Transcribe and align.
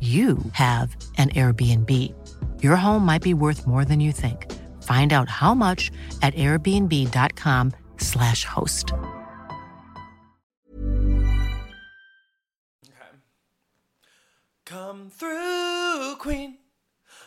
you 0.00 0.38
have 0.52 0.94
an 1.16 1.30
Airbnb. 1.30 1.92
Your 2.62 2.76
home 2.76 3.04
might 3.04 3.22
be 3.22 3.34
worth 3.34 3.66
more 3.66 3.84
than 3.84 3.98
you 3.98 4.12
think. 4.12 4.46
Find 4.84 5.12
out 5.12 5.28
how 5.28 5.54
much 5.54 5.90
at 6.22 6.36
airbnb.com/slash 6.36 8.44
host. 8.44 8.92
Come 14.64 15.10
through, 15.10 16.14
Queen. 16.20 16.58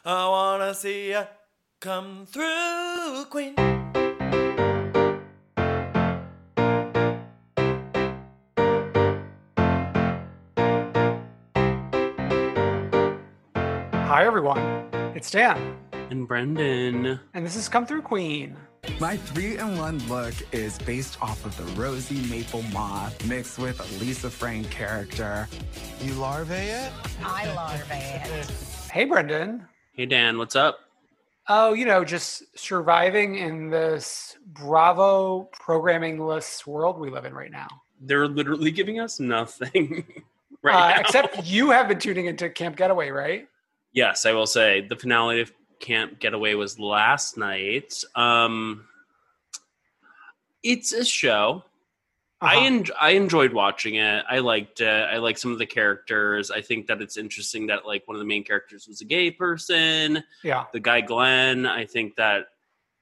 I 0.05 0.29
wanna 0.29 0.73
see 0.73 1.11
ya. 1.11 1.25
Come 1.79 2.25
through, 2.27 3.25
Queen. 3.29 3.80
Hi, 14.21 14.27
everyone. 14.27 14.59
It's 15.15 15.31
Dan, 15.31 15.75
And 16.11 16.27
Brendan. 16.27 17.19
and 17.33 17.43
this 17.43 17.55
is 17.55 17.67
Come 17.67 17.87
Through 17.87 18.03
Queen. 18.03 18.55
My 18.99 19.17
three 19.17 19.57
in 19.57 19.79
one 19.79 19.97
look 20.07 20.35
is 20.51 20.77
based 20.77 21.19
off 21.23 21.43
of 21.43 21.57
the 21.57 21.63
Rosy 21.81 22.21
Maple 22.29 22.61
Moth 22.71 23.25
mixed 23.27 23.57
with 23.57 23.79
a 23.79 23.99
Lisa 23.99 24.29
Frank 24.29 24.69
character. 24.69 25.47
You 26.03 26.13
larvae 26.13 26.53
it? 26.53 26.91
I 27.23 27.51
larvae 27.55 27.95
it. 27.95 28.51
Hey, 28.91 29.05
Brendan. 29.05 29.65
Hey 29.93 30.05
Dan, 30.05 30.37
what's 30.37 30.55
up? 30.55 30.77
Oh, 31.49 31.73
you 31.73 31.85
know, 31.85 32.05
just 32.05 32.43
surviving 32.55 33.39
in 33.39 33.71
this 33.71 34.37
Bravo 34.45 35.49
programming 35.51 36.19
list 36.19 36.67
world 36.67 36.99
we 36.99 37.09
live 37.09 37.25
in 37.25 37.33
right 37.33 37.49
now. 37.51 37.69
They're 37.99 38.27
literally 38.27 38.69
giving 38.69 38.99
us 38.99 39.19
nothing 39.19 40.05
right 40.61 40.75
Uh, 40.75 40.89
now. 40.95 40.99
except 41.01 41.43
you 41.47 41.71
have 41.71 41.87
been 41.87 41.97
tuning 41.97 42.27
into 42.27 42.51
Camp 42.51 42.75
Getaway, 42.75 43.09
right? 43.09 43.47
Yes, 43.93 44.25
I 44.25 44.33
will 44.33 44.45
say 44.47 44.81
the 44.87 44.95
finale 44.95 45.41
of 45.41 45.51
Camp 45.79 46.19
Getaway 46.19 46.53
was 46.53 46.79
last 46.79 47.37
night. 47.37 48.03
Um, 48.15 48.85
it's 50.63 50.93
a 50.93 51.03
show. 51.03 51.63
I 52.43 52.55
Uh-huh. 52.55 52.65
en- 52.65 52.85
I 52.99 53.11
enjoyed 53.11 53.53
watching 53.53 53.95
it. 53.95 54.25
I 54.27 54.39
liked 54.39 54.81
it. 54.81 54.87
I 54.87 55.17
like 55.17 55.37
some 55.37 55.51
of 55.51 55.59
the 55.59 55.65
characters. 55.65 56.49
I 56.49 56.61
think 56.61 56.87
that 56.87 57.01
it's 57.01 57.17
interesting 57.17 57.67
that 57.67 57.85
like 57.85 58.07
one 58.07 58.15
of 58.15 58.19
the 58.19 58.25
main 58.25 58.43
characters 58.43 58.87
was 58.87 59.01
a 59.01 59.05
gay 59.05 59.29
person. 59.29 60.23
Yeah. 60.43 60.65
The 60.73 60.79
guy 60.79 61.01
Glenn. 61.01 61.65
I 61.67 61.85
think 61.85 62.15
that 62.15 62.47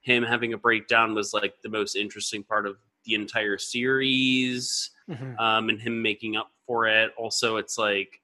him 0.02 0.24
having 0.24 0.54
a 0.54 0.58
breakdown 0.58 1.14
was 1.16 1.34
like 1.34 1.62
the 1.62 1.70
most 1.70 1.96
interesting 1.96 2.44
part 2.44 2.66
of 2.66 2.78
the 3.06 3.16
entire 3.16 3.58
series. 3.58 4.92
Mhm. 5.10 5.40
um, 5.40 5.70
and 5.70 5.82
him 5.82 6.04
making 6.04 6.36
up 6.38 6.52
for 6.68 6.86
it. 6.86 7.12
Also, 7.18 7.58
it's 7.58 7.80
like 7.80 8.19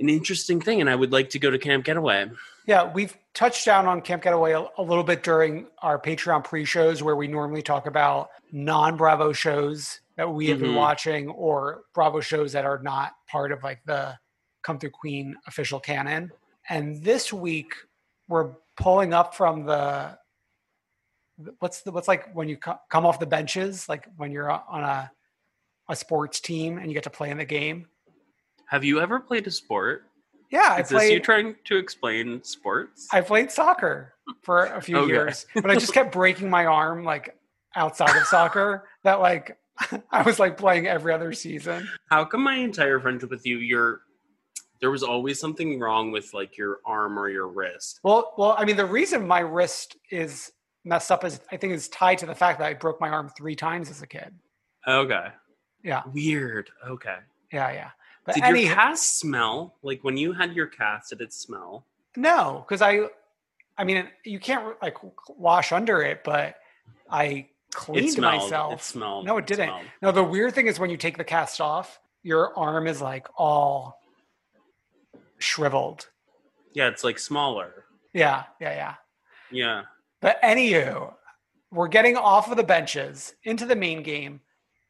an 0.00 0.08
interesting 0.08 0.60
thing, 0.60 0.80
and 0.80 0.88
I 0.90 0.94
would 0.96 1.12
like 1.12 1.30
to 1.30 1.38
go 1.38 1.50
to 1.50 1.58
Camp 1.58 1.84
Getaway. 1.84 2.30
Yeah, 2.66 2.90
we've 2.92 3.16
touched 3.34 3.64
down 3.66 3.86
on 3.86 4.00
Camp 4.00 4.22
Getaway 4.22 4.52
a, 4.52 4.66
a 4.78 4.82
little 4.82 5.04
bit 5.04 5.22
during 5.22 5.66
our 5.82 5.98
Patreon 6.00 6.44
pre-shows 6.44 7.02
where 7.02 7.16
we 7.16 7.26
normally 7.28 7.62
talk 7.62 7.86
about 7.86 8.30
non-Bravo 8.52 9.32
shows 9.32 10.00
that 10.16 10.30
we 10.32 10.48
have 10.48 10.60
been 10.60 10.72
Mhm. 10.72 10.76
watching 10.76 11.28
or 11.28 11.82
Bravo 11.94 12.20
shows 12.20 12.52
that 12.52 12.64
are 12.64 12.78
not 12.78 13.12
part 13.28 13.52
of 13.52 13.62
like 13.62 13.80
the 13.86 14.18
Come 14.62 14.78
Through 14.78 14.90
Queen 14.90 15.36
official 15.46 15.80
canon. 15.80 16.30
And 16.68 17.02
this 17.02 17.32
week 17.32 17.72
we're 18.28 18.50
pulling 18.76 19.14
up 19.14 19.34
from 19.34 19.64
the 19.64 20.18
what's 21.60 21.80
the 21.82 21.90
what's 21.90 22.06
like 22.08 22.30
when 22.34 22.48
you 22.48 22.56
co- 22.58 22.78
come 22.90 23.06
off 23.06 23.18
the 23.18 23.26
benches 23.26 23.88
like 23.88 24.06
when 24.16 24.30
you're 24.30 24.50
on 24.50 24.84
a 24.84 25.10
a 25.88 25.96
sports 25.96 26.38
team 26.40 26.76
and 26.76 26.86
you 26.88 26.94
get 26.94 27.04
to 27.04 27.10
play 27.10 27.30
in 27.30 27.38
the 27.38 27.44
game. 27.44 27.88
Have 28.70 28.84
you 28.84 29.00
ever 29.00 29.18
played 29.18 29.48
a 29.48 29.50
sport? 29.50 30.04
Yeah, 30.52 30.60
I 30.68 30.80
Is 30.82 30.88
this 30.88 30.92
you 30.92 30.96
played 31.18 31.24
trying 31.24 31.56
to 31.64 31.76
explain 31.76 32.40
sports? 32.44 33.08
I 33.12 33.20
played 33.20 33.50
soccer 33.50 34.14
for 34.42 34.66
a 34.66 34.80
few 34.80 34.98
Okay. 34.98 35.08
years, 35.12 35.44
but 35.54 35.72
I 35.72 35.74
just 35.74 35.92
kept 35.92 36.12
breaking 36.20 36.48
my 36.48 36.66
arm 36.66 37.02
like 37.02 37.36
outside 37.74 38.16
of 38.16 38.24
soccer. 38.28 38.88
That 39.02 39.18
like 39.20 39.58
I 40.12 40.22
was 40.22 40.38
like 40.38 40.56
playing 40.56 40.86
every 40.86 41.12
other 41.12 41.32
season. 41.32 41.88
How 42.10 42.24
come 42.24 42.44
my 42.44 42.54
entire 42.54 43.00
friendship 43.00 43.30
with 43.30 43.44
you, 43.44 43.58
you're 43.58 44.02
there 44.80 44.92
was 44.92 45.02
always 45.02 45.40
something 45.40 45.80
wrong 45.80 46.12
with 46.12 46.32
like 46.32 46.56
your 46.56 46.78
arm 46.86 47.18
or 47.18 47.28
your 47.28 47.48
wrist? 47.48 47.98
Well, 48.04 48.34
well, 48.38 48.54
I 48.56 48.64
mean, 48.64 48.76
the 48.76 48.86
reason 48.86 49.26
my 49.26 49.40
wrist 49.40 49.96
is 50.12 50.52
messed 50.84 51.10
up 51.10 51.24
is 51.24 51.40
I 51.50 51.56
think 51.56 51.72
is 51.72 51.88
tied 51.88 52.18
to 52.18 52.26
the 52.26 52.36
fact 52.36 52.60
that 52.60 52.66
I 52.66 52.74
broke 52.74 53.00
my 53.00 53.08
arm 53.08 53.30
three 53.36 53.56
times 53.56 53.90
as 53.90 54.00
a 54.00 54.06
kid. 54.06 54.32
Okay, 54.86 55.26
Yeah, 55.82 56.02
weird. 56.14 56.70
Okay, 56.88 57.16
yeah, 57.52 57.72
yeah. 57.72 57.90
But 58.34 58.34
did 58.36 58.44
any 58.44 58.64
your 58.66 58.74
cast 58.74 59.18
smell 59.18 59.74
like 59.82 60.02
when 60.04 60.16
you 60.16 60.32
had 60.32 60.54
your 60.54 60.66
cast? 60.66 61.10
Did 61.10 61.20
it 61.20 61.32
smell? 61.32 61.84
no, 62.16 62.64
because 62.66 62.82
I, 62.82 63.02
I 63.78 63.84
mean, 63.84 64.08
you 64.24 64.38
can't 64.40 64.74
like 64.82 64.96
wash 65.28 65.72
under 65.72 66.02
it, 66.02 66.22
but 66.24 66.56
I 67.10 67.48
cleaned 67.72 68.10
smelled. 68.10 68.34
It 68.34 68.42
myself. 68.42 68.82
smelled. 68.82 69.26
No, 69.26 69.36
it 69.36 69.40
It 69.42 69.46
didn't. 69.46 69.68
smelled. 69.68 69.84
No, 70.02 70.12
the 70.12 70.24
weird 70.24 70.54
thing 70.54 70.66
is 70.66 70.78
when 70.80 70.90
you 70.90 70.96
take 70.96 71.16
the 71.16 71.24
cast 71.24 71.60
off, 71.60 72.00
your 72.22 72.56
arm 72.58 72.86
is 72.86 73.00
like 73.00 73.28
all 73.36 74.00
shriveled. 75.38 76.08
Yeah, 76.72 76.88
it's 76.88 77.04
like 77.04 77.18
smaller. 77.18 77.84
Yeah, 78.12 78.44
yeah, 78.60 78.74
yeah. 78.74 78.94
Yeah. 79.50 79.82
But 80.20 80.40
anywho, 80.42 81.14
we're 81.72 81.88
getting 81.88 82.16
off 82.16 82.50
of 82.50 82.56
the 82.56 82.62
benches 82.62 83.34
into 83.44 83.66
the 83.66 83.76
main 83.76 84.02
game. 84.02 84.40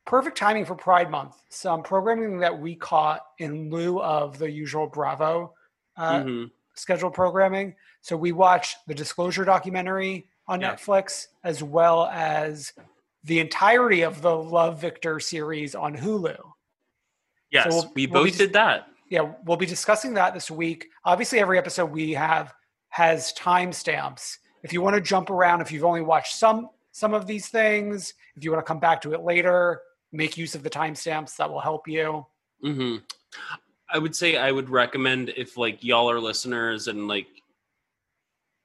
Perfect 0.07 0.37
timing 0.37 0.65
for 0.65 0.75
Pride 0.75 1.11
Month. 1.11 1.37
Some 1.51 1.83
programming 1.83 2.39
that 2.39 2.59
we 2.59 2.75
caught 2.75 3.21
in 3.39 3.71
lieu 3.71 4.01
of 4.01 4.39
the 4.39 4.51
usual 4.51 4.87
Bravo 4.87 5.55
uh, 5.97 6.21
Mhm. 6.21 6.51
scheduled 6.75 7.13
programming. 7.15 7.75
So 8.01 8.17
we 8.17 8.33
watched 8.33 8.79
the 8.87 8.95
Disclosure 8.95 9.45
documentary 9.45 10.29
on 10.49 10.61
Yeah. 10.61 10.75
Netflix, 10.75 11.27
as 11.45 11.63
well 11.63 12.07
as 12.07 12.73
the 13.25 13.39
entirety 13.39 14.01
of 14.03 14.23
the 14.23 14.35
Love 14.35 14.81
Victor 14.81 15.21
series 15.21 15.75
on 15.75 15.95
Hulu. 15.97 16.39
Yes, 17.51 17.67
we'll- 17.69 17.93
we 17.95 18.07
we'll 18.07 18.25
both 18.25 18.33
be 18.33 18.39
did 18.39 18.53
that. 18.55 18.87
Yeah, 19.09 19.33
we'll 19.45 19.57
be 19.59 19.67
discussing 19.67 20.15
that 20.15 20.33
this 20.35 20.51
week. 20.51 20.89
Obviously, 21.05 21.39
every 21.41 21.59
episode 21.59 21.87
we 21.91 22.13
have 22.15 22.55
has 22.89 23.33
timestamps. 23.35 24.39
If 24.63 24.73
you 24.73 24.81
want 24.81 24.95
to 24.95 25.01
jump 25.03 25.29
around, 25.31 25.61
if 25.61 25.71
you've 25.71 25.85
only 25.85 26.03
watched 26.03 26.35
some 26.37 26.71
some 26.93 27.15
of 27.15 27.27
these 27.27 27.49
things, 27.49 28.15
if 28.37 28.43
you 28.43 28.51
want 28.51 28.65
to 28.65 28.69
come 28.69 28.81
back 28.81 29.01
to 29.03 29.13
it 29.13 29.21
later, 29.21 29.81
make 30.13 30.37
use 30.37 30.55
of 30.55 30.63
the 30.63 30.71
timestamps. 30.71 31.37
That 31.37 31.51
will 31.51 31.61
help 31.61 31.89
you. 31.89 32.27
hmm 32.63 32.97
I 33.93 33.99
would 33.99 34.15
say 34.15 34.37
I 34.37 34.53
would 34.53 34.71
recommend 34.71 35.31
if 35.37 35.57
like 35.57 35.83
y'all 35.83 36.11
are 36.11 36.21
listeners 36.21 36.87
and 36.87 37.09
like 37.09 37.27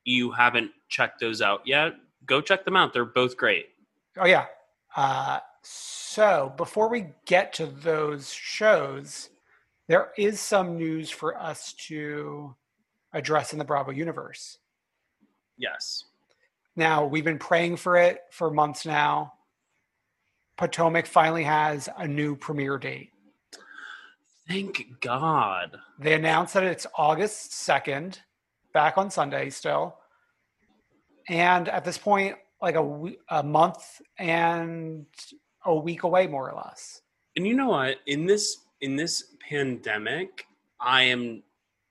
you 0.04 0.32
haven't 0.32 0.72
checked 0.88 1.20
those 1.20 1.42
out 1.42 1.62
yet, 1.66 1.94
go 2.26 2.42
check 2.42 2.64
them 2.64 2.76
out. 2.76 2.94
They're 2.94 3.06
both 3.06 3.36
great. 3.36 3.70
Oh 4.18 4.26
yeah. 4.28 4.46
Uh, 4.96 5.40
so 5.64 6.54
before 6.58 6.90
we 6.90 7.08
get 7.26 7.54
to 7.54 7.66
those 7.66 8.32
shows, 8.32 9.30
there 9.88 10.12
is 10.18 10.40
some 10.40 10.78
news 10.78 11.10
for 11.10 11.38
us 11.40 11.74
to 11.74 12.56
address 13.14 13.52
in 13.52 13.60
the 13.60 13.66
Bravo 13.66 13.92
universe. 13.92 14.60
Yes. 15.58 16.06
Now 16.76 17.06
we've 17.06 17.24
been 17.24 17.40
praying 17.40 17.78
for 17.78 17.98
it 17.98 18.22
for 18.30 18.52
months 18.52 18.86
now. 18.86 19.34
Potomac 20.58 21.06
finally 21.06 21.44
has 21.44 21.90
a 21.98 22.08
new 22.08 22.36
premiere 22.36 22.78
date. 22.78 23.10
Thank 24.48 25.02
God. 25.02 25.78
They 26.00 26.14
announced 26.14 26.54
that 26.54 26.64
it's 26.64 26.86
August 26.98 27.52
2nd, 27.52 28.20
back 28.74 28.98
on 28.98 29.10
Sunday 29.10 29.50
still. 29.50 29.98
And 31.28 31.68
at 31.68 31.84
this 31.84 31.98
point, 31.98 32.36
like 32.62 32.76
a, 32.76 33.12
a 33.30 33.44
month 33.44 34.02
and 34.20 35.06
a 35.66 35.76
week 35.76 36.04
away, 36.04 36.28
more 36.28 36.50
or 36.50 36.56
less. 36.56 37.02
And 37.36 37.48
you 37.48 37.56
know 37.56 37.70
what? 37.70 37.98
In 38.06 38.26
this 38.26 38.58
in 38.82 38.96
this 38.96 39.36
pandemic, 39.50 40.46
I 40.80 41.04
am 41.04 41.44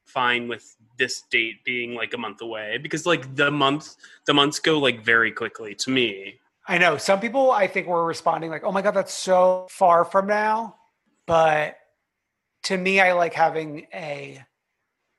fine 0.04 0.46
with 0.48 0.76
this 0.96 1.22
date 1.30 1.64
being 1.64 1.94
like 1.94 2.14
a 2.14 2.18
month 2.18 2.40
away 2.40 2.78
because 2.78 3.04
like 3.04 3.34
the 3.34 3.50
month 3.50 3.96
the 4.26 4.34
months 4.34 4.58
go 4.60 4.78
like 4.78 5.04
very 5.04 5.32
quickly 5.32 5.74
to 5.74 5.90
me. 5.90 6.38
I 6.66 6.78
know 6.78 6.96
some 6.96 7.20
people 7.20 7.50
I 7.50 7.66
think 7.66 7.86
were 7.86 8.04
responding 8.04 8.50
like, 8.50 8.64
"Oh 8.64 8.72
my 8.72 8.82
god, 8.82 8.92
that's 8.92 9.12
so 9.12 9.66
far 9.70 10.04
from 10.04 10.26
now." 10.26 10.76
But 11.26 11.76
to 12.64 12.76
me, 12.76 13.00
I 13.00 13.12
like 13.12 13.34
having 13.34 13.86
a 13.92 14.42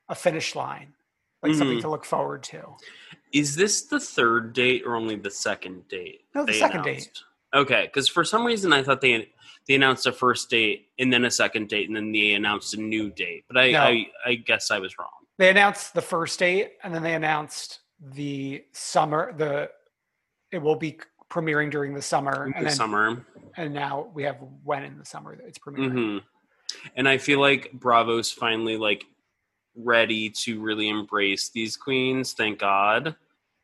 a 0.10 0.16
finish 0.16 0.56
line, 0.56 0.94
like 1.42 1.54
something 1.56 1.78
Mhm. 1.78 1.82
to 1.82 1.90
look 1.90 2.06
forward 2.06 2.44
to. 2.44 2.76
Is 3.32 3.56
this 3.56 3.84
the 3.84 4.00
third 4.00 4.54
date 4.54 4.84
or 4.86 4.96
only 4.96 5.16
the 5.16 5.32
second 5.32 5.88
date? 5.88 6.22
No, 6.34 6.46
the 6.46 6.54
second 6.54 6.84
date. 6.84 7.10
Okay, 7.54 7.84
because 7.86 8.08
for 8.08 8.24
some 8.24 8.46
reason 8.46 8.72
I 8.74 8.84
thought 8.84 9.02
they 9.02 9.32
they 9.68 9.74
announced 9.76 10.06
a 10.06 10.12
first 10.12 10.50
date 10.50 10.90
and 11.00 11.12
then 11.12 11.26
a 11.26 11.32
second 11.32 11.70
date 11.70 11.88
and 11.88 11.96
then 11.96 12.12
they 12.12 12.34
announced 12.34 12.74
a 12.76 12.80
new 12.82 13.10
date. 13.10 13.46
But 13.48 13.58
I 13.58 13.72
No. 13.72 13.82
I, 13.82 14.08
I 14.26 14.36
guess 14.36 14.70
I 14.72 14.80
was 14.80 14.98
wrong. 15.00 15.10
They 15.38 15.50
announced 15.50 15.94
the 15.94 16.02
first 16.02 16.38
date, 16.40 16.74
and 16.84 16.94
then 16.94 17.04
they 17.04 17.14
announced 17.14 17.82
the 18.00 18.64
summer. 18.72 19.34
The 19.34 19.72
it 20.52 20.60
will 20.60 20.76
be 20.78 21.00
premiering 21.30 21.72
during 21.72 21.94
the 21.94 22.02
summer, 22.02 22.46
In 22.48 22.54
and 22.54 22.62
the 22.66 22.70
then 22.70 22.76
summer. 22.76 23.26
and 23.58 23.74
now 23.74 24.10
we 24.14 24.24
have 24.24 24.38
when 24.64 24.84
in 24.84 24.98
the 24.98 25.06
summer 25.06 25.36
that 25.36 25.46
it's 25.46 25.60
premiering. 25.60 26.20
hmm 26.22 26.88
And 26.96 27.08
I 27.08 27.18
feel 27.18 27.40
like 27.40 27.72
Bravo's 27.74 28.32
finally 28.32 28.78
like 28.78 29.06
ready 29.76 30.30
to 30.30 30.62
really 30.62 30.88
embrace 30.90 31.50
these 31.50 31.76
queens. 31.78 32.34
Thank 32.34 32.60
God. 32.60 33.16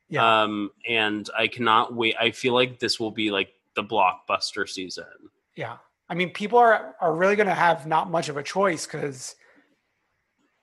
Yeah. 0.10 0.44
Um, 0.44 0.72
and 0.88 1.30
I 1.38 1.48
cannot 1.48 1.96
wait. 1.96 2.16
I 2.20 2.32
feel 2.32 2.54
like 2.54 2.80
this 2.80 3.00
will 3.00 3.12
be 3.12 3.32
like 3.32 3.54
the 3.76 3.84
blockbuster 3.84 4.68
season. 4.68 5.06
Yeah. 5.56 5.78
I 6.10 6.16
mean, 6.16 6.32
people 6.32 6.60
are 6.60 6.96
are 7.00 7.16
really 7.16 7.38
going 7.38 7.48
to 7.48 7.54
have 7.54 7.88
not 7.88 8.12
much 8.12 8.28
of 8.28 8.36
a 8.36 8.44
choice 8.44 8.86
because 8.86 9.36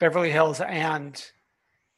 Beverly 0.01 0.31
Hills 0.31 0.61
and 0.61 1.23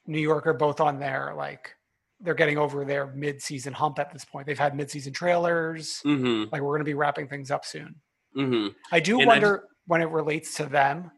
New 0.06 0.20
York 0.20 0.46
are 0.46 0.54
both 0.54 0.80
on 0.80 1.00
there. 1.00 1.34
like 1.36 1.74
they're 2.20 2.34
getting 2.34 2.58
over 2.58 2.84
their 2.84 3.06
mid-season 3.08 3.72
hump 3.72 3.98
at 3.98 4.12
this 4.12 4.24
point. 4.24 4.46
They've 4.46 4.58
had 4.58 4.76
mid-season 4.76 5.12
trailers. 5.12 6.00
hmm 6.02 6.44
Like 6.52 6.60
we're 6.60 6.68
going 6.72 6.80
to 6.80 6.84
be 6.84 6.94
wrapping 6.94 7.28
things 7.28 7.50
up 7.50 7.64
soon. 7.64 7.94
hmm 8.34 8.68
I 8.92 9.00
do 9.00 9.18
And 9.18 9.26
wonder 9.26 9.64
when 9.86 10.02
it 10.02 10.10
relates 10.10 10.54
to 10.56 10.66
them. 10.66 11.10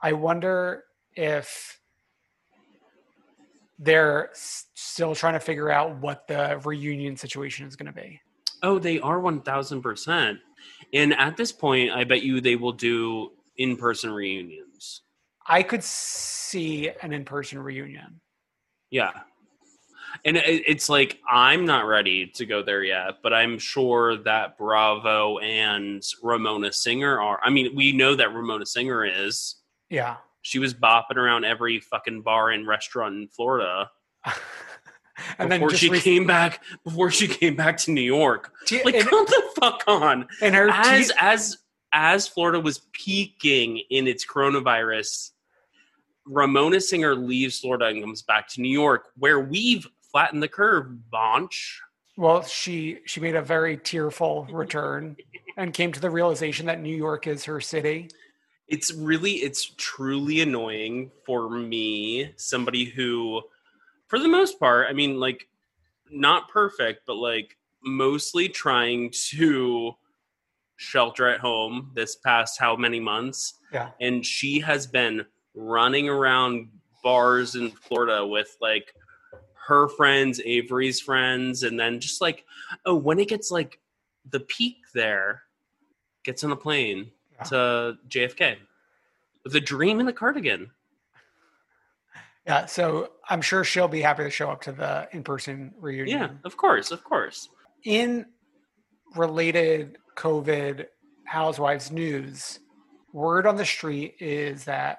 I 0.00 0.12
wonder 0.12 0.84
if 1.14 1.78
they're 3.78 4.30
still 4.34 5.14
trying 5.14 5.34
to 5.34 5.40
figure 5.40 5.70
out 5.70 5.96
what 5.98 6.26
the 6.28 6.60
reunion 6.64 7.16
situation 7.16 7.66
is 7.66 7.76
going 7.76 7.92
to 7.92 8.00
be. 8.00 8.20
Oh, 8.62 8.78
they 8.78 9.00
are 9.00 9.20
one 9.20 9.40
thousand 9.42 9.82
percent. 9.82 10.38
And 10.92 11.12
at 11.14 11.36
this 11.36 11.52
point, 11.52 11.90
I 11.90 12.04
bet 12.04 12.22
you 12.22 12.40
they 12.40 12.56
will 12.56 12.72
do 12.72 13.32
in-person 13.56 14.10
reunions. 14.10 15.02
I 15.46 15.62
could 15.62 15.84
see 15.84 16.90
an 17.02 17.12
in-person 17.12 17.58
reunion. 17.58 18.20
Yeah. 18.90 19.10
And 20.24 20.36
it's 20.36 20.88
like 20.88 21.20
I'm 21.28 21.64
not 21.64 21.86
ready 21.86 22.26
to 22.34 22.46
go 22.46 22.62
there 22.62 22.82
yet, 22.84 23.18
but 23.22 23.32
I'm 23.32 23.58
sure 23.58 24.16
that 24.18 24.56
Bravo 24.56 25.38
and 25.38 26.02
Ramona 26.22 26.72
Singer 26.72 27.20
are. 27.20 27.40
I 27.42 27.50
mean, 27.50 27.74
we 27.74 27.92
know 27.92 28.14
that 28.14 28.32
Ramona 28.34 28.66
Singer 28.66 29.04
is. 29.04 29.56
Yeah. 29.90 30.16
She 30.42 30.58
was 30.58 30.74
bopping 30.74 31.16
around 31.16 31.44
every 31.44 31.80
fucking 31.80 32.22
bar 32.22 32.50
and 32.50 32.66
restaurant 32.66 33.14
in 33.16 33.28
Florida 33.28 33.90
and 35.38 35.50
then 35.50 35.60
before 35.60 35.70
just 35.70 35.82
she 35.82 35.90
re- 35.90 36.00
came 36.00 36.26
back. 36.26 36.62
Before 36.84 37.10
she 37.10 37.28
came 37.28 37.56
back 37.56 37.76
to 37.78 37.90
New 37.90 38.00
York, 38.02 38.52
like 38.84 38.94
and- 38.94 39.08
come 39.08 39.24
the 39.26 39.42
fuck 39.60 39.82
on. 39.86 40.26
and 40.42 40.54
her 40.54 40.68
As 40.70 41.12
as 41.18 41.58
as 41.92 42.26
Florida 42.26 42.58
was 42.60 42.80
peaking 42.92 43.80
in 43.90 44.06
its 44.08 44.26
coronavirus, 44.26 45.30
Ramona 46.26 46.80
Singer 46.80 47.14
leaves 47.14 47.60
Florida 47.60 47.86
and 47.86 48.02
comes 48.02 48.22
back 48.22 48.48
to 48.48 48.60
New 48.60 48.70
York, 48.72 49.08
where 49.16 49.40
we've 49.40 49.86
flattened 50.14 50.40
the 50.42 50.48
curve. 50.48 50.86
Bonch. 51.12 51.78
well, 52.16 52.42
she 52.44 53.00
she 53.04 53.18
made 53.20 53.34
a 53.34 53.42
very 53.42 53.76
tearful 53.76 54.46
return 54.52 55.16
and 55.56 55.74
came 55.74 55.90
to 55.90 56.00
the 56.00 56.08
realization 56.10 56.66
that 56.66 56.80
New 56.80 56.94
York 56.96 57.26
is 57.26 57.44
her 57.44 57.60
city. 57.60 58.08
it's 58.68 58.92
really 58.94 59.32
it's 59.48 59.72
truly 59.76 60.40
annoying 60.40 61.10
for 61.26 61.50
me 61.50 62.32
somebody 62.36 62.84
who 62.84 63.42
for 64.06 64.18
the 64.18 64.28
most 64.28 64.58
part 64.58 64.86
i 64.88 64.92
mean 64.94 65.20
like 65.20 65.46
not 66.10 66.48
perfect 66.48 67.00
but 67.06 67.16
like 67.16 67.58
mostly 67.84 68.48
trying 68.48 69.10
to 69.12 69.92
shelter 70.76 71.28
at 71.28 71.40
home 71.40 71.90
this 71.94 72.16
past 72.16 72.58
how 72.58 72.74
many 72.74 72.98
months 73.00 73.54
Yeah. 73.70 73.90
and 74.00 74.24
she 74.24 74.60
has 74.60 74.86
been 74.86 75.26
running 75.54 76.08
around 76.08 76.68
bars 77.02 77.56
in 77.56 77.70
florida 77.70 78.26
with 78.26 78.56
like 78.62 78.94
her 79.66 79.88
friends 79.88 80.40
avery's 80.44 81.00
friends 81.00 81.62
and 81.62 81.78
then 81.80 81.98
just 82.00 82.20
like 82.20 82.44
oh 82.86 82.94
when 82.94 83.18
it 83.18 83.28
gets 83.28 83.50
like 83.50 83.78
the 84.30 84.40
peak 84.40 84.76
there 84.94 85.42
gets 86.24 86.42
on 86.44 86.50
a 86.52 86.56
plane 86.56 87.10
Yeah. 87.36 87.42
to 87.44 87.98
JFK 88.08 88.56
with 89.44 89.54
a 89.56 89.60
dream 89.60 90.00
in 90.00 90.08
a 90.08 90.12
cardigan. 90.12 90.70
Yeah, 92.46 92.66
so 92.66 93.12
I'm 93.30 93.40
sure 93.40 93.64
she'll 93.64 93.88
be 93.88 94.02
happy 94.02 94.22
to 94.24 94.28
show 94.30 94.50
up 94.50 94.60
to 94.62 94.72
the 94.72 95.08
in-person 95.12 95.72
reunion. 95.80 96.18
Yeah, 96.20 96.28
of 96.44 96.58
course, 96.58 96.90
of 96.90 97.02
course. 97.02 97.48
in 97.84 98.26
related 99.16 99.96
COVID 100.16 100.84
housewives 101.24 101.90
news, 101.90 102.60
word 103.14 103.46
on 103.46 103.56
the 103.56 103.64
street 103.64 104.16
is 104.20 104.64
that 104.64 104.98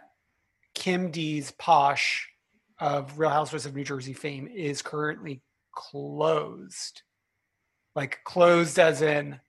Kim 0.74 1.12
D's 1.12 1.52
Posche 1.60 2.22
of 2.80 3.18
Real 3.18 3.30
Housewives 3.30 3.66
of 3.66 3.76
New 3.76 3.84
Jersey 3.84 4.14
fame 4.14 4.48
is 4.48 4.82
currently 4.82 5.42
closed. 5.74 7.02
Like 7.96 8.20
closed 8.26 8.78
as 8.80 9.02
in 9.02 9.40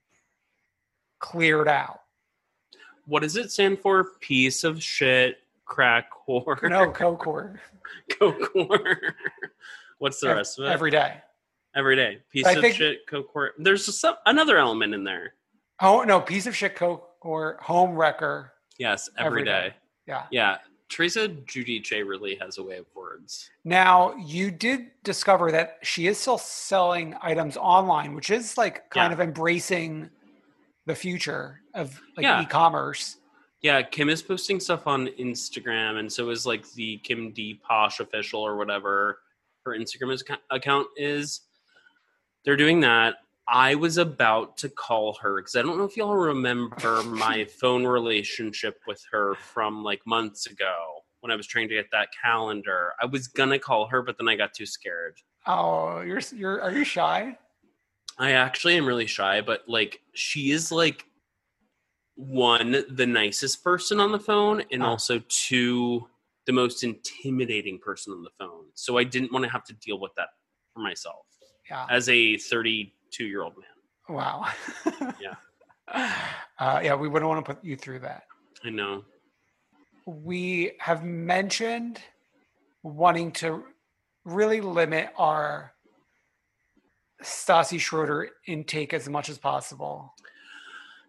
cleared 1.19 1.67
out. 1.67 1.99
What 3.05 3.21
does 3.23 3.35
it 3.37 3.51
stand 3.51 3.79
for? 3.79 4.05
Piece 4.19 4.63
of 4.63 4.81
shit, 4.81 5.37
crack 5.65 6.09
whore. 6.27 6.61
No 6.69 6.91
Cocor 6.91 7.59
coke 8.19 8.53
whore. 8.53 8.97
What's 9.99 10.19
the 10.19 10.29
ev- 10.29 10.37
rest 10.37 10.59
of 10.59 10.65
it? 10.65 10.69
every 10.69 10.91
day. 10.91 11.15
Every 11.75 11.95
day. 11.95 12.19
Piece 12.31 12.45
I 12.45 12.53
of 12.53 12.61
think- 12.61 12.75
shit, 12.75 13.07
coke 13.07 13.33
whore. 13.33 13.49
There's 13.57 13.97
some, 13.97 14.15
another 14.25 14.57
element 14.57 14.93
in 14.93 15.03
there. 15.03 15.33
Oh 15.81 16.03
no, 16.03 16.19
piece 16.21 16.47
of 16.47 16.55
shit 16.55 16.75
coke 16.75 17.03
Cocor 17.21 17.57
home 17.61 17.95
wrecker. 17.95 18.53
Yes, 18.77 19.09
Every 19.17 19.41
every 19.41 19.43
day. 19.45 19.69
day. 19.69 19.75
Yeah. 20.07 20.23
Yeah. 20.31 20.57
Teresa 20.89 21.27
Giudice 21.27 22.07
really 22.07 22.35
has 22.35 22.57
a 22.57 22.63
way 22.63 22.77
of 22.77 22.85
words. 22.95 23.49
Now, 23.65 24.15
you 24.15 24.51
did 24.51 24.87
discover 25.03 25.51
that 25.51 25.79
she 25.83 26.07
is 26.07 26.17
still 26.17 26.37
selling 26.37 27.15
items 27.21 27.57
online, 27.57 28.13
which 28.13 28.29
is 28.29 28.57
like 28.57 28.89
kind 28.89 29.11
Yeah. 29.11 29.13
of 29.15 29.19
embracing 29.19 30.09
the 30.85 30.95
future 30.95 31.61
of 31.73 31.99
like 32.15 32.23
Yeah. 32.23 32.41
e-commerce. 32.41 33.17
Yeah, 33.61 33.81
Kim 33.81 34.07
is 34.07 34.21
posting 34.21 34.59
stuff 34.59 34.87
on 34.87 35.07
Instagram, 35.19 35.99
and 35.99 36.11
so 36.11 36.29
is 36.29 36.45
like 36.45 36.69
the 36.73 36.97
Kim 36.99 37.31
D 37.31 37.59
Posche 37.69 37.99
official 37.99 38.39
or 38.39 38.55
whatever 38.55 39.19
her 39.65 39.77
Instagram 39.77 40.13
is- 40.13 40.23
account 40.51 40.87
is. 40.95 41.41
They're 42.45 42.55
doing 42.55 42.79
that. 42.81 43.15
I 43.49 43.75
was 43.75 43.97
about 43.97 44.57
to 44.57 44.69
call 44.69 45.13
her 45.21 45.37
because 45.37 45.55
I 45.55 45.61
don't 45.61 45.77
know 45.77 45.85
if 45.85 45.95
y'all 45.95 46.15
remember 46.15 47.01
my 47.03 47.45
phone 47.61 47.85
relationship 47.85 48.79
with 48.87 49.01
her 49.11 49.35
from 49.35 49.83
like 49.83 50.01
months 50.05 50.47
ago 50.47 50.73
when 51.21 51.31
I 51.31 51.35
was 51.35 51.47
trying 51.47 51.69
to 51.69 51.75
get 51.75 51.89
that 51.91 52.09
calendar. 52.21 52.91
I 53.01 53.05
was 53.05 53.27
gonna 53.27 53.57
call 53.59 53.87
her, 53.87 54.01
but 54.01 54.17
then 54.17 54.27
I 54.27 54.35
got 54.35 54.53
too 54.53 54.65
scared. 54.65 55.17
Oh, 55.45 56.01
you're 56.01 56.19
you're 56.33 56.61
are 56.61 56.71
you 56.71 56.83
shy? 56.83 57.37
I 58.17 58.31
actually 58.31 58.75
am 58.75 58.85
really 58.85 59.07
shy, 59.07 59.41
but 59.41 59.63
like 59.67 60.01
she 60.13 60.51
is 60.51 60.71
like 60.71 61.05
one 62.15 62.83
the 62.89 63.05
nicest 63.05 63.63
person 63.63 63.99
on 63.99 64.11
the 64.11 64.19
phone, 64.19 64.63
and 64.71 64.83
Ah. 64.83 64.87
also 64.89 65.21
two 65.29 66.07
the 66.45 66.53
most 66.53 66.83
intimidating 66.83 67.77
person 67.77 68.13
on 68.13 68.23
the 68.23 68.29
phone. 68.39 68.65
So 68.73 68.97
I 68.97 69.03
didn't 69.03 69.31
want 69.33 69.43
to 69.45 69.51
have 69.51 69.65
to 69.65 69.73
deal 69.73 69.99
with 69.99 70.13
that 70.15 70.29
for 70.73 70.79
myself 70.79 71.25
Yeah. 71.69 71.85
as 71.89 72.07
a 72.07 72.37
32 73.17 73.29
year 73.29 73.43
old 73.43 73.53
man. 73.57 74.15
Wow. 74.15 74.45
Yeah. 75.21 75.35
Uh, 76.59 76.81
yeah, 76.83 76.95
we 76.95 77.07
wouldn't 77.07 77.29
want 77.29 77.45
to 77.45 77.53
put 77.53 77.63
you 77.63 77.77
through 77.77 77.99
that. 77.99 78.23
I 78.63 78.71
know. 78.71 79.03
We 80.07 80.71
have 80.79 81.03
mentioned 81.03 82.01
wanting 82.81 83.31
to 83.33 83.63
really 84.25 84.59
limit 84.59 85.11
our 85.17 85.71
Stassi 87.23 87.79
Schroeder 87.79 88.31
intake 88.47 88.93
as 88.93 89.07
much 89.07 89.29
as 89.29 89.37
possible. 89.37 90.13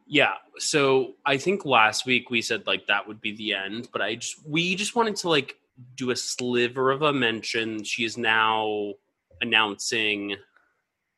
Yeah. 0.06 0.34
So 0.58 1.14
I 1.24 1.38
think 1.38 1.64
last 1.64 2.04
week 2.04 2.28
we 2.28 2.42
said 2.42 2.66
like 2.66 2.86
that 2.88 3.08
would 3.08 3.22
be 3.22 3.34
the 3.34 3.54
end, 3.54 3.88
but 3.90 4.02
I 4.02 4.16
just 4.16 4.36
we 4.46 4.74
just 4.74 4.94
wanted 4.94 5.16
to 5.16 5.30
like 5.30 5.56
do 5.96 6.10
a 6.10 6.16
sliver 6.16 6.90
of 6.90 7.00
a 7.00 7.12
mention. 7.12 7.82
She 7.84 8.04
is 8.04 8.18
now 8.18 8.92
announcing 9.40 10.36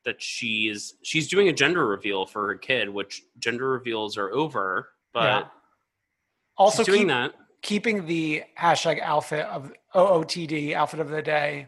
that 0.03 0.21
she's 0.21 0.95
she's 1.03 1.27
doing 1.27 1.47
a 1.47 1.53
gender 1.53 1.85
reveal 1.85 2.25
for 2.25 2.47
her 2.47 2.55
kid, 2.55 2.89
which 2.89 3.23
gender 3.39 3.69
reveals 3.69 4.17
are 4.17 4.31
over, 4.31 4.89
but 5.13 5.23
Yeah. 5.23 5.47
Also, 6.57 6.83
doing 6.83 6.99
keep- 7.01 7.07
that. 7.09 7.33
keeping 7.61 8.05
the 8.05 8.43
hashtag 8.59 8.99
outfit 9.01 9.45
of 9.45 9.71
OOTD 9.95 10.73
outfit 10.73 10.99
of 10.99 11.09
the 11.09 11.21
day 11.21 11.67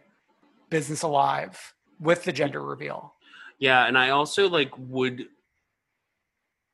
business 0.70 1.04
alive 1.04 1.74
with 2.00 2.24
the 2.24 2.32
gender 2.32 2.62
reveal. 2.64 3.14
Yeah, 3.60 3.86
and 3.86 3.98
I 3.98 4.10
also 4.10 4.50
like 4.50 4.72
would 4.78 5.28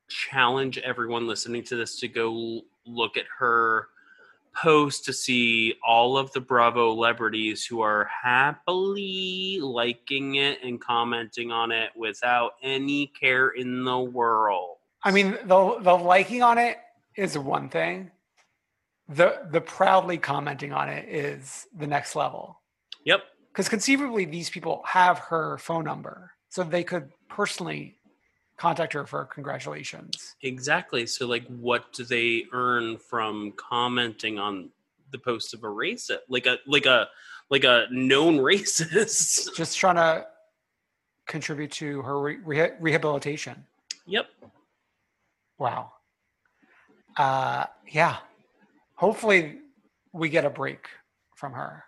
challenge 0.09 0.77
everyone 0.79 1.27
listening 1.27 1.63
to 1.65 1.75
this 1.75 1.99
to 1.99 2.07
go 2.07 2.61
look 2.85 3.15
at 3.17 3.25
her 3.37 3.89
post 4.61 5.05
to 5.05 5.13
see 5.13 5.75
all 5.85 6.17
of 6.17 6.31
the 6.33 6.41
Bravo 6.41 6.93
celebrities 6.93 7.65
who 7.65 7.81
are 7.81 8.09
happily 8.23 9.59
liking 9.61 10.35
it 10.35 10.59
and 10.63 10.81
commenting 10.81 11.51
on 11.51 11.71
it 11.71 11.91
without 11.95 12.53
any 12.61 13.07
care 13.07 13.49
in 13.49 13.83
the 13.83 13.99
world. 13.99 14.77
I 15.03 15.11
mean, 15.11 15.37
the 15.45 15.77
the 15.79 15.93
liking 15.93 16.43
on 16.43 16.57
it 16.57 16.77
is 17.15 17.37
one 17.37 17.69
thing. 17.69 18.11
The 19.07 19.47
the 19.51 19.61
proudly 19.61 20.17
commenting 20.17 20.73
on 20.73 20.89
it 20.89 21.07
is 21.07 21.67
the 21.75 21.87
next 21.87 22.15
level. 22.15 22.61
Yep. 23.05 23.21
Because 23.51 23.69
conceivably 23.69 24.25
these 24.25 24.49
people 24.49 24.81
have 24.85 25.19
her 25.19 25.57
phone 25.57 25.85
number. 25.85 26.31
So 26.49 26.63
they 26.63 26.83
could 26.83 27.11
personally 27.29 27.98
contact 28.59 28.91
her 28.93 29.05
for 29.05 29.23
congratulations. 29.25 30.35
Exactly. 30.43 31.05
So 31.07 31.25
like 31.25 31.47
what 31.47 31.93
do 31.93 32.03
they 32.03 32.45
earn 32.51 32.97
from 32.97 33.53
commenting 33.55 34.37
on 34.37 34.69
the 35.11 35.17
post 35.17 35.53
of 35.53 35.63
a 35.63 35.67
racist? 35.67 36.17
Like 36.27 36.45
a 36.45 36.57
like 36.67 36.85
a 36.85 37.07
like 37.49 37.63
a 37.63 37.85
known 37.89 38.37
racist. 38.51 39.55
Just 39.55 39.77
trying 39.77 39.95
to 39.95 40.27
contribute 41.25 41.71
to 41.71 42.01
her 42.01 42.19
re- 42.19 42.37
reha- 42.39 42.75
rehabilitation. 42.79 43.65
yep. 44.05 44.27
Wow. 45.57 45.91
Uh, 47.17 47.65
yeah. 47.91 48.17
Hopefully, 48.95 49.57
we 50.13 50.29
get 50.29 50.45
a 50.45 50.49
break 50.49 50.87
from 51.35 51.53
her. 51.53 51.83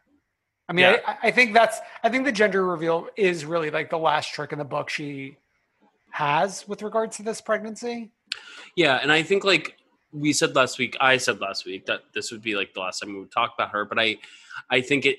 I 0.70 0.74
mean, 0.74 0.86
Yeah. 0.86 0.98
I, 1.08 1.28
I 1.28 1.32
think 1.32 1.54
that's. 1.54 1.80
I 2.04 2.10
think 2.10 2.26
the 2.26 2.32
gender 2.32 2.66
reveal 2.66 3.08
is 3.18 3.44
really 3.46 3.72
like 3.72 3.90
the 3.90 3.98
last 3.98 4.34
trick 4.34 4.52
in 4.54 4.60
the 4.60 4.66
book 4.66 4.90
she 4.90 5.38
has 6.12 6.68
with 6.68 6.82
regards 6.82 7.18
to 7.18 7.24
this 7.24 7.42
pregnancy. 7.42 8.12
Yeah, 8.76 9.00
and 9.02 9.12
I 9.12 9.24
think 9.24 9.44
like 9.44 9.78
we 10.12 10.34
said 10.34 10.56
last 10.56 10.78
week, 10.78 10.96
I 11.00 11.18
said 11.18 11.40
last 11.42 11.66
week 11.66 11.86
that 11.86 12.02
this 12.14 12.32
would 12.32 12.42
be 12.42 12.56
like 12.56 12.74
the 12.74 12.80
last 12.82 13.00
time 13.00 13.14
we 13.14 13.20
would 13.20 13.32
talk 13.32 13.54
about 13.58 13.70
her, 13.72 13.86
but 13.86 14.00
I 14.00 14.18
I 14.70 14.82
think 14.82 15.06
it 15.06 15.18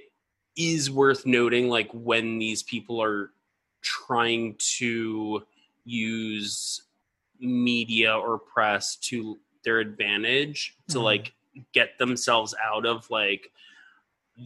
is 0.56 0.90
worth 0.90 1.24
noting 1.26 1.68
like 1.68 1.90
when 1.92 2.38
these 2.38 2.62
people 2.62 3.02
are 3.02 3.30
trying 3.80 4.54
to 4.58 5.42
use 5.84 6.82
media 7.40 8.14
or 8.16 8.38
press 8.38 8.96
to 8.96 9.38
their 9.64 9.78
advantage 9.80 10.76
to 10.88 10.98
Mhm. 10.98 11.02
like 11.02 11.34
get 11.72 11.98
themselves 11.98 12.54
out 12.62 12.86
of 12.86 13.08
like 13.10 13.50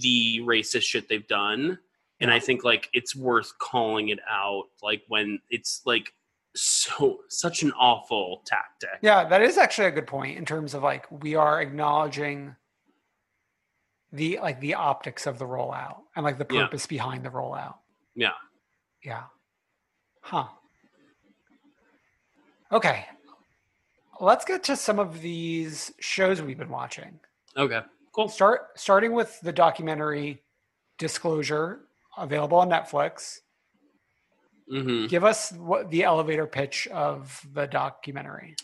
the 0.00 0.40
racist 0.40 0.82
shit 0.82 1.08
they've 1.08 1.28
done 1.28 1.78
and 2.20 2.30
i 2.32 2.40
think 2.40 2.64
like 2.64 2.88
it's 2.92 3.14
worth 3.14 3.56
calling 3.58 4.08
it 4.08 4.18
out 4.28 4.64
like 4.82 5.02
when 5.08 5.38
it's 5.50 5.82
like 5.86 6.12
so 6.56 7.20
such 7.28 7.62
an 7.62 7.72
awful 7.78 8.42
tactic 8.46 8.98
Yeah, 9.02 9.25
that 9.28 9.42
is 9.42 9.56
actually 9.58 9.88
a 9.88 9.90
good 9.92 10.06
point 10.06 10.38
in 10.38 10.44
terms 10.44 10.75
of 10.75 10.82
like 10.82 11.06
we 11.22 11.34
are 11.34 11.60
acknowledging 11.60 12.56
the 14.12 14.38
like 14.40 14.60
the 14.60 14.75
optics 14.75 15.26
of 15.26 15.38
the 15.38 15.44
rollout 15.46 15.96
and 16.14 16.25
like 16.25 16.38
the 16.38 16.46
Yeah. 16.50 16.62
purpose 16.64 16.86
behind 16.86 17.25
the 17.25 17.30
rollout. 17.30 17.75
yeah 18.14 18.30
Yeah. 19.04 19.25
Huh. 20.22 20.46
Okay. 22.72 23.06
Let's 24.20 24.44
get 24.44 24.64
to 24.64 24.76
some 24.76 24.98
of 24.98 25.20
these 25.20 25.92
shows 26.00 26.40
we've 26.42 26.58
been 26.58 26.70
watching. 26.70 27.20
okay 27.56 27.80
cool 28.12 28.28
Start 28.28 28.68
starting 28.76 29.12
with 29.12 29.38
the 29.42 29.52
documentary 29.52 30.42
Disclosure 30.98 31.80
available 32.16 32.56
on 32.58 32.70
Netflix. 32.70 33.40
Hmm 34.68 35.06
Give 35.06 35.25
us 35.25 35.52
what 35.52 35.90
the 35.90 36.04
elevator 36.04 36.46
pitch 36.46 36.88
of 36.88 37.40
the 37.52 37.66
documentary. 37.66 38.56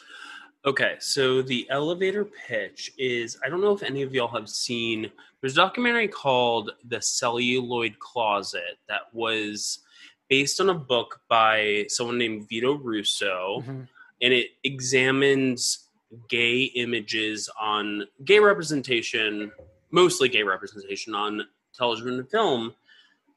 Okay, 0.65 0.95
so 1.01 1.43
the 1.43 1.67
elevator 1.71 2.25
pitch 2.25 2.93
is 2.99 3.37
I 3.45 3.49
don't 3.49 3.61
know 3.61 3.73
if 3.75 3.83
any 3.83 4.03
of 4.03 4.15
y'all 4.15 4.29
have 4.29 4.49
seen 4.49 5.11
there's 5.41 5.55
a 5.55 5.57
documentary 5.57 6.07
called 6.09 6.71
The 6.89 7.03
Celluloid 7.03 7.99
Closet 7.99 8.79
that 8.89 9.13
was 9.13 9.81
based 10.29 10.61
on 10.61 10.71
a 10.71 10.75
book 10.75 11.21
by 11.29 11.87
someone 11.89 12.17
named 12.19 12.49
Vito 12.49 12.75
Russo 12.75 13.63
Mhm. 13.67 13.89
and 14.23 14.33
it 14.33 14.51
examines 14.63 15.89
gay 16.29 16.65
images 16.65 17.49
on 17.61 18.07
gay 18.25 18.39
representation, 18.39 19.51
mostly 19.91 20.29
gay 20.29 20.43
representation 20.43 21.15
on 21.15 21.47
television 21.75 22.11
and 22.21 22.31
film 22.31 22.75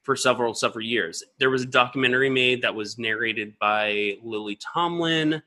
for 0.05 0.15
several 0.15 0.53
several 0.53 0.85
years. 0.85 1.23
There 1.39 1.49
was 1.49 1.63
a 1.63 1.67
documentary 1.67 2.29
made 2.29 2.61
that 2.61 2.73
was 2.73 2.97
narrated 2.97 3.57
by 3.59 4.17
Lily 4.23 4.57
Tomlin. 4.73 5.41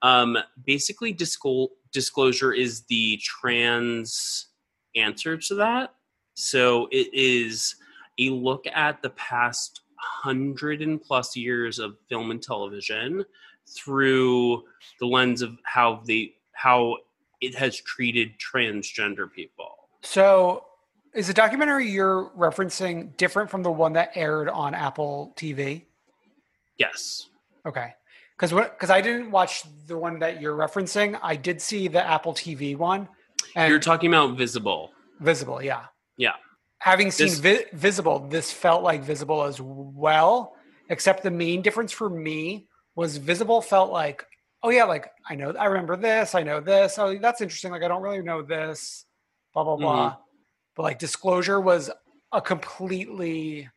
Um, 0.00 0.38
basically, 0.64 1.12
disclo- 1.12 1.70
disclosure 1.92 2.52
is 2.52 2.82
the 2.82 3.18
trans 3.18 4.46
answer 4.94 5.36
to 5.36 5.54
that. 5.56 5.94
So 6.34 6.88
it 6.92 7.12
is 7.12 7.74
a 8.18 8.30
look 8.30 8.66
at 8.72 9.02
the 9.02 9.10
past 9.10 9.82
hundred 9.98 10.82
and 10.82 11.02
plus 11.02 11.36
years 11.36 11.78
of 11.78 11.96
film 12.08 12.30
and 12.30 12.42
television 12.42 13.24
through 13.66 14.62
the 15.00 15.06
lens 15.06 15.42
of 15.42 15.58
how 15.64 16.02
they 16.06 16.34
how 16.52 16.96
it 17.40 17.54
has 17.54 17.76
treated 17.80 18.32
transgender 18.38 19.30
people. 19.30 19.88
So, 20.02 20.64
is 21.16 21.26
the 21.26 21.34
documentary 21.34 21.88
you're 21.88 22.30
referencing 22.36 23.16
different 23.16 23.50
from 23.50 23.62
the 23.62 23.70
one 23.70 23.94
that 23.94 24.12
aired 24.14 24.48
on 24.48 24.74
Apple 24.74 25.32
TV? 25.36 25.84
Yes. 26.78 27.28
Okay. 27.64 27.94
Because 28.38 28.52
because 28.52 28.90
I 28.90 29.00
didn't 29.00 29.30
watch 29.30 29.62
the 29.86 29.96
one 29.96 30.18
that 30.18 30.40
you're 30.42 30.56
referencing, 30.56 31.18
I 31.22 31.36
did 31.36 31.60
see 31.62 31.88
the 31.88 32.06
Apple 32.06 32.34
TV 32.34 32.76
one. 32.76 33.08
And 33.54 33.70
You're 33.70 33.80
talking 33.80 34.10
about 34.12 34.36
Visible. 34.36 34.92
Visible, 35.20 35.62
yeah. 35.62 35.86
Yeah. 36.18 36.34
Having 36.78 37.10
seen 37.12 37.28
This- 37.28 37.38
vi- 37.38 37.64
Visible, 37.72 38.18
this 38.28 38.52
felt 38.52 38.82
like 38.82 39.02
Visible 39.02 39.42
as 39.42 39.58
well. 39.60 40.54
Except 40.90 41.22
the 41.22 41.30
main 41.30 41.62
difference 41.62 41.92
for 41.92 42.10
me 42.10 42.68
was 42.94 43.16
Visible 43.16 43.62
felt 43.62 43.90
like, 43.90 44.24
oh 44.62 44.68
yeah, 44.68 44.84
like 44.84 45.10
I 45.28 45.34
know, 45.34 45.50
I 45.58 45.64
remember 45.66 45.96
this, 45.96 46.34
I 46.34 46.42
know 46.42 46.60
this. 46.60 46.98
Oh, 46.98 47.16
that's 47.18 47.40
interesting. 47.40 47.70
Like 47.70 47.82
I 47.82 47.88
don't 47.88 48.02
really 48.02 48.22
know 48.22 48.42
this. 48.42 49.06
Blah 49.54 49.64
blah 49.64 49.76
blah. 49.76 50.10
Mm-hmm. 50.10 50.20
But 50.76 50.82
like 50.82 50.98
Disclosure 50.98 51.60
was 51.60 51.90
a 52.32 52.40
completely 52.40 53.68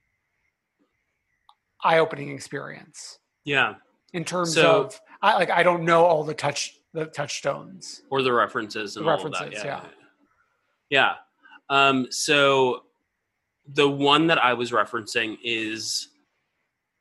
eye-opening 1.83 2.29
experience 2.29 3.19
Yeah. 3.45 3.75
in 4.13 4.25
terms 4.25 4.53
So- 4.53 4.81
of 4.83 5.01
I 5.21 5.35
like 5.35 5.49
I 5.49 5.63
don't 5.63 5.83
know 5.83 6.05
all 6.05 6.23
the 6.23 6.33
touch 6.33 6.75
the 6.93 7.05
touchstones. 7.05 8.01
or 8.09 8.21
the 8.23 8.33
references 8.33 8.95
and 8.97 9.05
The 9.05 9.09
all 9.11 9.15
references, 9.17 9.41
of 9.47 9.51
that. 9.51 9.65
yeah. 9.65 9.81
yeah. 10.89 11.15
Yeah. 11.69 11.87
Um, 11.89 12.11
so 12.11 12.85
the 13.67 13.87
one 13.87 14.25
that 14.27 14.39
I 14.43 14.53
was 14.53 14.71
referencing 14.71 15.37
is 15.43 16.07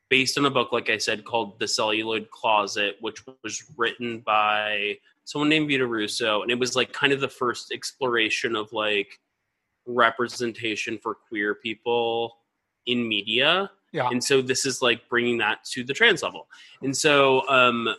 based 0.09 0.37
on 0.37 0.45
a 0.45 0.49
book, 0.51 0.71
like 0.71 0.89
I 0.91 0.97
said, 0.99 1.25
called 1.25 1.57
The 1.59 1.67
Celluloid 1.67 2.29
Closet, 2.29 2.97
which 3.01 3.23
was 3.43 3.63
written 3.77 4.19
by 4.19 4.99
someone 5.25 5.49
named 5.49 5.67
Vito 5.69 5.85
Russo, 5.85 6.41
and 6.43 6.51
it 6.51 6.59
was 6.59 6.75
like 6.75 6.93
kind 6.93 7.11
of 7.13 7.19
the 7.19 7.27
first 7.29 7.71
exploration 7.71 8.55
of 8.55 8.71
like 8.71 9.19
representation 9.89 10.97
for 10.97 11.15
queer 11.15 11.55
people 11.55 12.37
in 12.85 13.07
media. 13.07 13.69
Yeah. 13.91 14.09
And 14.09 14.23
so 14.23 14.41
this 14.41 14.65
is 14.65 14.81
like 14.81 15.07
bringing 15.09 15.37
that 15.39 15.63
to 15.71 15.83
the 15.83 15.93
trans 15.93 16.23
level. 16.23 16.47
And 16.81 16.95
so 16.95 17.47
um 17.49 17.93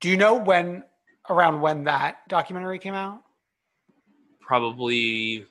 Do 0.00 0.08
you 0.08 0.16
know 0.16 0.34
when 0.34 0.84
around 1.28 1.60
when 1.60 1.84
that 1.84 2.26
documentary 2.28 2.78
came 2.78 2.94
out? 2.94 3.22
probably 4.46 5.44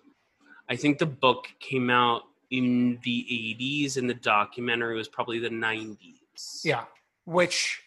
I 0.70 0.76
think 0.76 0.98
the 0.98 1.06
book 1.06 1.48
came 1.60 1.90
out 1.90 2.24
in 2.50 2.98
the 3.04 3.58
80s 3.60 3.98
and 3.98 4.10
the 4.10 4.16
documentary 4.16 4.96
was 4.96 5.08
probably 5.08 5.38
the 5.38 5.50
90s. 5.50 6.62
Yeah, 6.64 6.86
which 7.26 7.82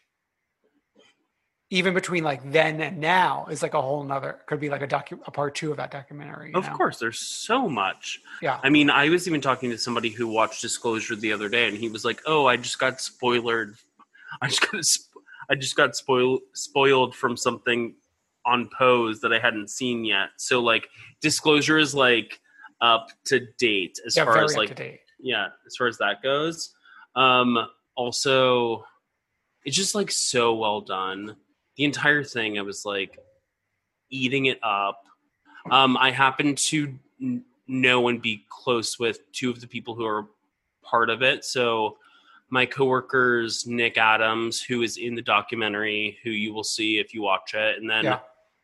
even 1.70 1.92
between 1.92 2.25
like 2.25 2.50
then 2.50 2.80
and 2.80 2.98
now 2.98 3.46
is 3.50 3.62
like 3.62 3.75
a 3.75 3.82
whole 3.82 4.02
nother 4.02 4.38
could 4.46 4.58
be 4.58 4.70
like 4.70 4.80
a 4.80 4.88
docu 4.88 5.18
a 5.26 5.30
part 5.30 5.54
two 5.54 5.70
of 5.70 5.76
that 5.76 5.90
documentary. 5.90 6.52
Of 6.54 6.66
know? 6.66 6.75
course, 6.75 6.98
there's 6.98 7.20
so 7.20 7.68
much. 7.68 8.20
Yeah. 8.40 8.58
I 8.62 8.70
mean, 8.70 8.88
I 8.88 9.10
was 9.10 9.28
even 9.28 9.40
talking 9.40 9.70
to 9.70 9.78
somebody 9.78 10.08
who 10.08 10.28
watched 10.28 10.62
Disclosure 10.62 11.14
the 11.14 11.32
other 11.32 11.48
day, 11.48 11.68
and 11.68 11.76
he 11.76 11.88
was 11.88 12.04
like, 12.04 12.22
"Oh, 12.26 12.46
I 12.46 12.56
just 12.56 12.78
got 12.78 13.00
spoiled. 13.00 13.75
I 14.42 14.48
just 14.48 14.70
got 14.70 14.84
sp- 14.84 15.20
I 15.50 15.54
just 15.54 15.76
got 15.76 15.94
spoiled 15.94 16.40
spoiled 16.54 17.14
from 17.14 17.37
something 17.37 17.94
on 18.46 18.70
Pose 18.76 19.20
that 19.20 19.32
I 19.32 19.38
hadn't 19.38 19.68
seen 19.68 20.04
yet." 20.04 20.30
So 20.38 20.60
like, 20.60 20.88
Disclosure 21.20 21.78
is 21.78 21.94
like 21.94 22.40
up 22.80 23.08
to 23.26 23.40
date 23.58 23.98
as 24.06 24.16
yeah, 24.16 24.25
far 24.25 24.42
as 24.42 24.56
like 24.56 25.02
yeah, 25.20 25.48
as 25.66 25.76
far 25.76 25.87
as 25.87 25.98
that 25.98 26.22
goes. 26.22 26.72
Um, 27.14 27.58
also, 27.94 28.84
it's 29.64 29.76
just 29.76 29.94
like 29.94 30.10
so 30.10 30.54
well 30.54 30.80
done. 30.80 31.37
The 31.78 31.85
entire 31.85 32.25
thing, 32.25 32.58
I 32.58 32.62
was 32.62 32.85
like 32.85 33.18
eating 34.11 34.47
it 34.47 34.58
up. 34.64 35.04
Um, 35.70 35.97
I 35.97 36.11
happen 36.11 36.54
to 36.56 36.92
n- 37.23 37.44
know 37.68 38.08
and 38.08 38.20
be 38.20 38.44
close 38.50 38.99
with 38.99 39.30
two 39.32 39.49
of 39.49 39.61
the 39.61 39.66
people 39.68 39.94
who 39.94 40.04
are 40.04 40.26
part 40.82 41.08
of 41.08 41.23
it. 41.23 41.44
So, 41.44 41.97
my 42.50 42.64
coworkers, 42.66 43.66
Nick 43.66 43.97
Adams, 43.99 44.61
who 44.62 44.80
is 44.82 44.97
in 44.97 45.14
the 45.14 45.20
documentary, 45.23 46.18
who 46.25 46.30
you 46.30 46.52
will 46.52 46.64
see 46.64 46.99
if 46.99 47.12
you 47.14 47.20
watch 47.23 47.54
it, 47.54 47.78
and 47.78 47.88
then 47.88 48.04
Yeah. 48.04 48.20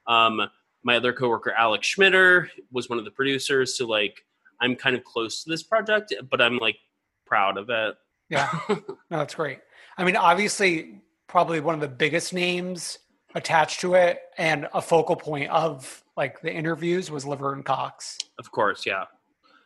um, 0.06 0.50
my 0.82 0.96
other 0.96 1.12
coworker, 1.12 1.52
Alex 1.52 1.86
Schmider, 1.94 2.48
was 2.72 2.88
one 2.88 2.98
of 2.98 3.04
the 3.04 3.10
producers. 3.10 3.76
So, 3.78 3.86
like, 3.86 4.24
I'm 4.60 4.74
kind 4.74 4.96
of 4.96 5.04
close 5.04 5.44
to 5.44 5.50
this 5.50 5.62
project, 5.62 6.12
but 6.30 6.40
I'm 6.40 6.56
like 6.58 6.78
proud 7.26 7.58
of 7.58 7.70
it. 7.70 7.96
Yeah, 8.30 8.48
no, 8.68 8.80
that's 9.10 9.34
great. 9.36 9.60
I 9.98 10.04
mean, 10.04 10.16
obviously, 10.16 11.00
probably 11.28 11.60
one 11.60 11.74
of 11.74 11.80
the 11.82 11.88
biggest 11.88 12.32
names 12.32 12.98
attached 13.34 13.80
to 13.80 13.94
it 13.94 14.20
and 14.38 14.68
a 14.74 14.80
focal 14.82 15.16
point 15.16 15.50
of 15.50 16.02
like 16.16 16.40
the 16.40 16.52
interviews 16.52 17.10
was 17.10 17.26
Laverne 17.26 17.62
Cox, 17.62 18.18
Of 18.38 18.50
course, 18.52 18.86
yeah. 18.86 19.04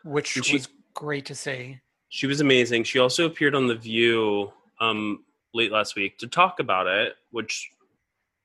which 0.04 0.28
she- 0.28 0.54
was 0.56 0.68
great 0.94 1.26
to 1.26 1.34
see. 1.34 1.80
She 2.10 2.26
was 2.26 2.40
amazing. 2.40 2.84
She 2.84 2.98
also 2.98 3.26
appeared 3.26 3.54
on 3.54 3.66
The 3.66 3.74
View 3.74 4.50
um, 4.80 5.24
late 5.52 5.70
last 5.70 5.94
week 5.94 6.16
to 6.18 6.26
talk 6.26 6.58
about 6.58 6.86
it, 6.86 7.16
which 7.32 7.68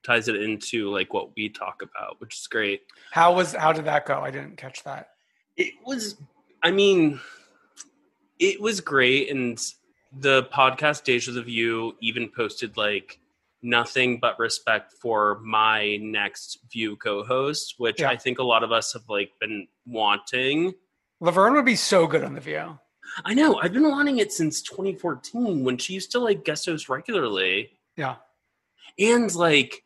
ties 0.05 0.27
it 0.27 0.35
into 0.35 0.91
like 0.91 1.13
what 1.13 1.33
we 1.37 1.47
talk 1.47 1.81
about, 1.81 2.19
which 2.19 2.35
is 2.35 2.47
great. 2.47 2.81
How 3.11 3.33
was 3.33 3.53
how 3.53 3.71
did 3.71 3.85
that 3.85 4.05
go? 4.05 4.19
I 4.19 4.31
didn't 4.31 4.57
catch 4.57 4.83
that. 4.83 5.11
It 5.55 5.75
was, 5.85 6.17
I 6.61 6.71
mean, 6.71 7.21
it 8.39 8.59
was 8.59 8.81
great. 8.81 9.31
And 9.31 9.57
the 10.19 10.43
podcast 10.53 11.27
of 11.29 11.33
the 11.35 11.41
View 11.41 11.95
even 12.01 12.29
posted 12.29 12.75
like 12.75 13.19
nothing 13.63 14.19
but 14.19 14.37
respect 14.37 14.93
for 15.01 15.39
my 15.43 15.97
next 15.97 16.59
View 16.71 16.95
co 16.97 17.23
host, 17.23 17.75
which 17.77 18.01
Yeah. 18.01 18.09
I 18.09 18.17
think 18.17 18.37
a 18.39 18.43
lot 18.43 18.63
of 18.63 18.71
us 18.71 18.93
have 18.93 19.07
like 19.09 19.31
been 19.39 19.67
wanting. 19.87 20.73
Laverne 21.19 21.53
would 21.53 21.65
be 21.65 21.75
so 21.75 22.05
good 22.05 22.23
on 22.23 22.33
the 22.33 22.41
View. 22.41 22.77
I 23.25 23.33
know. 23.33 23.59
I've 23.59 23.73
been 23.73 23.89
wanting 23.89 24.17
it 24.19 24.31
since 24.31 24.61
2014 24.61 25.63
when 25.63 25.77
she 25.77 25.93
used 25.93 26.11
to 26.11 26.19
like 26.19 26.43
guest 26.45 26.65
host 26.65 26.89
regularly. 26.89 27.71
Yeah, 27.95 28.15
And 28.99 29.33
like 29.35 29.83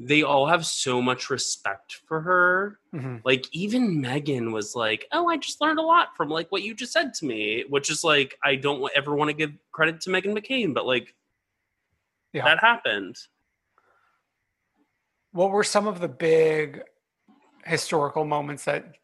they 0.00 0.22
all 0.22 0.46
have 0.46 0.64
so 0.64 1.02
much 1.02 1.28
respect 1.28 1.94
for 2.06 2.20
her. 2.20 2.78
Mhm. 2.94 3.20
Like 3.24 3.46
even 3.52 4.00
Meghan 4.00 4.52
was 4.52 4.76
like, 4.76 5.06
"Oh, 5.10 5.28
I 5.28 5.38
just 5.38 5.60
learned 5.60 5.80
a 5.80 5.82
lot 5.82 6.16
from 6.16 6.28
like 6.28 6.52
what 6.52 6.62
you 6.62 6.72
just 6.72 6.92
said 6.92 7.14
to 7.14 7.26
me," 7.26 7.64
which 7.68 7.90
is 7.90 8.04
like 8.04 8.38
I 8.44 8.54
don't 8.54 8.88
ever 8.94 9.14
want 9.14 9.28
to 9.30 9.34
give 9.34 9.52
credit 9.72 10.00
to 10.02 10.10
Meghan 10.10 10.38
McCain, 10.38 10.72
but 10.72 10.86
like 10.86 11.14
yeah. 12.32 12.44
that 12.44 12.60
happened. 12.60 13.16
what 15.32 15.50
were 15.50 15.64
some 15.64 15.86
of 15.86 16.00
the 16.00 16.08
big 16.08 16.82
historical 17.64 18.24
moments 18.24 18.64
that 18.64 18.94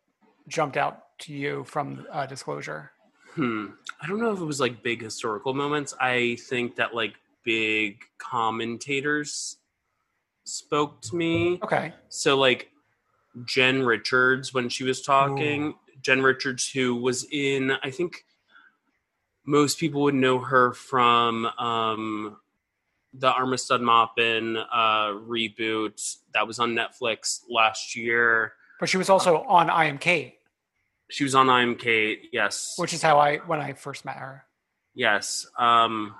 jumped 0.48 0.76
out 0.76 1.18
to 1.18 1.32
you 1.32 1.64
from 1.64 2.06
uh, 2.10 2.26
Disclosure? 2.26 2.90
Hmm. 3.34 3.66
I 4.00 4.06
don't 4.06 4.20
know 4.20 4.32
if 4.32 4.40
it 4.40 4.44
was 4.44 4.60
like 4.60 4.82
big 4.82 5.02
historical 5.02 5.54
moments. 5.54 5.94
I 6.00 6.36
think 6.48 6.76
that 6.76 6.94
like 6.94 7.14
big 7.44 8.00
commentators 8.18 9.56
spoke 10.44 11.00
to 11.02 11.16
me. 11.16 11.58
Okay, 11.62 11.92
So 12.08 12.36
like 12.36 12.70
Jen 13.44 13.82
Richards 13.82 14.54
when 14.54 14.68
she 14.68 14.84
was 14.84 15.02
talking, 15.02 15.74
Jen 16.02 16.22
Richards 16.22 16.70
who 16.70 16.94
was 16.96 17.26
in 17.30 17.72
I 17.82 17.90
think 17.90 18.24
most 19.46 19.78
people 19.78 20.02
would 20.02 20.14
know 20.14 20.38
her 20.38 20.72
from 20.72 21.46
um 21.58 22.36
the 23.16 23.30
Armistead 23.30 23.80
Maupin 23.80 24.56
uh 24.56 25.08
reboot 25.08 26.16
that 26.34 26.46
was 26.46 26.58
on 26.58 26.74
Netflix 26.74 27.40
last 27.48 27.94
year. 27.96 28.52
but 28.80 28.88
she 28.88 28.96
was 28.96 29.08
also 29.08 29.42
on 29.42 29.70
I 29.70 29.84
Am 29.86 29.98
Cait, 29.98 30.34
She 31.10 31.22
was 31.24 31.34
on 31.34 31.48
I'm 31.48 31.76
Cait, 31.76 32.28
yes. 32.32 32.74
which 32.76 32.92
is 32.92 33.02
how 33.02 33.18
I 33.18 33.36
when 33.38 33.60
I 33.60 33.72
first 33.74 34.04
met 34.04 34.16
her. 34.16 34.44
yes. 34.94 35.46
Um 35.58 36.14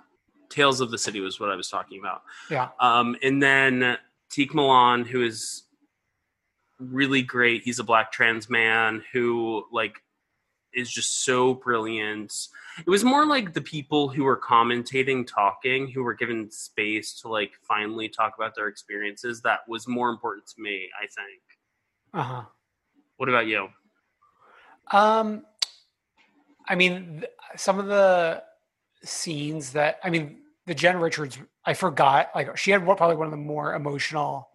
Tales 0.51 0.81
of 0.81 0.91
the 0.93 0.99
City 0.99 1.19
was 1.21 1.41
what 1.41 1.51
I 1.51 1.57
was 1.57 1.69
talking 1.69 1.99
about. 1.99 2.23
Yeah, 2.49 2.69
Um, 2.79 3.17
and 3.23 3.43
then 3.43 3.97
Tiq 4.31 4.55
Milan, 4.55 5.05
who 5.05 5.23
is 5.25 5.65
really 6.79 7.23
great. 7.23 7.63
He's 7.65 7.81
a 7.81 7.85
black 7.85 8.13
trans 8.13 8.49
man 8.49 9.03
who 9.13 9.65
like 9.73 9.95
is 10.75 10.91
just 10.91 11.25
so 11.25 11.55
brilliant. 11.55 12.49
It 12.79 12.89
was 12.91 13.05
more 13.05 13.25
like 13.27 13.53
the 13.53 13.61
people 13.61 14.09
who 14.09 14.25
were 14.25 14.39
commentating, 14.39 15.27
talking, 15.27 15.89
who 15.89 16.03
were 16.03 16.15
given 16.15 16.51
space 16.51 17.15
to 17.21 17.29
like 17.29 17.53
finally 17.63 18.09
talk 18.09 18.35
about 18.37 18.55
their 18.55 18.69
experiences. 18.69 19.41
That 19.43 19.61
was 19.69 19.87
more 19.87 20.11
important 20.11 20.47
to 20.49 20.61
me, 20.61 20.89
I 21.01 21.07
think. 21.07 21.43
uh 22.13 22.23
huh. 22.23 22.43
What 23.17 23.29
about 23.29 23.47
you? 23.47 23.69
Um, 24.91 25.45
I 26.69 26.75
mean, 26.75 27.21
th- 27.21 27.33
some 27.57 27.79
of 27.79 27.87
the 27.87 28.43
scenes 29.03 29.73
that 29.73 29.99
I 30.03 30.11
mean, 30.11 30.39
the 30.67 30.75
Jen 30.75 30.99
Richards, 30.99 31.39
I 31.65 31.75
forgot. 31.75 32.31
Like, 32.35 32.57
she 32.57 32.71
had 32.71 32.85
one, 32.85 32.97
probably 32.97 33.17
one 33.17 33.27
of 33.27 33.31
the 33.31 33.37
more 33.37 33.75
emotional 33.75 34.49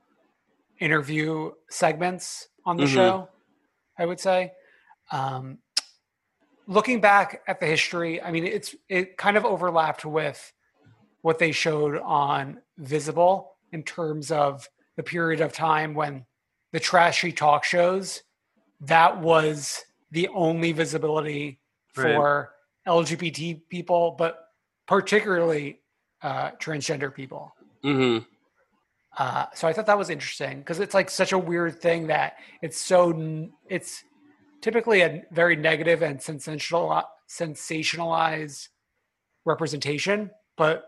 interview 0.80 1.52
segments 1.70 2.48
on 2.66 2.78
the 2.78 2.84
Mhm. 2.84 2.94
show. 2.94 3.30
I 3.98 4.06
would 4.06 4.20
say. 4.20 4.54
Um, 5.12 5.60
looking 6.70 7.02
back 7.02 7.42
at 7.48 7.60
the 7.60 7.66
history, 7.66 8.22
I 8.22 8.32
mean, 8.32 8.46
it's 8.46 8.76
it 8.88 9.18
kind 9.18 9.36
of 9.36 9.44
overlapped 9.44 10.06
with 10.06 10.54
what 11.22 11.40
they 11.40 11.52
showed 11.52 11.98
on 11.98 12.62
Visible 12.78 13.56
in 13.74 13.84
terms 13.84 14.32
of 14.32 14.70
the 14.96 15.04
period 15.04 15.42
of 15.42 15.52
time 15.52 15.94
when 15.94 16.26
the 16.72 16.80
trashy 16.80 17.32
talk 17.32 17.64
shows 17.64 18.24
that 18.82 19.20
was 19.20 19.84
the 20.12 20.28
only 20.30 20.72
visibility 20.72 21.60
Right. 21.98 22.16
for 22.16 22.52
LGBT 22.88 23.62
people, 23.68 24.16
but 24.18 24.46
particularly 24.88 25.80
uh, 26.22 26.52
transgender 26.52 27.14
people. 27.14 27.54
Mm-hmm. 27.84 28.24
Uh, 29.18 29.46
so 29.56 29.68
I 29.68 29.74
thought 29.74 29.88
that 29.88 29.98
was 29.98 30.10
interesting 30.10 30.60
because 30.60 30.80
it's 30.80 30.94
like 30.94 31.10
such 31.10 31.32
a 31.34 31.38
weird 31.38 31.82
thing 31.82 32.08
that 32.08 32.38
it's 32.62 32.80
so 32.80 33.10
n- 33.12 33.52
it's 33.68 34.04
typically 34.62 35.02
a 35.02 35.24
very 35.32 35.56
negative 35.56 36.02
and 36.02 36.22
sensational 36.22 37.04
sensationalized 37.30 38.70
representation, 39.46 40.32
but 40.58 40.86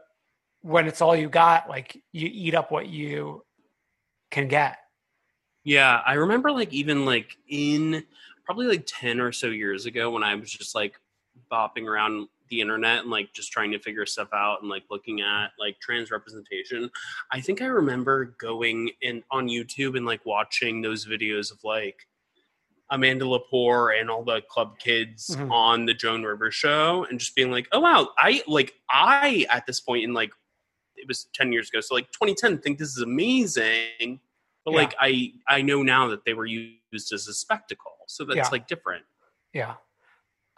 when 0.62 0.88
it's 0.88 1.02
all 1.02 1.16
you 1.16 1.30
got, 1.30 1.70
like 1.70 2.02
you 2.12 2.30
eat 2.32 2.56
up 2.56 2.72
what 2.72 2.88
you 2.88 3.44
can 4.30 4.48
get. 4.48 4.78
Yeah, 5.64 6.02
I 6.06 6.14
remember 6.14 6.52
like 6.52 6.74
even 6.74 7.06
like 7.06 7.38
in 7.48 8.04
probably 8.46 8.68
like 8.68 8.84
10 8.88 9.20
or 9.20 9.32
so 9.32 9.48
years 9.48 9.86
ago 9.86 10.12
when 10.12 10.24
I 10.24 10.36
was 10.36 10.52
just 10.52 10.74
like 10.74 11.00
bopping 11.52 11.86
around 11.86 12.28
the 12.50 12.62
internet 12.62 13.00
and 13.00 13.10
like 13.10 13.32
just 13.34 13.52
trying 13.52 13.72
to 13.72 13.80
figure 13.80 14.06
stuff 14.06 14.28
out 14.34 14.62
and 14.62 14.70
like 14.70 14.84
looking 14.90 15.22
at 15.22 15.52
like 15.58 15.80
trans 15.80 16.12
representation. 16.12 16.90
I 17.32 17.40
think 17.40 17.62
I 17.62 17.66
remember 17.66 18.36
going 18.40 18.92
in 19.02 19.24
on 19.32 19.48
YouTube 19.48 19.96
and 19.96 20.06
like 20.06 20.26
watching 20.26 20.82
those 20.82 21.06
videos 21.06 21.52
of 21.52 21.64
like 21.64 22.08
Amanda 22.92 23.26
Lepore 23.26 24.00
and 24.00 24.10
all 24.12 24.24
the 24.24 24.42
club 24.50 24.78
kids 24.78 25.36
Mhm. 25.36 25.50
on 25.52 25.86
the 25.86 25.94
Joan 25.94 26.24
Rivers 26.24 26.54
show 26.54 27.06
and 27.10 27.20
just 27.20 27.34
being 27.36 27.50
like, 27.50 27.68
oh 27.72 27.80
wow, 27.80 28.10
I 28.18 28.44
like 28.48 28.76
I 28.90 29.46
at 29.50 29.66
this 29.66 29.80
point 29.80 30.04
in 30.04 30.14
like 30.14 30.32
it 30.98 31.08
was 31.08 31.24
10 31.34 31.52
years 31.52 31.70
ago, 31.70 31.80
so 31.82 31.96
like 31.96 32.12
2010 32.12 32.60
think 32.60 32.78
this 32.78 32.90
is 32.90 33.02
amazing. 33.02 34.20
But 34.66 34.72
Yeah. 34.74 34.78
like 34.82 34.96
I 35.00 35.34
I 35.48 35.62
know 35.64 35.82
now 35.84 36.08
that 36.10 36.26
they 36.26 36.34
were 36.36 36.46
used 36.46 37.14
as 37.14 37.28
a 37.28 37.34
spectacle. 37.34 37.98
So 38.08 38.26
that's 38.26 38.38
Yeah. 38.38 38.50
like 38.52 38.68
different. 38.68 39.06
Yeah. 39.54 39.76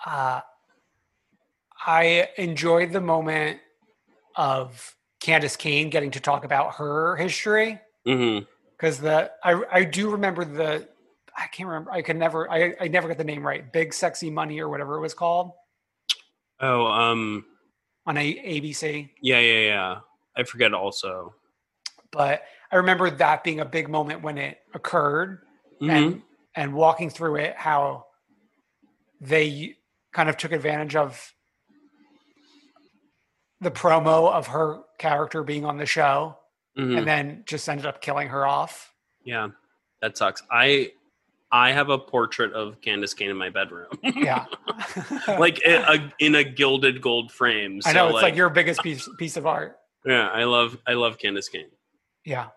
Uh, 0.05 0.41
I 1.85 2.29
enjoyed 2.37 2.91
the 2.93 3.01
moment 3.01 3.59
of 4.35 4.95
Candis 5.19 5.57
Cayne 5.57 5.89
getting 5.89 6.11
to 6.11 6.19
talk 6.19 6.43
about 6.45 6.75
her 6.75 7.15
history 7.15 7.79
Mm-hmm. 8.07 8.45
because 8.71 8.99
the 8.99 9.31
I 9.43 9.63
I 9.71 9.83
do 9.85 10.09
remember 10.09 10.43
the 10.43 10.89
I 11.37 11.47
can't 11.47 11.67
remember. 11.67 11.91
I 11.91 12.01
could 12.01 12.17
never. 12.17 12.49
I 12.51 12.75
I 12.79 12.87
never 12.87 13.07
got 13.07 13.17
the 13.17 13.23
name 13.23 13.45
right. 13.45 13.71
Big 13.71 13.93
Sexy 13.93 14.29
Money 14.29 14.59
or 14.59 14.69
whatever 14.69 14.97
it 14.97 15.01
was 15.01 15.13
called 15.13 15.51
Oh, 16.59 16.85
um, 16.85 17.45
on 18.05 18.17
a 18.17 18.33
ABC. 18.35 19.09
yeah, 19.21 19.39
yeah, 19.39 19.59
yeah. 19.59 19.95
I 20.37 20.43
forget 20.43 20.73
also. 20.73 21.33
But 22.11 22.43
I 22.71 22.75
remember 22.77 23.09
that 23.09 23.43
being 23.43 23.59
a 23.59 23.65
big 23.65 23.89
moment 23.89 24.21
when 24.21 24.37
it 24.37 24.59
occurred, 24.73 25.41
Mhm. 25.81 25.89
and 25.91 26.21
and 26.55 26.73
walking 26.73 27.09
through 27.09 27.37
it, 27.37 27.55
how 27.57 28.05
they 29.19 29.77
kind 30.11 30.29
of 30.29 30.37
took 30.37 30.51
advantage 30.51 30.95
of 30.95 31.33
the 33.59 33.71
promo 33.71 34.31
of 34.31 34.47
her 34.47 34.81
character 34.99 35.41
being 35.43 35.65
on 35.65 35.77
the 35.77 35.85
show, 35.85 36.37
Mhm. 36.77 36.97
and 36.99 37.07
then 37.07 37.43
just 37.47 37.67
ended 37.67 37.85
up 37.85 38.01
killing 38.01 38.27
her 38.27 38.45
off. 38.45 38.93
Yeah, 39.23 39.49
that 40.01 40.17
sucks. 40.17 40.43
I 40.51 40.91
I 41.53 41.71
have 41.71 41.89
a 41.89 41.99
portrait 41.99 42.51
of 42.53 42.81
Candis 42.81 43.15
Cayne 43.15 43.29
in 43.29 43.37
my 43.37 43.49
bedroom, 43.51 43.87
Yeah, 44.03 44.45
like 45.27 45.61
in 45.61 45.81
a, 45.83 46.13
in 46.19 46.35
a 46.35 46.43
gilded 46.43 46.99
gold 46.99 47.31
frame. 47.31 47.79
So 47.81 47.91
I 47.91 47.93
know 47.93 48.07
it's 48.09 48.23
like, 48.23 48.35
your 48.35 48.49
biggest 48.49 48.81
piece 48.81 49.07
piece 49.19 49.37
of 49.37 49.45
art. 49.45 49.77
yeah. 50.05 50.29
I 50.29 50.43
love 50.45 50.77
I 50.87 50.93
love 50.93 51.19
Candis 51.19 51.49
Cayne. 51.51 51.69
Yeah. 52.25 52.47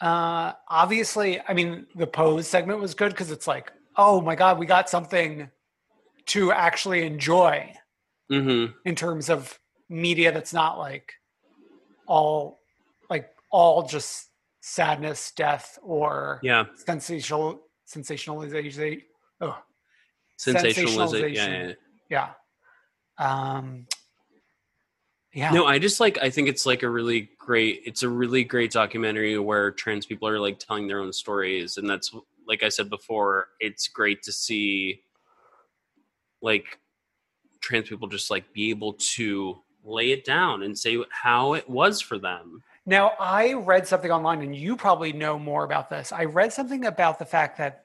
Uh, 0.00 0.52
obviously, 0.68 1.40
I 1.46 1.52
mean, 1.52 1.86
the 1.96 2.06
pose 2.06 2.46
segment 2.48 2.80
was 2.80 2.94
good 2.94 3.10
because 3.10 3.30
it's 3.30 3.46
like, 3.46 3.72
oh 3.96 4.20
my 4.20 4.34
god, 4.36 4.58
we 4.58 4.66
got 4.66 4.88
something 4.88 5.50
to 6.26 6.52
actually 6.52 7.04
enjoy 7.04 7.74
Mm-hmm. 8.30 8.72
in 8.86 8.94
terms 8.94 9.28
of 9.28 9.58
media 9.90 10.32
that's 10.32 10.54
not 10.54 10.78
like 10.78 11.12
all 12.06 12.60
like 13.10 13.28
all 13.50 13.82
just 13.86 14.28
sadness, 14.62 15.32
death, 15.36 15.78
or 15.82 16.38
Yeah, 16.42 16.64
sensational 16.86 17.60
sensationalization. 17.94 19.02
Oh, 19.40 19.58
sensationalization. 20.38 21.34
Yeah, 21.34 21.48
yeah, 21.48 21.72
yeah. 22.08 22.28
yeah. 23.18 23.54
Um, 23.54 23.86
yeah. 25.34 25.50
No, 25.50 25.66
I 25.66 25.78
just 25.78 26.00
like 26.00 26.18
I 26.18 26.30
think 26.30 26.48
it's 26.48 26.66
like 26.66 26.82
a 26.82 26.88
really 26.88 27.30
great 27.38 27.82
it's 27.86 28.02
a 28.02 28.08
really 28.08 28.44
great 28.44 28.70
documentary 28.70 29.38
where 29.38 29.70
trans 29.70 30.04
people 30.04 30.28
are 30.28 30.38
like 30.38 30.58
telling 30.58 30.88
their 30.88 31.00
own 31.00 31.12
stories 31.12 31.78
and 31.78 31.88
that's 31.88 32.14
like 32.46 32.62
I 32.62 32.68
said 32.68 32.90
before, 32.90 33.48
it's 33.60 33.88
great 33.88 34.22
to 34.24 34.32
see 34.32 35.02
like 36.40 36.78
trans 37.60 37.88
people 37.88 38.08
just 38.08 38.30
like 38.30 38.52
be 38.52 38.70
able 38.70 38.94
to 39.14 39.60
lay 39.84 40.12
it 40.12 40.24
down 40.24 40.62
and 40.62 40.78
say 40.78 41.02
how 41.10 41.54
it 41.54 41.68
was 41.68 42.00
for 42.00 42.18
them. 42.18 42.62
Now, 42.84 43.12
I 43.20 43.52
read 43.52 43.86
something 43.86 44.10
online, 44.10 44.42
and 44.42 44.56
you 44.56 44.76
probably 44.76 45.12
know 45.12 45.38
more 45.38 45.62
about 45.62 45.88
this. 45.88 46.10
I 46.10 46.24
read 46.24 46.52
something 46.52 46.84
about 46.84 47.20
the 47.20 47.24
fact 47.24 47.58
that 47.58 47.81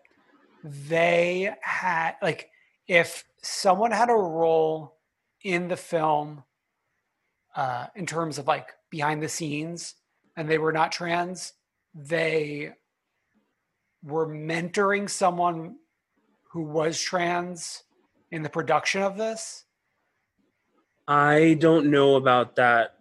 they 0.68 1.54
had, 1.62 2.16
like, 2.22 2.50
if 2.88 3.26
someone 3.42 3.92
had 3.92 4.10
a 4.10 4.14
role 4.14 4.98
in 5.44 5.68
the 5.68 5.78
film 5.78 6.44
uh, 7.56 7.88
in 7.96 8.06
terms 8.06 8.38
of 8.38 8.48
like 8.48 8.70
behind 8.90 9.22
the 9.22 9.30
scenes 9.30 9.96
and 10.36 10.50
they 10.50 10.58
were 10.58 10.72
not 10.72 10.92
trans, 10.92 11.54
they 11.94 12.72
were 14.04 14.28
mentoring 14.28 15.10
someone 15.10 15.76
who 16.52 16.62
was 16.62 17.00
trans 17.00 17.84
in 18.32 18.42
the 18.42 18.50
production 18.50 19.02
of 19.02 19.18
this. 19.18 19.66
I 21.08 21.58
don't 21.60 21.90
know 21.90 22.16
about 22.16 22.58
that 22.58 22.96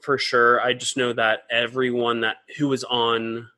for 0.00 0.16
sure. 0.16 0.60
I 0.60 0.74
just 0.74 0.96
know 0.96 1.12
that 1.12 1.40
everyone 1.50 2.20
that 2.20 2.36
who 2.56 2.68
was 2.68 2.84
on 2.84 3.48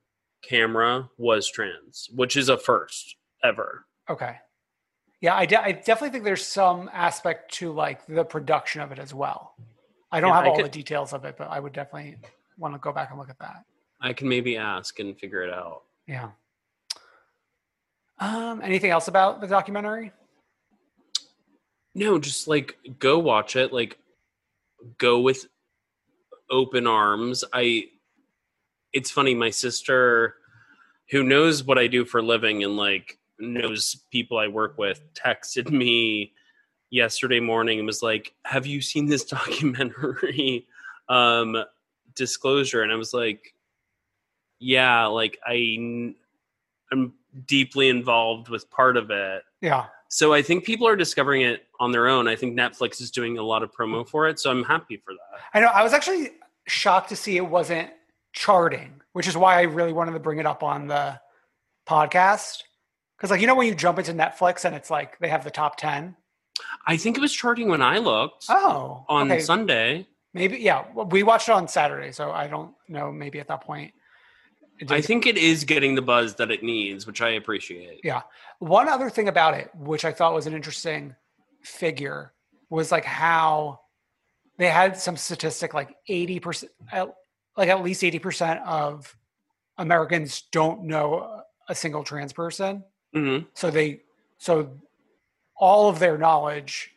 camera 0.42 1.10
was 1.18 1.50
trans, 1.50 2.08
which 2.14 2.36
is 2.36 2.48
a 2.48 2.56
first 2.56 3.16
ever. 3.42 3.84
Okay. 4.08 4.36
Yeah, 5.20 5.34
I, 5.36 5.44
de- 5.46 5.60
I 5.62 5.72
definitely 5.72 6.10
think 6.10 6.24
there's 6.24 6.46
some 6.46 6.90
aspect 6.92 7.52
to 7.54 7.72
like 7.72 8.06
the 8.06 8.24
production 8.24 8.80
of 8.80 8.90
it 8.92 8.98
as 8.98 9.12
well. 9.12 9.54
I 10.10 10.20
don't 10.20 10.30
Yeah, 10.30 10.36
have 10.36 10.44
I 10.44 10.48
all 10.48 10.56
could- 10.56 10.64
the 10.64 10.70
details 10.70 11.12
of 11.12 11.24
it, 11.24 11.36
but 11.36 11.48
I 11.50 11.60
would 11.60 11.72
definitely 11.72 12.16
want 12.58 12.74
to 12.74 12.78
go 12.78 12.92
back 12.92 13.10
and 13.10 13.18
look 13.18 13.30
at 13.30 13.38
that. 13.38 13.64
I 14.00 14.12
can 14.14 14.28
maybe 14.28 14.56
ask 14.56 14.98
and 14.98 15.18
figure 15.18 15.42
it 15.42 15.52
out. 15.52 15.82
Yeah. 16.06 16.30
Um, 18.18 18.60
anything 18.62 18.90
else 18.90 19.08
about 19.08 19.40
the 19.40 19.46
documentary? 19.46 20.12
No, 21.94 22.18
just 22.18 22.48
like 22.48 22.76
go 22.98 23.18
watch 23.18 23.56
it. 23.56 23.72
Like 23.72 23.98
go 24.98 25.20
with 25.20 25.46
open 26.50 26.86
arms. 26.86 27.44
I 27.52 27.84
it's 28.92 29.10
funny, 29.10 29.34
my 29.34 29.50
sister 29.50 30.34
who 31.10 31.22
knows 31.22 31.62
what 31.64 31.78
I 31.78 31.86
do 31.88 32.04
for 32.04 32.18
a 32.18 32.22
living 32.22 32.62
and 32.64 32.76
like 32.76 33.18
knows 33.40 33.96
people 34.10 34.38
I 34.38 34.48
work 34.48 34.78
with 34.78 35.02
texted 35.14 35.70
me 35.70 36.32
yesterday 36.90 37.40
morning 37.40 37.78
and 37.78 37.86
was 37.86 38.02
like, 38.02 38.34
"Have 38.44 38.66
you 38.66 38.80
seen 38.80 39.06
this 39.06 39.24
documentary 39.38 40.66
um 41.08 41.56
disclosure?" 42.14 42.82
And 42.82 42.92
I 42.92 42.96
was 42.96 43.14
like, 43.14 43.54
"Yeah, 44.58 45.06
like 45.06 45.38
I 45.46 46.14
I'm 46.92 47.14
deeply 47.46 47.88
involved 47.88 48.48
with 48.48 48.70
part 48.70 48.96
of 48.96 49.10
it." 49.10 49.42
Yeah. 49.60 49.86
So 50.08 50.32
I 50.32 50.42
think 50.42 50.64
people 50.64 50.88
are 50.88 50.96
discovering 50.96 51.42
it 51.42 51.66
on 51.78 51.92
their 51.92 52.08
own. 52.08 52.26
I 52.26 52.34
think 52.34 52.58
Netflix 52.58 53.00
is 53.00 53.12
doing 53.12 53.38
a 53.38 53.42
lot 53.42 53.62
of 53.62 53.72
promo 53.72 54.06
for 54.06 54.28
it, 54.28 54.40
so 54.40 54.50
I'm 54.50 54.64
happy 54.64 54.96
for 54.96 55.14
that. 55.14 55.40
I 55.54 55.60
know 55.60 55.68
I 55.68 55.84
was 55.84 55.92
actually 55.92 56.32
shocked 56.66 57.10
to 57.10 57.16
see 57.16 57.36
it 57.36 57.46
wasn't 57.46 57.90
charting, 58.32 59.00
which 59.12 59.28
is 59.28 59.36
why 59.36 59.58
I 59.58 59.62
really 59.62 59.92
wanted 59.92 60.12
to 60.12 60.18
bring 60.18 60.38
it 60.38 60.46
up 60.46 60.62
on 60.62 60.88
the 60.88 61.20
podcast. 61.88 62.62
Because 63.20 63.30
like 63.30 63.42
you 63.42 63.46
know 63.46 63.54
when 63.54 63.66
you 63.66 63.74
jump 63.74 63.98
into 63.98 64.14
Netflix 64.14 64.64
and 64.64 64.74
it's 64.74 64.88
like 64.90 65.18
they 65.18 65.28
have 65.28 65.44
the 65.44 65.50
top 65.50 65.76
ten. 65.76 66.16
I 66.86 66.96
think 66.96 67.18
it 67.18 67.20
was 67.20 67.32
charting 67.34 67.68
when 67.68 67.82
I 67.82 67.98
looked 67.98 68.46
Oh, 68.48 69.04
on 69.10 69.30
okay. 69.30 69.40
Sunday. 69.42 70.06
Maybe 70.32 70.58
yeah. 70.58 70.84
We 70.94 71.22
watched 71.22 71.48
it 71.48 71.52
on 71.52 71.68
Saturday, 71.68 72.12
so 72.12 72.30
I 72.30 72.46
don't 72.46 72.72
know. 72.88 73.12
Maybe 73.12 73.38
at 73.40 73.48
that 73.48 73.62
point, 73.62 73.92
I 74.88 75.00
think 75.02 75.26
it 75.26 75.36
is 75.36 75.64
getting 75.64 75.94
the 75.96 76.02
buzz 76.02 76.36
that 76.36 76.50
it 76.50 76.62
needs, 76.62 77.06
which 77.06 77.20
I 77.20 77.30
appreciate. 77.30 78.00
Yeah. 78.04 78.22
One 78.58 78.88
other 78.88 79.10
thing 79.10 79.28
about 79.28 79.54
it, 79.54 79.70
which 79.74 80.04
I 80.06 80.12
thought 80.12 80.32
was 80.34 80.46
an 80.46 80.54
interesting 80.54 81.14
figure, 81.62 82.32
was 82.70 82.90
like 82.90 83.04
how 83.04 83.80
they 84.56 84.68
had 84.68 84.96
some 84.96 85.16
statistic 85.16 85.74
like 85.74 85.94
80%, 86.08 86.64
at- 86.92 87.14
like 87.56 87.68
at 87.68 87.82
least 87.82 88.02
80% 88.02 88.62
of 88.64 89.14
Americans 89.76 90.42
don't 90.52 90.84
know 90.84 91.42
a 91.68 91.74
single 91.74 92.04
trans 92.04 92.32
person. 92.32 92.84
Hmm 93.14 93.38
So 93.54 93.70
they, 93.70 94.02
so 94.38 94.70
all 95.56 95.88
of 95.88 95.98
their 95.98 96.16
knowledge 96.18 96.92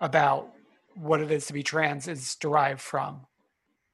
about 0.00 0.48
what 0.94 1.20
it 1.20 1.30
is 1.30 1.46
to 1.46 1.52
be 1.52 1.62
trans 1.62 2.08
is 2.08 2.34
derived 2.36 2.80
from 2.80 3.26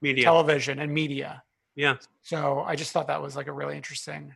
Media. 0.01 0.25
television 0.25 0.79
and 0.79 0.93
media. 0.93 1.43
yeah. 1.75 1.97
So 2.23 2.61
I 2.61 2.77
just 2.77 2.93
thought 2.93 3.07
that 3.09 3.23
was 3.23 3.37
like 3.37 3.47
a 3.47 3.53
really 3.53 3.77
interesting 3.77 4.35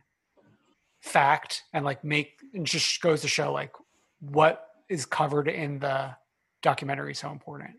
fact 1.01 1.63
and 1.73 1.83
like 1.85 2.03
make 2.03 2.39
it 2.53 2.63
just 2.63 3.01
goes 3.01 3.21
to 3.21 3.27
show 3.27 3.51
like 3.51 3.71
what 4.19 4.67
is 4.89 5.05
covered 5.05 5.47
in 5.47 5.79
the 5.79 6.15
documentary 6.61 7.11
is 7.11 7.19
so 7.19 7.29
important. 7.31 7.71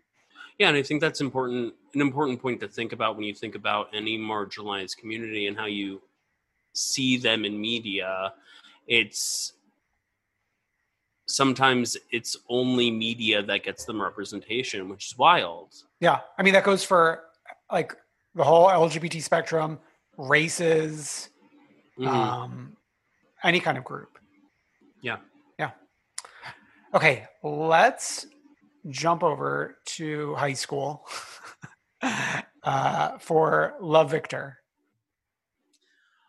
Yeah, 0.58 0.68
and 0.68 0.76
I 0.76 0.82
think 0.82 1.00
that's 1.00 1.20
important 1.20 1.74
an 1.94 2.00
important 2.00 2.40
point 2.40 2.60
to 2.60 2.68
think 2.68 2.92
about 2.92 3.16
when 3.16 3.24
you 3.24 3.34
think 3.34 3.54
about 3.54 3.88
any 3.92 4.18
marginalized 4.18 4.96
community 4.98 5.46
and 5.46 5.56
how 5.56 5.66
you 5.66 6.00
see 6.74 7.16
them 7.16 7.44
in 7.44 7.60
media. 7.60 8.32
It's 8.86 9.52
sometimes 11.26 11.96
it's 12.10 12.36
only 12.48 12.90
media 12.90 13.42
that 13.42 13.62
gets 13.64 13.84
them 13.84 14.00
representation, 14.00 14.88
which 14.88 15.06
is 15.06 15.18
wild. 15.18 15.72
Yeah. 16.00 16.20
I 16.38 16.42
mean 16.42 16.52
that 16.54 16.64
goes 16.64 16.84
for 16.84 17.24
like 17.72 17.96
the 18.34 18.44
whole 18.44 18.66
LGBT 18.68 19.22
spectrum, 19.22 19.78
races, 20.18 21.30
Mhm. 21.98 22.06
um 22.08 22.76
any 23.42 23.60
kind 23.60 23.78
of 23.78 23.84
group. 23.84 24.18
yeah. 25.00 25.18
Yeah. 25.58 25.70
Okay, 26.94 27.26
let's 27.42 28.26
jump 28.88 29.22
over 29.22 29.78
to 29.96 30.34
high 30.34 30.52
school 30.54 31.06
uh, 32.62 33.18
for 33.18 33.74
Love 33.80 34.10
Victor. 34.10 34.58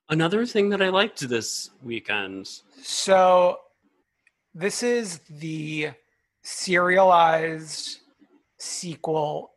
Another 0.09 0.45
thing 0.45 0.69
that 0.69 0.81
I 0.81 0.89
liked 0.89 1.27
this 1.27 1.71
weekend. 1.81 2.47
So, 2.81 3.59
this 4.53 4.83
is 4.83 5.19
the 5.29 5.91
serialized 6.43 7.99
sequel 8.59 9.51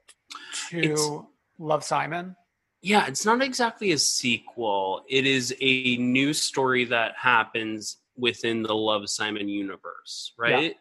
to 0.70 0.78
It's- 0.78 1.10
Love 1.58 1.84
Simon. 1.84 2.36
Yeah, 2.80 3.06
it's 3.06 3.26
not 3.26 3.42
exactly 3.42 3.90
a 3.92 3.98
sequel. 3.98 5.04
It 5.08 5.26
is 5.26 5.54
a 5.60 5.96
new 5.96 6.32
story 6.32 6.84
that 6.86 7.14
happens 7.16 7.96
within 8.16 8.62
the 8.62 8.74
Love 8.74 9.08
Simon 9.10 9.48
universe, 9.48 10.32
right? 10.38 10.76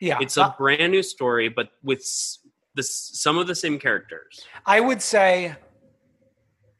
Yeah, 0.00 0.18
It's 0.20 0.36
a 0.36 0.44
uh, 0.44 0.56
brand 0.56 0.92
new 0.92 1.02
story, 1.02 1.48
but 1.48 1.70
with 1.82 2.04
some 2.04 3.38
of 3.38 3.46
the 3.46 3.54
same 3.54 3.78
characters. 3.78 4.44
I 4.66 4.80
would 4.80 5.02
say 5.02 5.56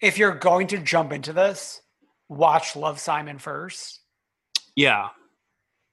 if 0.01 0.19
you're 0.19 0.35
going 0.35 0.67
to 0.69 0.79
jump 0.79 1.13
into 1.13 1.33
this, 1.33 1.81
watch 2.29 2.77
Love 2.77 2.99
Simon 3.01 3.39
first. 3.39 4.01
Yeah. 4.77 5.09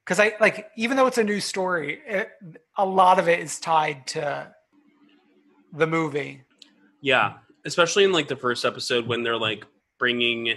because 0.06 0.19
I 0.19 0.34
like 0.39 0.69
even 0.76 0.98
though 0.98 1.08
it's 1.08 1.17
a 1.17 1.24
new 1.24 1.39
story, 1.39 2.00
it, 2.06 2.30
a 2.78 2.86
lot 2.86 3.19
of 3.19 3.28
it 3.28 3.39
is 3.39 3.60
tied 3.60 4.06
to 4.08 4.54
the 5.74 5.88
movie. 5.88 6.43
Yeah, 7.02 7.34
especially 7.65 8.04
in 8.04 8.12
like 8.12 8.28
the 8.28 8.36
first 8.36 8.65
episode 8.65 9.08
when 9.08 9.24
they're 9.24 9.38
like 9.38 9.65
bringing 10.00 10.56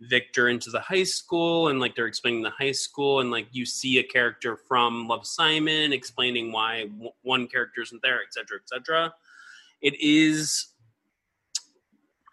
Victor 0.00 0.48
into 0.48 0.70
the 0.70 0.80
high 0.80 1.04
school 1.04 1.68
and 1.68 1.80
like 1.80 1.94
they're 1.96 2.06
explaining 2.06 2.42
the 2.42 2.50
high 2.50 2.72
school 2.72 3.20
and 3.20 3.30
like 3.30 3.48
you 3.52 3.66
see 3.66 3.98
a 3.98 4.02
character 4.02 4.56
from 4.56 5.08
Love 5.08 5.26
Simon 5.26 5.92
explaining 5.92 6.52
why 6.52 6.86
w- 6.86 7.10
one 7.22 7.46
character 7.48 7.82
isn't 7.82 8.00
there, 8.02 8.20
etc., 8.22 8.58
etc. 8.62 9.12
It 9.80 10.00
is 10.00 10.68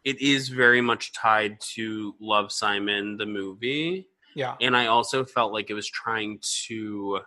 it 0.06 0.22
is 0.22 0.50
very 0.50 0.82
much 0.82 1.12
tied 1.12 1.60
to 1.60 2.16
Love 2.22 2.52
Simon 2.52 3.18
the 3.18 3.26
movie. 3.26 4.08
Yeah, 4.36 4.56
and 4.62 4.78
I 4.78 4.88
also 4.88 5.26
felt 5.26 5.52
like 5.52 5.70
it 5.70 5.74
was 5.74 5.88
trying 5.88 6.40
to 6.68 7.22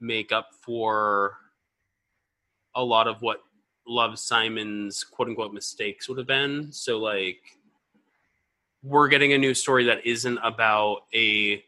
make 0.00 0.32
up 0.32 0.48
for 0.60 1.36
a 2.74 2.84
lot 2.84 3.06
of 3.06 3.22
what 3.22 3.42
Love 3.86 4.18
Simon's 4.18 5.04
quote 5.04 5.28
unquote 5.28 5.52
mistakes 5.52 6.08
would 6.08 6.18
have 6.18 6.26
been. 6.26 6.72
So 6.72 6.98
like 6.98 7.40
we're 8.82 9.08
getting 9.08 9.32
a 9.32 9.38
new 9.38 9.54
story 9.54 9.84
that 9.84 10.04
isn't 10.04 10.38
about 10.38 11.02
a 11.14 11.62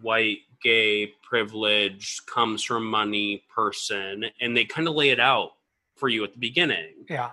white 0.00 0.38
gay 0.62 1.12
privileged 1.22 2.26
comes 2.26 2.62
from 2.62 2.84
money 2.84 3.44
person 3.54 4.24
and 4.40 4.56
they 4.56 4.64
kind 4.64 4.88
of 4.88 4.94
lay 4.94 5.10
it 5.10 5.20
out 5.20 5.52
for 5.96 6.08
you 6.08 6.24
at 6.24 6.32
the 6.32 6.38
beginning. 6.38 7.06
Yeah, 7.08 7.30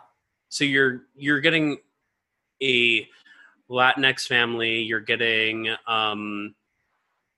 so 0.50 0.64
you're 0.64 1.04
you're 1.16 1.42
getting 1.42 1.78
a 2.62 3.08
latinx 3.70 4.28
family. 4.28 4.82
You're 4.82 5.00
getting 5.00 5.70
um 5.88 6.54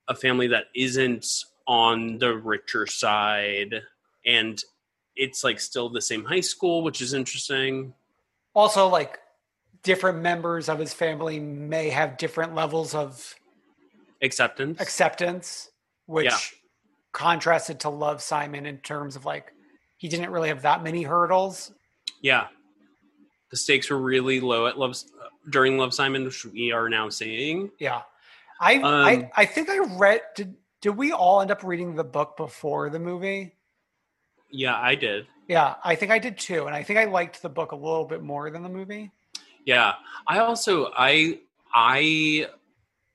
a 0.07 0.15
family 0.15 0.47
that 0.47 0.65
isn't 0.75 1.25
on 1.67 2.17
the 2.17 2.35
richer 2.35 2.85
side. 2.87 3.81
And 4.25 4.61
it's 5.15 5.43
like 5.43 5.59
still 5.59 5.89
the 5.89 6.01
same 6.01 6.25
high 6.25 6.41
school 6.41 6.83
which 6.83 7.01
is 7.01 7.13
interesting. 7.13 7.93
Also 8.53 8.87
like 8.87 9.19
different 9.83 10.19
members 10.21 10.69
of 10.69 10.79
his 10.79 10.93
family 10.93 11.39
may 11.39 11.89
have 11.89 12.17
different 12.17 12.55
levels 12.55 12.95
of 12.95 13.35
acceptance. 14.21 14.79
acceptance, 14.81 15.69
which 16.05 16.25
Yeah. 16.25 16.37
contrasted 17.11 17.79
to 17.81 17.89
Love 17.89 18.21
Simon 18.21 18.65
in 18.65 18.77
terms 18.79 19.15
of 19.15 19.25
like 19.25 19.53
he 19.97 20.07
didn't 20.09 20.31
really 20.31 20.49
have 20.49 20.63
that 20.63 20.83
many 20.83 21.03
hurdles. 21.03 21.71
yeah. 22.21 22.47
The 23.51 23.57
stakes 23.57 23.89
were 23.91 23.99
really 23.99 24.39
low 24.39 24.65
at 24.65 24.79
love 24.79 24.95
during 25.49 25.77
love 25.77 25.93
simon 25.93 26.23
which 26.23 26.45
we 26.45 26.71
are 26.71 26.89
now 26.89 27.09
seeing 27.09 27.69
Yeah, 27.79 28.01
I 28.59 28.75
Um, 28.75 28.83
I 28.85 29.29
I 29.35 29.45
think 29.45 29.69
I 29.69 29.79
read. 29.97 30.21
Did 30.35 30.55
did 30.81 30.91
we 30.97 31.11
all 31.11 31.41
end 31.41 31.51
up 31.51 31.63
reading 31.63 31.95
the 31.95 32.03
book 32.03 32.35
before 32.37 32.89
the 32.89 32.99
movie? 32.99 33.55
yeah 34.49 34.77
i 34.79 34.93
did 34.95 35.27
Yeah, 35.47 35.75
I 35.83 35.95
think 35.95 36.11
I 36.11 36.19
did 36.19 36.37
too, 36.37 36.67
and 36.67 36.75
I 36.75 36.83
think 36.83 36.97
I 36.99 37.05
liked 37.05 37.41
the 37.41 37.49
book 37.49 37.71
a 37.73 37.75
little 37.75 38.05
bit 38.05 38.21
more 38.21 38.49
than 38.49 38.63
the 38.63 38.69
movie. 38.69 39.11
Yeah. 39.65 39.93
I 40.27 40.39
also 40.39 40.91
I 40.95 41.39
I 41.73 42.47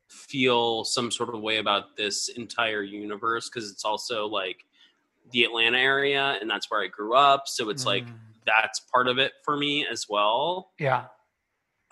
feel 0.08 0.84
some 0.84 1.10
sort 1.10 1.34
of 1.34 1.40
way 1.40 1.58
about 1.58 1.96
this 1.96 2.28
entire 2.28 2.82
universe 2.82 3.48
because 3.48 3.70
it's 3.70 3.84
also 3.84 4.26
like 4.26 4.64
the 5.32 5.44
Atlanta 5.44 5.78
area 5.78 6.36
and 6.40 6.48
that's 6.50 6.70
where 6.70 6.82
I 6.82 6.86
grew 6.88 7.14
up. 7.14 7.46
So 7.46 7.68
it's 7.70 7.86
like 7.86 8.04
Mm. 8.06 8.18
that's 8.46 8.80
part 8.80 9.08
of 9.08 9.18
it 9.18 9.32
for 9.44 9.56
me 9.56 9.86
as 9.86 10.06
well. 10.08 10.72
Yeah, 10.78 11.06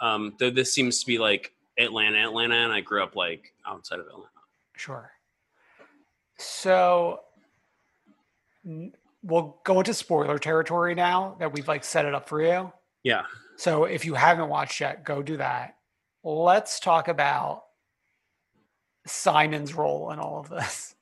Um, 0.01 0.35
though 0.39 0.51
this 0.51 0.73
seems 0.73 1.01
to 1.01 1.07
be 1.07 1.19
like 1.19 1.53
Atlanta, 1.79 2.19
Atlanta, 2.19 2.55
and 2.55 2.73
I 2.73 2.81
grew 2.81 3.03
up 3.03 3.17
like 3.17 3.53
outside 3.67 3.99
of 3.99 4.07
Atlanta. 4.07 4.29
sure. 4.77 5.11
So 6.39 7.21
we'll 9.23 9.57
go 9.65 9.79
into 9.79 9.95
spoiler 9.95 10.39
territory 10.39 10.95
now 10.95 11.37
that 11.39 11.53
we've 11.53 11.69
like 11.69 11.85
set 11.85 12.05
it 12.05 12.15
up 12.15 12.29
for 12.29 12.43
you. 12.43 12.73
Yeah. 13.03 13.23
So 13.57 13.85
if 13.85 14.05
you 14.05 14.15
haven't 14.15 14.49
watched 14.49 14.81
yet, 14.81 15.05
go 15.05 15.23
do 15.23 15.39
that. 15.39 15.77
Let's 16.23 16.81
talk 16.81 17.09
about 17.09 17.65
Simon's 19.07 19.75
role 19.75 20.11
in 20.11 20.19
all 20.19 20.41
of 20.41 20.49
this. 20.49 20.95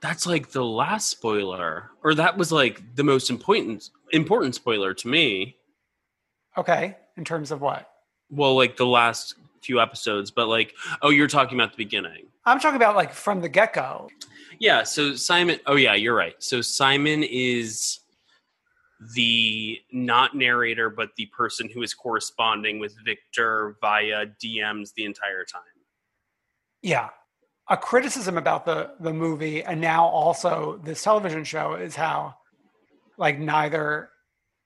That's 0.00 0.26
like 0.26 0.50
the 0.50 0.64
last 0.64 1.10
spoiler. 1.10 1.90
Or 2.04 2.14
that 2.14 2.36
was 2.36 2.52
like 2.52 2.94
the 2.94 3.04
most 3.04 3.30
important 3.30 3.90
important 4.12 4.54
spoiler 4.54 4.94
to 4.94 5.08
me. 5.08 5.56
Okay, 6.56 6.96
in 7.16 7.24
terms 7.24 7.50
of 7.50 7.60
what? 7.60 7.90
Well, 8.30 8.54
like 8.56 8.76
the 8.76 8.86
last 8.86 9.34
few 9.62 9.80
episodes, 9.80 10.30
but 10.30 10.48
like 10.48 10.74
oh, 11.02 11.10
you're 11.10 11.28
talking 11.28 11.58
about 11.58 11.72
the 11.72 11.76
beginning. 11.76 12.26
I'm 12.44 12.60
talking 12.60 12.76
about 12.76 12.96
like 12.96 13.12
from 13.12 13.40
the 13.40 13.48
get 13.48 13.72
go. 13.72 14.08
Yeah, 14.58 14.82
so 14.82 15.14
Simon, 15.14 15.60
oh 15.66 15.76
yeah, 15.76 15.94
you're 15.94 16.16
right. 16.16 16.34
So 16.38 16.60
Simon 16.60 17.22
is 17.22 18.00
the 19.14 19.78
not 19.92 20.34
narrator, 20.34 20.90
but 20.90 21.10
the 21.16 21.26
person 21.26 21.68
who 21.68 21.82
is 21.82 21.94
corresponding 21.94 22.78
with 22.78 22.94
Victor 23.04 23.76
via 23.80 24.26
DMs 24.42 24.92
the 24.94 25.04
entire 25.04 25.44
time. 25.44 25.62
Yeah. 26.82 27.10
A 27.68 27.76
criticism 27.76 28.38
about 28.38 28.64
the 28.64 28.92
the 28.98 29.12
movie 29.12 29.62
and 29.62 29.80
now 29.80 30.06
also 30.06 30.80
this 30.82 31.02
television 31.02 31.44
show 31.44 31.74
is 31.74 31.94
how 31.94 32.34
like 33.18 33.38
neither 33.38 34.10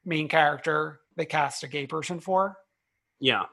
main 0.05 0.29
character 0.29 1.01
they 1.17 1.27
cast 1.27 1.65
a 1.65 1.69
gay 1.69 1.87
person 1.87 2.21
for. 2.21 2.57
Yeah, 3.23 3.45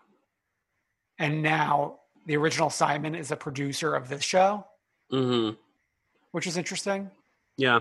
And 1.20 1.44
now 1.44 2.00
the 2.26 2.36
original 2.38 2.72
Simon 2.72 3.14
is 3.14 3.30
a 3.30 3.36
producer 3.36 3.94
of 3.94 4.10
this 4.10 4.24
show, 4.24 4.66
hmm 5.12 5.52
which 6.32 6.48
is 6.48 6.58
interesting. 6.58 7.10
yeah, 7.58 7.80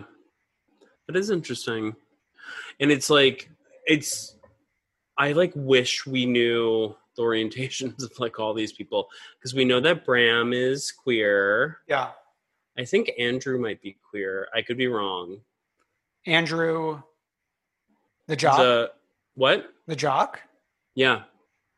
that 1.07 1.17
is 1.17 1.31
interesting. 1.31 1.97
And 2.79 2.91
it's 2.91 3.09
like 3.09 3.49
it's, 3.87 4.37
I 5.17 5.33
like 5.33 5.53
wish 5.55 6.05
we 6.07 6.27
knew 6.27 6.95
the 7.17 7.23
orientations 7.23 8.03
of 8.05 8.13
like 8.19 8.39
all 8.39 8.53
these 8.53 8.73
people 8.73 9.09
because 9.39 9.55
we 9.55 9.65
know 9.65 9.81
that 9.81 10.05
Bram 10.05 10.53
is 10.53 10.93
queer. 10.93 11.79
Yeah. 11.89 12.11
I 12.79 12.85
think 12.85 13.11
Andrew 13.19 13.59
might 13.59 13.81
be 13.81 13.97
queer. 14.11 14.49
I 14.55 14.61
could 14.61 14.77
be 14.77 14.89
wrong. 14.89 15.41
Andrew 16.27 17.03
the 18.27 18.37
jock. 18.37 18.59
The 18.59 18.93
what? 19.35 19.73
the 19.87 19.97
jock? 19.97 20.43
Yeah. 20.95 21.23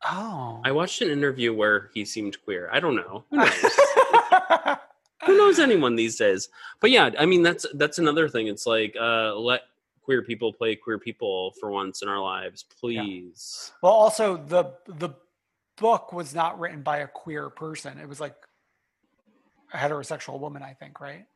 Oh. 0.05 0.61
I 0.65 0.73
watched 0.73 1.03
an 1.03 1.11
interview 1.11 1.53
where 1.55 1.91
he 1.93 2.05
seemed 2.05 2.43
queer. 2.43 2.69
I 2.73 2.81
don't 2.81 2.97
know. 2.97 3.25
Who 3.31 3.37
knows? 3.37 3.51
Who 5.27 5.37
knows 5.37 5.59
anyone 5.59 5.97
these 5.97 6.17
days? 6.17 6.49
But 6.81 6.91
yeah, 6.91 7.11
I 7.19 7.27
mean 7.27 7.43
that's 7.43 7.67
that's 7.75 7.99
another 7.99 8.29
thing. 8.29 8.47
It's 8.47 8.67
like 8.67 8.97
uh 8.99 9.35
let 9.35 9.63
queer 10.01 10.23
people 10.23 10.53
play 10.53 10.75
queer 10.75 10.99
people 10.99 11.53
for 11.61 11.71
once 11.71 12.01
in 12.03 12.09
our 12.09 12.21
lives, 12.21 12.65
please. 12.81 13.73
well, 13.83 13.93
also 13.93 14.39
the 14.39 14.73
the 14.89 15.11
book 15.77 16.13
was 16.13 16.35
not 16.35 16.59
written 16.59 16.83
by 16.83 16.99
a 16.99 17.07
queer 17.07 17.51
person. 17.51 17.99
It 17.99 18.09
was 18.09 18.21
like 18.21 18.35
a 19.73 19.77
heterosexual 19.77 20.41
woman, 20.41 20.63
I 20.63 20.73
think, 20.73 21.01
right? 21.01 21.27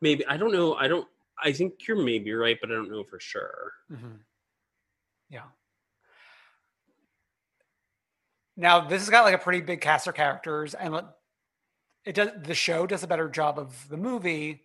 Maybe 0.00 0.26
I 0.26 0.36
don't 0.36 0.52
know. 0.52 0.74
I 0.74 0.88
don't 0.88 1.06
I 1.42 1.52
think 1.52 1.86
you're 1.86 2.02
maybe 2.02 2.32
right, 2.32 2.58
but 2.60 2.70
I 2.70 2.74
don't 2.74 2.90
know 2.90 3.04
for 3.04 3.20
sure. 3.20 3.72
Mm-hmm. 3.90 4.16
Yeah. 5.30 5.44
Now 8.60 8.80
this 8.86 9.00
has 9.00 9.08
got 9.08 9.24
like 9.24 9.34
a 9.34 9.38
pretty 9.38 9.62
big 9.62 9.80
cast 9.80 10.06
of 10.06 10.14
characters, 10.14 10.74
and 10.74 10.94
it 12.04 12.14
does. 12.14 12.28
The 12.44 12.54
show 12.54 12.86
does 12.86 13.02
a 13.02 13.06
better 13.06 13.28
job 13.28 13.58
of 13.58 13.88
the 13.88 13.96
movie, 13.96 14.62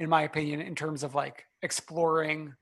in 0.00 0.08
my 0.08 0.22
opinion, 0.22 0.60
in 0.60 0.74
terms 0.74 1.04
of 1.04 1.14
like 1.14 1.46
exploring 1.62 2.54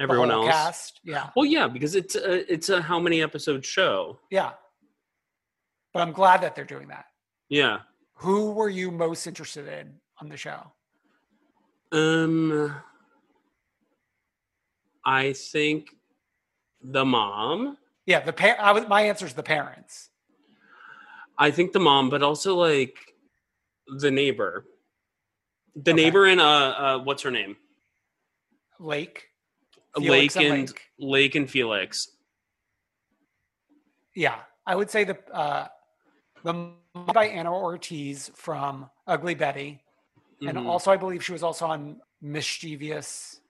Everyone 0.00 0.30
else. 0.30 0.48
Cast, 0.48 1.00
yeah, 1.04 1.28
Well, 1.36 1.44
yeah, 1.44 1.68
because 1.68 1.94
it's 1.94 2.16
a 2.16 2.50
it's 2.52 2.68
a 2.68 2.80
how 2.82 2.98
many 2.98 3.22
episode 3.22 3.64
show. 3.64 4.18
yeah. 4.30 4.52
But 5.92 6.00
I'm 6.02 6.12
glad 6.12 6.40
that 6.42 6.54
they're 6.56 6.64
doing 6.64 6.88
that. 6.88 7.06
Yeah. 7.48 7.78
Who 8.14 8.50
were 8.52 8.68
you 8.68 8.90
most 8.90 9.26
interested 9.26 9.68
in 9.68 9.94
on 10.20 10.28
the 10.28 10.36
show? 10.36 10.72
Um 11.92 12.74
I 15.04 15.32
think 15.32 15.90
the 16.82 17.04
mom. 17.04 17.76
Yeah, 18.06 18.20
the 18.20 18.32
par- 18.32 18.56
I 18.58 18.72
was, 18.72 18.86
my 18.88 19.02
answer 19.02 19.26
is 19.26 19.34
the 19.34 19.42
parents. 19.42 20.10
I 21.36 21.50
think 21.50 21.72
the 21.72 21.80
mom, 21.80 22.08
but 22.08 22.22
also 22.22 22.54
like 22.54 22.96
the 23.98 24.10
neighbor. 24.10 24.64
The 25.74 25.90
Okay. 25.90 26.02
neighbor 26.04 26.24
and 26.26 26.40
uh, 26.40 26.44
uh 26.44 26.98
what's 27.00 27.22
her 27.22 27.30
name? 27.30 27.56
Lake, 28.78 29.24
Lake 29.98 30.34
and 30.36 30.44
and 30.46 30.68
Lake. 30.68 30.82
Lake. 30.98 31.34
and 31.34 31.50
Felix. 31.50 32.08
Yeah, 34.14 34.36
I 34.66 34.74
would 34.74 34.90
say 34.90 35.04
the 35.04 35.18
uh, 35.32 35.66
the 36.44 36.52
mom 36.54 36.76
by 37.12 37.26
Anna 37.26 37.52
Ortiz 37.52 38.30
from 38.34 38.88
Ugly 39.06 39.34
Betty, 39.34 39.80
and 40.40 40.56
Mhm. 40.56 40.66
also 40.66 40.90
I 40.90 40.96
believe 40.96 41.22
she 41.24 41.32
was 41.32 41.42
also 41.42 41.66
on 41.66 42.00
Mischievous 42.22 43.40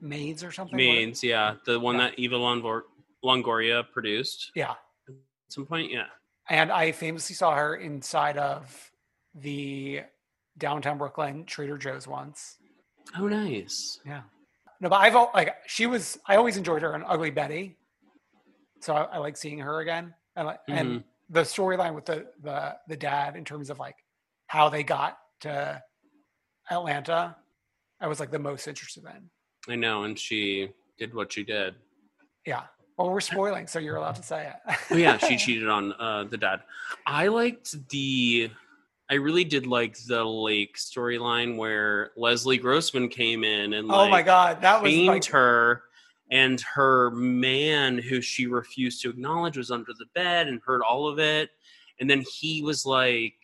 Maids 0.00 0.42
or 0.44 0.52
something. 0.52 0.76
Maids, 0.76 1.22
yeah, 1.22 1.56
the 1.66 1.78
one 1.78 1.96
Yeah. 1.96 2.08
that 2.08 2.18
Eva 2.18 2.36
Longor- 2.36 2.84
Longoria 3.24 3.84
produced 3.90 4.52
Yeah, 4.54 4.74
at 5.08 5.14
some 5.48 5.66
point. 5.66 5.90
Yeah, 5.90 6.06
and 6.48 6.70
I 6.70 6.92
famously 6.92 7.34
saw 7.34 7.54
her 7.54 7.76
inside 7.76 8.36
of 8.36 8.90
the 9.34 10.02
downtown 10.58 10.98
Brooklyn 10.98 11.44
Trader 11.44 11.78
Joe's 11.78 12.06
once. 12.06 12.56
Oh, 13.18 13.26
nice. 13.28 14.00
Yeah. 14.06 14.22
No, 14.80 14.88
but 14.88 14.96
I've 14.96 15.14
like 15.34 15.54
she 15.66 15.86
was. 15.86 16.18
I 16.26 16.36
always 16.36 16.56
enjoyed 16.56 16.82
her 16.82 16.94
in 16.94 17.04
Ugly 17.06 17.30
Betty, 17.30 17.76
so 18.80 18.94
I, 18.94 19.02
I 19.04 19.18
like 19.18 19.36
seeing 19.36 19.58
her 19.58 19.80
again. 19.80 20.12
And 20.36 20.46
like, 20.46 20.60
and 20.68 20.88
mm-hmm. 20.88 20.98
the 21.30 21.40
storyline 21.40 21.94
with 21.94 22.04
the 22.04 22.26
the 22.42 22.76
the 22.88 22.96
dad 22.96 23.36
in 23.36 23.44
terms 23.44 23.70
of 23.70 23.78
like 23.78 23.96
how 24.48 24.68
they 24.68 24.82
got 24.82 25.18
to 25.40 25.82
Atlanta, 26.70 27.36
I 28.00 28.08
was 28.08 28.20
like 28.20 28.30
the 28.30 28.38
most 28.38 28.66
interested 28.66 29.04
in. 29.04 29.30
I 29.72 29.76
know, 29.76 30.02
and 30.02 30.18
she 30.18 30.70
did 30.98 31.14
what 31.14 31.32
she 31.32 31.44
did. 31.44 31.76
Yeah. 32.46 32.64
Well, 32.96 33.10
we're 33.10 33.20
spoiling, 33.20 33.66
so 33.66 33.78
you're 33.78 33.96
allowed 33.96 34.16
to 34.16 34.22
say 34.22 34.48
it. 34.68 34.76
Oh 34.90 34.96
yeah, 34.96 35.18
she 35.18 35.36
cheated 35.44 35.68
on 35.68 35.92
uh, 35.94 36.24
the 36.24 36.36
dad. 36.38 36.60
I 37.06 37.28
liked 37.28 37.88
the. 37.88 38.50
I 39.10 39.14
really 39.14 39.44
did 39.44 39.66
like 39.66 39.98
the 40.06 40.24
Lake 40.24 40.76
storyline 40.78 41.56
where 41.56 42.12
Leslie 42.16 42.56
Grossman 42.56 43.08
came 43.08 43.44
in 43.44 43.74
and 43.74 43.90
oh 43.90 44.08
my 44.08 44.22
god, 44.22 44.62
that 44.62 44.82
was 44.82 44.96
like 44.96 45.24
her, 45.26 45.82
and 46.30 46.60
her 46.60 47.10
man 47.10 47.98
who 47.98 48.20
she 48.22 48.46
refused 48.46 49.02
to 49.02 49.10
acknowledge 49.10 49.58
was 49.58 49.70
under 49.70 49.92
the 49.98 50.06
bed 50.14 50.48
and 50.48 50.60
heard 50.64 50.80
all 50.82 51.06
of 51.08 51.18
it, 51.18 51.50
and 52.00 52.08
then 52.08 52.22
he 52.40 52.62
was 52.62 52.86
like, 52.86 53.34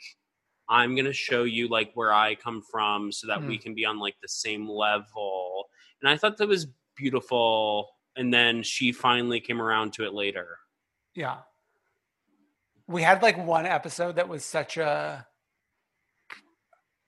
"I'm 0.69 0.95
gonna 0.97 1.13
show 1.13 1.43
you 1.43 1.69
like 1.69 1.91
where 1.95 2.13
I 2.13 2.37
come 2.37 2.63
from, 2.63 3.11
so 3.13 3.27
that 3.27 3.45
we 3.45 3.57
Hmm. 3.57 3.63
can 3.63 3.75
be 3.75 3.85
on 3.85 3.99
like 3.99 4.17
the 4.23 4.29
same 4.29 4.69
level." 4.69 5.69
And 6.01 6.09
I 6.09 6.17
thought 6.17 6.39
that 6.39 6.49
was 6.49 6.69
beautiful. 6.97 7.91
And 8.17 8.33
then 8.33 8.63
she 8.63 8.93
finally 8.93 9.41
came 9.41 9.61
around 9.63 9.93
to 9.95 10.05
it 10.05 10.13
later. 10.13 10.59
Yeah. 11.15 11.39
We 12.87 13.03
had 13.03 13.23
like 13.23 13.39
one 13.45 13.67
episode 13.67 14.17
that 14.17 14.29
was 14.29 14.45
such 14.45 14.77
a 14.77 15.27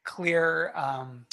clear 0.05 0.73
um 0.75 1.27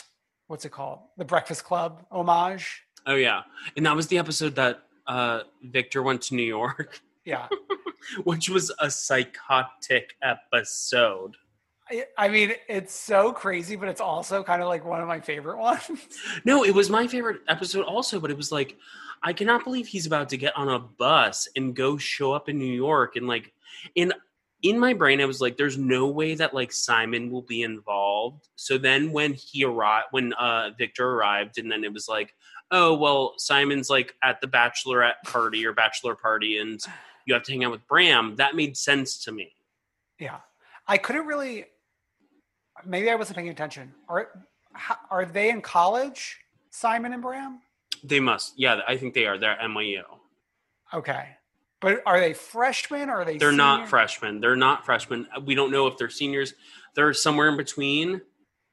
what's 0.47 0.65
it 0.65 0.71
called? 0.71 0.99
The 1.17 1.25
Breakfast 1.25 1.63
Club 1.63 2.05
homage. 2.11 2.83
Oh 3.05 3.15
yeah, 3.15 3.43
and 3.77 3.85
that 3.85 3.95
was 3.95 4.07
the 4.07 4.17
episode 4.17 4.55
that 4.55 4.81
uh, 5.07 5.41
Victor 5.63 6.01
went 6.03 6.21
to 6.23 6.35
New 6.35 6.43
York, 6.43 6.99
Yeah. 7.25 7.47
which 8.23 8.49
was 8.49 8.71
a 8.79 8.89
psychotic 8.89 10.15
episode. 10.21 11.35
I, 11.89 12.05
I 12.17 12.29
mean, 12.29 12.53
it's 12.67 12.93
so 12.93 13.31
crazy, 13.31 13.75
but 13.75 13.89
it's 13.89 14.01
also 14.01 14.43
kind 14.43 14.61
of 14.61 14.67
like 14.67 14.85
one 14.85 15.01
of 15.01 15.07
my 15.07 15.19
favorite 15.19 15.57
ones. 15.59 15.81
No, 16.45 16.63
it 16.63 16.73
was 16.73 16.89
my 16.89 17.07
favorite 17.07 17.41
episode 17.47 17.85
also, 17.85 18.19
but 18.19 18.29
it 18.31 18.37
was 18.37 18.51
like, 18.51 18.77
I 19.23 19.33
cannot 19.33 19.63
believe 19.63 19.87
he's 19.87 20.05
about 20.05 20.29
to 20.29 20.37
get 20.37 20.55
on 20.55 20.69
a 20.69 20.79
bus 20.79 21.47
and 21.55 21.75
go 21.75 21.97
show 21.97 22.33
up 22.33 22.49
in 22.49 22.57
New 22.57 22.73
York 22.73 23.15
and 23.15 23.27
like 23.27 23.53
in 23.95 24.13
in 24.61 24.77
my 24.77 24.93
brain 24.93 25.21
I 25.21 25.25
was 25.25 25.39
like, 25.39 25.55
there's 25.55 25.77
no 25.77 26.07
way 26.07 26.35
that 26.35 26.53
like 26.53 26.71
Simon 26.71 27.31
will 27.31 27.41
be 27.41 27.63
involved. 27.63 28.49
So 28.55 28.77
then 28.77 29.11
when 29.11 29.33
he 29.33 29.63
arrived 29.63 30.07
when 30.11 30.33
uh 30.33 30.71
Victor 30.77 31.09
arrived 31.09 31.57
and 31.57 31.71
then 31.71 31.83
it 31.83 31.93
was 31.93 32.07
like, 32.07 32.33
oh 32.71 32.93
well 32.95 33.33
Simon's 33.37 33.89
like 33.89 34.15
at 34.23 34.41
the 34.41 34.47
bachelorette 34.47 35.21
party 35.25 35.65
or 35.65 35.73
bachelor 35.73 36.15
party 36.15 36.57
and 36.57 36.79
you 37.25 37.33
have 37.33 37.43
to 37.43 37.51
hang 37.51 37.63
out 37.63 37.71
with 37.71 37.87
Bram, 37.87 38.35
that 38.37 38.55
made 38.55 38.75
sense 38.75 39.23
to 39.25 39.31
me. 39.31 39.53
yeah. 40.17 40.37
I 40.87 40.97
couldn't 40.97 41.27
really 41.27 41.65
maybe 42.85 43.09
I 43.09 43.15
wasn't 43.15 43.37
paying 43.37 43.49
attention. 43.49 43.93
Are 44.07 44.29
are 45.09 45.25
they 45.25 45.49
in 45.49 45.61
college, 45.61 46.39
Simon 46.69 47.13
and 47.13 47.21
Bram? 47.21 47.59
They 48.03 48.19
must. 48.19 48.53
Yeah, 48.57 48.81
I 48.87 48.97
think 48.97 49.13
they 49.13 49.25
are. 49.25 49.37
They're 49.37 49.51
at 49.51 49.59
NYU. 49.59 50.03
Okay. 50.93 51.29
But 51.81 52.01
are 52.05 52.19
they 52.19 52.33
freshmen 52.33 53.09
or 53.09 53.21
are 53.21 53.25
they 53.25 53.37
They're 53.37 53.51
not 53.51 53.87
freshmen. 53.87 54.41
They're 54.41 54.55
not 54.55 54.85
freshmen. 54.85 55.27
We 55.45 55.55
don't 55.55 55.71
know 55.71 55.87
if 55.87 55.97
they're 55.97 56.09
seniors. 56.09 56.53
They're 56.95 57.13
somewhere 57.13 57.47
in 57.47 57.57
between. 57.57 58.21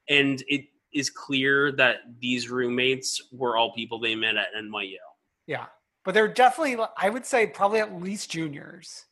And 0.08 0.42
it 0.48 0.66
is 0.92 1.10
clear 1.10 1.72
that 1.72 1.96
these 2.20 2.50
roommates 2.50 3.22
were 3.32 3.56
all 3.56 3.72
people 3.72 4.00
they 4.00 4.14
met 4.14 4.36
at 4.36 4.48
NYU. 4.58 4.96
Yeah. 5.46 5.66
But 6.04 6.14
they're 6.14 6.28
definitely 6.28 6.84
I 6.96 7.10
would 7.10 7.26
say 7.26 7.46
probably 7.46 7.80
at 7.80 8.00
least 8.00 8.30
juniors. 8.30 9.04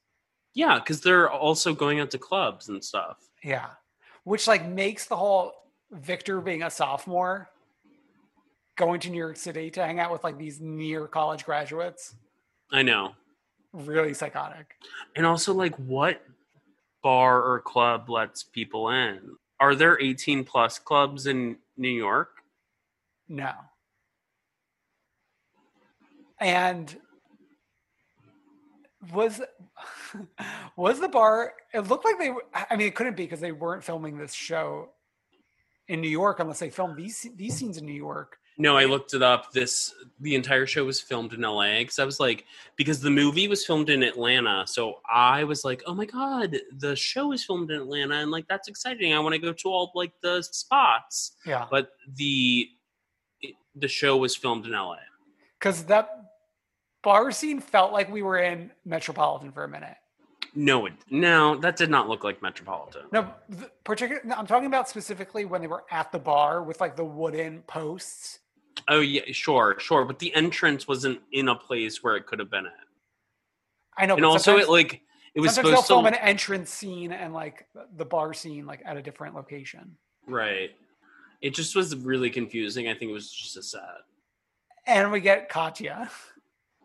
Yeah, 0.55 0.79
because 0.79 1.01
they're 1.01 1.31
also 1.31 1.75
going 1.75 2.01
out 2.01 2.11
to 2.13 2.19
clubs 2.19 2.69
and 2.69 2.83
stuff. 2.83 3.19
Yeah. 3.43 3.71
Which 4.25 4.47
like 4.47 4.67
makes 4.67 5.07
the 5.07 5.17
whole 5.17 5.53
Victor 5.91 6.41
being 6.41 6.63
a 6.63 6.71
sophomore 6.71 7.51
going 8.77 9.01
to 9.01 9.11
New 9.11 9.19
York 9.19 9.37
City 9.37 9.71
to 9.71 9.85
hang 9.85 10.01
out 10.01 10.13
with 10.13 10.25
like 10.25 10.39
these 10.39 10.61
near 10.61 11.07
college 11.07 11.45
graduates 11.45 12.15
I 12.73 12.83
know. 12.83 13.13
really 13.73 14.15
psychotic. 14.15 14.75
And 15.17 15.27
also, 15.27 15.55
like, 15.55 15.77
what 15.77 16.23
bar 17.03 17.43
or 17.43 17.61
club 17.61 18.09
lets 18.11 18.43
people 18.43 18.91
in? 18.91 19.37
Are 19.61 19.75
there 19.75 20.01
18 20.01 20.45
plus 20.45 20.79
clubs 20.79 21.27
in 21.27 21.59
New 21.77 21.89
York? 21.89 22.31
No. 23.29 23.53
And 26.41 26.95
was 29.13 29.41
was 30.77 30.99
the 30.99 31.09
bar 31.09 31.53
it 31.73 31.81
looked 31.81 32.05
like 32.05 32.19
they 32.19 32.31
were 32.31 32.45
I 32.55 32.77
mean 32.77 32.87
it 32.87 32.95
couldn't 32.95 33.17
be 33.17 33.25
because 33.25 33.41
they 33.41 33.53
weren't 33.53 33.85
filming 33.85 34.17
this 34.17 34.33
show 34.33 34.91
in 35.89 36.01
New 36.01 36.09
York 36.09 36.41
unless 36.41 36.59
they 36.59 36.71
filmed 36.71 36.97
these 36.97 37.27
these 37.37 37.55
scenes 37.57 37.77
in 37.77 37.87
New 37.87 37.93
York. 37.93 38.39
No, 38.57 38.77
I 38.77 38.85
looked 38.85 39.15
it 39.15 39.23
up. 39.23 39.53
This 39.53 39.95
the 40.21 40.35
entire 40.37 40.67
show 40.67 40.85
was 40.85 41.01
filmed 41.01 41.33
in 41.33 41.41
LA 41.41 41.79
because 41.79 41.99
I 41.99 42.05
was 42.05 42.21
like, 42.21 42.45
because 42.77 43.01
the 43.01 43.11
movie 43.11 43.49
was 43.49 43.67
filmed 43.67 43.91
in 43.91 44.03
Atlanta, 44.03 44.65
so 44.67 45.01
I 45.13 45.43
was 45.45 45.65
like, 45.65 45.83
oh 45.87 45.95
my 45.95 46.05
god, 46.05 46.57
the 46.79 46.95
show 46.95 47.33
is 47.33 47.45
filmed 47.45 47.71
in 47.71 47.81
Atlanta, 47.81 48.15
and 48.17 48.31
like 48.31 48.47
that's 48.49 48.69
exciting. 48.69 49.13
I 49.13 49.19
want 49.19 49.35
to 49.35 49.41
go 49.41 49.53
to 49.53 49.69
all 49.69 49.91
like 49.95 50.13
the 50.23 50.41
spots, 50.43 51.33
Yeah. 51.45 51.67
but 51.71 51.91
the 52.15 52.69
it, 53.41 53.55
the 53.75 53.89
show 53.89 54.17
was 54.17 54.37
filmed 54.37 54.67
in 54.67 54.73
LA. 54.73 54.99
Cuz 55.61 55.83
that 55.85 56.09
bar 57.03 57.33
scene 57.33 57.61
felt 57.61 57.93
like 57.93 58.11
we 58.11 58.23
were 58.23 58.39
in 58.39 58.71
Metropolitan 58.85 59.51
for 59.51 59.65
a 59.65 59.69
minute. 59.69 59.97
No, 60.55 60.87
it, 60.87 60.93
no, 61.11 61.57
that 61.57 61.77
did 61.77 61.91
not 61.91 62.09
look 62.09 62.23
like 62.23 62.41
Metropolitan. 62.41 63.03
No, 63.11 63.35
the 63.49 63.69
particular 63.83 64.23
I'm 64.37 64.47
talking 64.47 64.67
about 64.67 64.89
specifically 64.89 65.45
when 65.45 65.61
they 65.61 65.67
were 65.67 65.85
at 65.91 66.13
the 66.13 66.21
bar 66.21 66.63
with 66.63 66.81
like 66.81 66.95
the 66.95 67.05
wooden 67.05 67.63
posts. 67.63 68.39
Oh 68.89 69.01
yeah, 69.01 69.23
sure, 69.33 69.77
sure, 69.79 70.05
but 70.05 70.19
the 70.19 70.35
entrance 70.35 70.87
wasn't 70.89 71.21
in 71.33 71.49
a 71.49 71.55
place 71.55 72.03
where 72.03 72.17
it 72.17 72.27
could 72.27 72.39
have 72.39 72.51
been 72.51 72.67
at, 72.67 72.73
I 73.97 74.07
know 74.07 74.17
and 74.17 74.25
also 74.25 74.57
it 74.59 74.69
like 74.69 75.01
it 75.35 75.41
was 75.41 75.55
Sometimes 75.55 75.73
they'll 75.73 75.83
supposed 75.83 75.89
to 75.89 75.93
film 75.95 76.07
an 76.07 76.15
entrance 76.15 76.71
scene 76.71 77.13
and 77.13 77.33
like 77.35 77.67
the 77.97 78.05
bar 78.05 78.33
scene 78.35 78.67
like 78.67 78.83
at 78.85 78.97
a 78.97 79.03
different 79.03 79.35
location. 79.35 79.97
right. 80.27 80.71
It 81.41 81.55
just 81.55 81.77
was 81.77 81.95
really 81.95 82.31
confusing. 82.31 82.89
I 82.89 82.95
think 82.95 83.11
it 83.11 83.13
was 83.13 83.31
just 83.31 83.57
a 83.59 83.63
set. 83.63 83.83
And 84.87 85.13
we 85.13 85.21
get 85.21 85.51
Katya. 85.51 86.11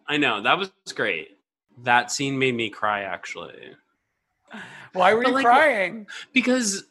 I 0.07 0.17
know 0.17 0.41
that 0.41 0.57
was 0.57 0.71
great. 0.95 1.37
That 1.83 2.11
scene 2.11 2.37
made 2.37 2.55
me 2.55 2.69
cry 2.69 3.01
actually 3.03 3.71
Why 4.93 5.13
were 5.13 5.23
But, 5.23 5.29
you 5.29 5.33
like, 5.35 5.45
crying? 5.45 6.07
because 6.33 6.85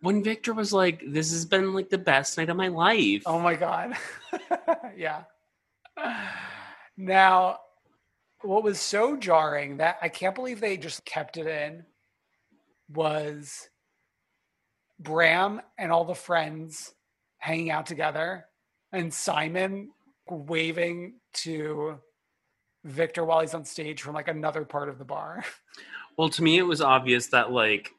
when 0.00 0.22
Victor 0.22 0.54
was 0.54 0.72
like, 0.72 1.02
"This 1.06 1.30
has 1.32 1.44
been 1.44 1.74
like 1.74 1.90
the 1.90 1.98
best 1.98 2.38
night 2.38 2.50
of 2.50 2.56
my 2.56 2.68
life," 2.68 3.22
Oh 3.26 3.40
my 3.40 3.54
god. 3.54 3.96
yeah. 4.96 5.24
Now, 6.96 7.58
what 8.42 8.62
was 8.62 8.80
so 8.80 9.16
jarring 9.16 9.78
that 9.78 9.98
I 10.00 10.08
can't 10.08 10.34
believe 10.34 10.60
they 10.60 10.76
just 10.76 11.04
kept 11.04 11.36
it 11.36 11.46
in 11.46 11.84
was 12.88 13.68
Bram 14.98 15.60
and 15.78 15.92
all 15.92 16.04
the 16.04 16.14
friends 16.14 16.94
hanging 17.38 17.70
out 17.70 17.86
together 17.86 18.46
and 18.92 19.12
Simon 19.12 19.90
waving 20.28 21.14
to 21.32 21.98
Victor 22.84 23.24
while 23.24 23.40
he's 23.40 23.54
on 23.54 23.64
stage 23.64 24.02
from 24.02 24.14
like 24.14 24.28
another 24.28 24.64
part 24.64 24.88
of 24.88 24.98
the 24.98 25.04
bar. 25.04 25.44
well, 26.16 26.28
to 26.30 26.42
me, 26.42 26.58
it 26.58 26.62
was 26.62 26.80
obvious 26.80 27.28
that 27.28 27.52
like 27.52 27.92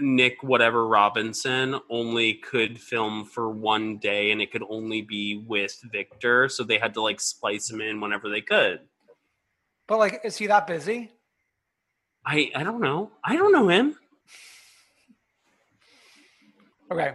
Nick, 0.00 0.42
whatever 0.42 0.86
Robinson, 0.86 1.78
only 1.90 2.34
could 2.34 2.80
film 2.80 3.24
for 3.24 3.50
one 3.50 3.98
day, 3.98 4.30
and 4.30 4.42
it 4.42 4.50
could 4.50 4.64
only 4.68 5.02
be 5.02 5.44
with 5.46 5.80
Victor, 5.90 6.48
so 6.48 6.64
they 6.64 6.78
had 6.78 6.94
to 6.94 7.02
like 7.02 7.20
splice 7.20 7.70
him 7.70 7.80
in 7.80 8.00
whenever 8.00 8.28
they 8.28 8.40
could. 8.40 8.80
But 9.86 9.98
like, 9.98 10.20
is 10.24 10.36
he 10.36 10.46
that 10.48 10.66
busy? 10.66 11.12
I 12.24 12.50
I 12.54 12.64
don't 12.64 12.80
know. 12.80 13.10
I 13.24 13.36
don't 13.36 13.52
know 13.52 13.68
him. 13.68 13.96
Okay. 16.90 17.14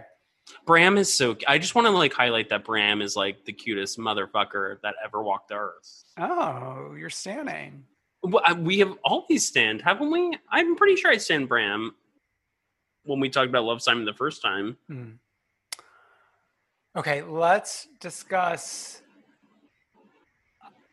Bram 0.66 0.98
is 0.98 1.12
so. 1.12 1.36
I 1.48 1.58
just 1.58 1.74
want 1.74 1.86
to 1.86 1.90
like 1.90 2.12
highlight 2.12 2.48
that 2.50 2.64
Bram 2.64 3.02
is 3.02 3.16
like 3.16 3.44
the 3.44 3.52
cutest 3.52 3.98
motherfucker 3.98 4.80
that 4.82 4.94
ever 5.04 5.22
walked 5.22 5.48
the 5.48 5.56
earth. 5.56 6.04
Oh, 6.18 6.94
you're 6.98 7.10
standing. 7.10 7.84
We 8.58 8.78
have 8.78 8.96
always 9.04 9.46
stand, 9.46 9.82
haven't 9.82 10.10
we? 10.10 10.38
I'm 10.50 10.76
pretty 10.76 10.94
sure 10.96 11.10
I 11.10 11.16
stand 11.16 11.48
Bram. 11.48 11.94
When 13.04 13.20
we 13.20 13.28
talked 13.30 13.48
about 13.48 13.64
Love 13.64 13.82
Simon 13.82 14.04
the 14.04 14.12
first 14.14 14.42
time, 14.42 14.76
Hmm. 14.88 15.10
Okay, 16.94 17.22
let's 17.22 17.88
discuss. 18.00 19.00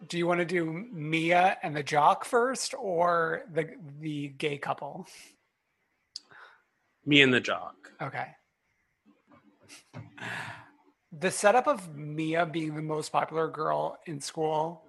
Do 0.07 0.17
you 0.17 0.25
want 0.27 0.39
to 0.39 0.45
do 0.45 0.65
Mia 0.65 1.57
and 1.61 1.75
the 1.75 1.83
jock 1.83 2.23
first, 2.23 2.73
or 2.73 3.43
the 3.51 3.75
the 3.99 4.29
gay 4.29 4.57
couple? 4.57 5.07
me 7.05 7.21
and 7.21 7.33
the 7.33 7.39
jock. 7.41 7.91
Okay, 8.01 8.27
the 11.11 11.31
setup 11.31 11.67
of 11.67 11.95
Mia 11.95 12.45
being 12.45 12.75
the 12.75 12.81
most 12.81 13.11
popular 13.11 13.47
girl 13.49 13.97
in 14.05 14.21
school, 14.21 14.83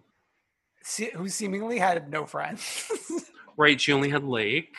who 1.14 1.28
seemingly 1.28 1.78
had 1.78 2.08
no 2.10 2.24
friends. 2.26 2.90
Right, 3.56 3.78
she 3.78 3.92
only 3.92 4.08
had 4.08 4.24
Lake. 4.24 4.74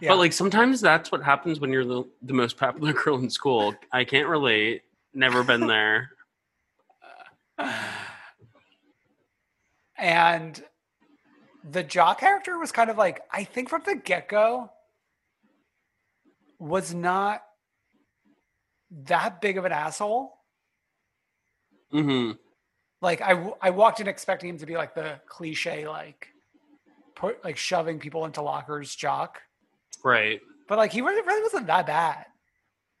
Yeah. 0.00 0.10
But 0.10 0.18
like 0.18 0.32
sometimes 0.32 0.80
that's 0.80 1.12
what 1.12 1.22
happens 1.22 1.60
when 1.60 1.70
you're 1.72 1.84
the, 1.84 2.04
the 2.22 2.32
most 2.32 2.56
popular 2.56 2.92
girl 3.04 3.16
in 3.18 3.30
school. 3.30 3.74
I 3.92 4.04
can't 4.04 4.28
relate. 4.28 4.82
Never 5.14 5.42
been 5.42 5.66
there. 5.66 6.10
and 9.98 10.62
the 11.70 11.82
jock 11.82 12.20
character 12.20 12.58
was 12.58 12.72
kind 12.72 12.90
of 12.90 12.96
like 12.96 13.20
I 13.30 13.44
think 13.44 13.68
from 13.68 13.82
the 13.84 13.96
get 13.96 14.28
go 14.28 14.70
was 16.58 16.94
not 16.94 17.42
that 18.90 19.40
big 19.40 19.58
of 19.58 19.64
an 19.64 19.72
asshole. 19.72 20.36
hmm 21.90 22.32
Like 23.02 23.20
I 23.20 23.30
w- 23.34 23.56
I 23.60 23.70
walked 23.70 24.00
in 24.00 24.08
expecting 24.08 24.50
him 24.50 24.58
to 24.58 24.66
be 24.66 24.76
like 24.76 24.94
the 24.94 25.20
cliche 25.26 25.86
like 25.88 26.28
put 27.14 27.44
like 27.44 27.56
shoving 27.56 27.98
people 27.98 28.24
into 28.24 28.42
lockers 28.42 28.94
jock, 28.94 29.40
Right. 30.04 30.40
but 30.68 30.78
like 30.78 30.92
he 30.92 31.00
really, 31.02 31.22
really 31.22 31.42
wasn't 31.42 31.66
that 31.66 31.86
bad. 31.86 32.26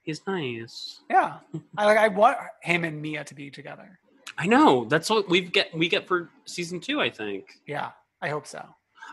He's 0.02 0.26
nice. 0.26 1.00
Yeah, 1.10 1.38
I 1.76 1.84
like 1.86 1.98
I 1.98 2.08
want 2.08 2.38
him 2.62 2.84
and 2.84 3.00
Mia 3.02 3.24
to 3.24 3.34
be 3.34 3.50
together. 3.50 3.98
I 4.38 4.46
know. 4.46 4.84
That's 4.86 5.10
what 5.10 5.28
we 5.28 5.42
get 5.42 5.74
we 5.74 5.88
get 5.88 6.08
for 6.08 6.30
season 6.46 6.80
2, 6.80 7.00
I 7.00 7.10
think. 7.10 7.46
Yeah, 7.66 7.90
I 8.22 8.28
hope 8.30 8.46
so. 8.46 8.64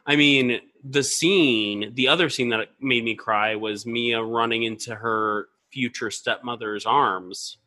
I 0.05 0.15
mean, 0.15 0.61
the 0.83 1.03
scene, 1.03 1.91
the 1.93 2.07
other 2.07 2.29
scene 2.29 2.49
that 2.49 2.69
made 2.79 3.03
me 3.03 3.15
cry 3.15 3.55
was 3.55 3.85
Mia 3.85 4.21
running 4.23 4.63
into 4.63 4.95
her 4.95 5.47
future 5.73 6.09
stepmother's 6.11 6.85
arms. 6.85 7.57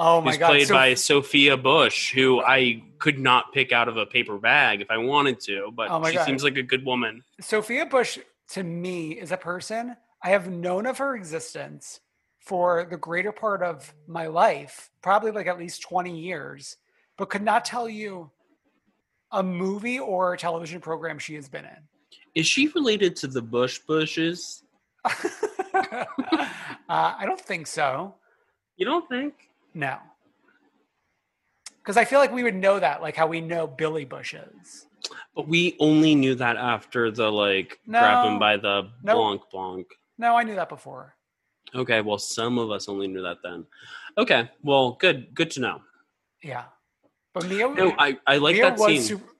Oh 0.00 0.20
my 0.20 0.30
who's 0.30 0.38
god, 0.38 0.48
played 0.48 0.68
so- 0.68 0.74
by 0.74 0.94
Sophia 0.94 1.56
Bush, 1.56 2.12
who 2.12 2.40
I 2.40 2.84
could 3.00 3.18
not 3.18 3.52
pick 3.52 3.72
out 3.72 3.88
of 3.88 3.96
a 3.96 4.06
paper 4.06 4.38
bag 4.38 4.80
if 4.80 4.90
I 4.90 4.98
wanted 4.98 5.40
to, 5.40 5.72
but 5.74 5.88
Oh 5.90 6.04
she 6.06 6.14
God. 6.14 6.24
seems 6.24 6.44
like 6.44 6.56
a 6.56 6.62
good 6.62 6.84
woman. 6.84 7.24
Sophia 7.40 7.84
Bush 7.86 8.18
to 8.50 8.62
me 8.62 9.12
is 9.12 9.32
a 9.32 9.36
person 9.36 9.96
I 10.22 10.30
have 10.30 10.50
known 10.50 10.86
of 10.86 10.98
her 10.98 11.14
existence 11.14 12.00
for 12.40 12.86
the 12.90 12.96
greater 12.96 13.32
part 13.32 13.62
of 13.62 13.92
my 14.06 14.26
life, 14.26 14.90
probably 15.02 15.30
like 15.30 15.46
at 15.46 15.58
least 15.58 15.82
20 15.82 16.18
years, 16.18 16.76
but 17.16 17.30
could 17.30 17.42
not 17.42 17.64
tell 17.64 17.88
you 17.88 18.30
a 19.30 19.42
movie 19.42 19.98
or 19.98 20.32
a 20.32 20.38
television 20.38 20.80
program 20.80 21.18
she 21.18 21.34
has 21.34 21.48
been 21.48 21.64
in. 21.64 21.76
Is 22.34 22.46
she 22.46 22.68
related 22.68 23.16
to 23.16 23.26
the 23.26 23.42
Bush 23.42 23.78
Bushes? 23.80 24.62
uh, 25.04 26.04
I 26.88 27.24
don't 27.24 27.40
think 27.40 27.66
so. 27.66 28.14
You 28.76 28.86
don't 28.86 29.08
think? 29.08 29.34
No. 29.74 29.98
Because 31.78 31.96
I 31.96 32.04
feel 32.04 32.18
like 32.18 32.32
we 32.32 32.42
would 32.42 32.54
know 32.54 32.80
that, 32.80 33.02
like 33.02 33.16
how 33.16 33.26
we 33.26 33.40
know 33.40 33.66
Billy 33.66 34.04
Bush 34.04 34.34
is. 34.34 34.87
But 35.34 35.48
we 35.48 35.76
only 35.78 36.14
knew 36.14 36.34
that 36.34 36.56
after 36.56 37.10
the 37.10 37.30
like 37.30 37.80
grab 37.88 38.26
him 38.26 38.38
by 38.38 38.56
the 38.56 38.90
No. 39.02 39.16
blanc 39.16 39.42
blanc. 39.50 39.86
No, 40.18 40.36
I 40.36 40.42
knew 40.42 40.54
that 40.56 40.68
before. 40.68 41.14
Okay, 41.74 42.00
well 42.00 42.18
some 42.18 42.58
of 42.58 42.70
us 42.70 42.88
only 42.88 43.06
knew 43.08 43.22
that 43.22 43.38
then. 43.42 43.66
Okay, 44.16 44.50
well 44.62 44.92
good 45.00 45.34
good 45.34 45.50
to 45.52 45.60
know. 45.60 45.80
Yeah. 46.42 46.64
But 47.34 47.46
Mia, 47.48 47.68
No, 47.68 47.94
I, 47.98 48.18
I 48.26 48.38
like 48.38 48.54
Mia 48.54 48.70
that 48.70 48.78
was 48.78 48.88
scene. 48.88 49.02
Super, 49.02 49.32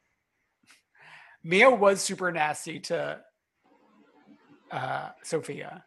Mia 1.43 1.71
was 1.71 2.01
super 2.01 2.31
nasty 2.31 2.79
to 2.81 3.19
uh, 4.71 5.09
Sophia. 5.23 5.85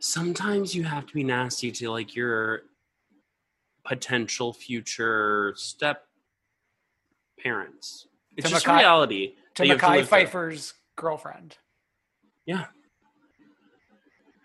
Sometimes 0.00 0.74
you 0.74 0.82
have 0.84 1.06
to 1.06 1.14
be 1.14 1.24
nasty 1.24 1.70
to 1.72 1.90
like 1.90 2.14
your 2.14 2.62
potential 3.84 4.52
future 4.52 5.54
step 5.56 6.04
parents. 7.42 8.07
It's 8.38 8.48
To 8.48 8.54
just 8.54 8.66
Mackay- 8.66 8.78
reality. 8.78 9.34
To 9.56 9.62
that 9.62 9.66
you 9.66 9.72
have 9.72 9.82
Mackay 9.82 9.96
live 9.98 10.08
through. 10.08 10.18
Pfeiffer's 10.18 10.74
girlfriend. 10.96 11.58
Yeah. 12.46 12.66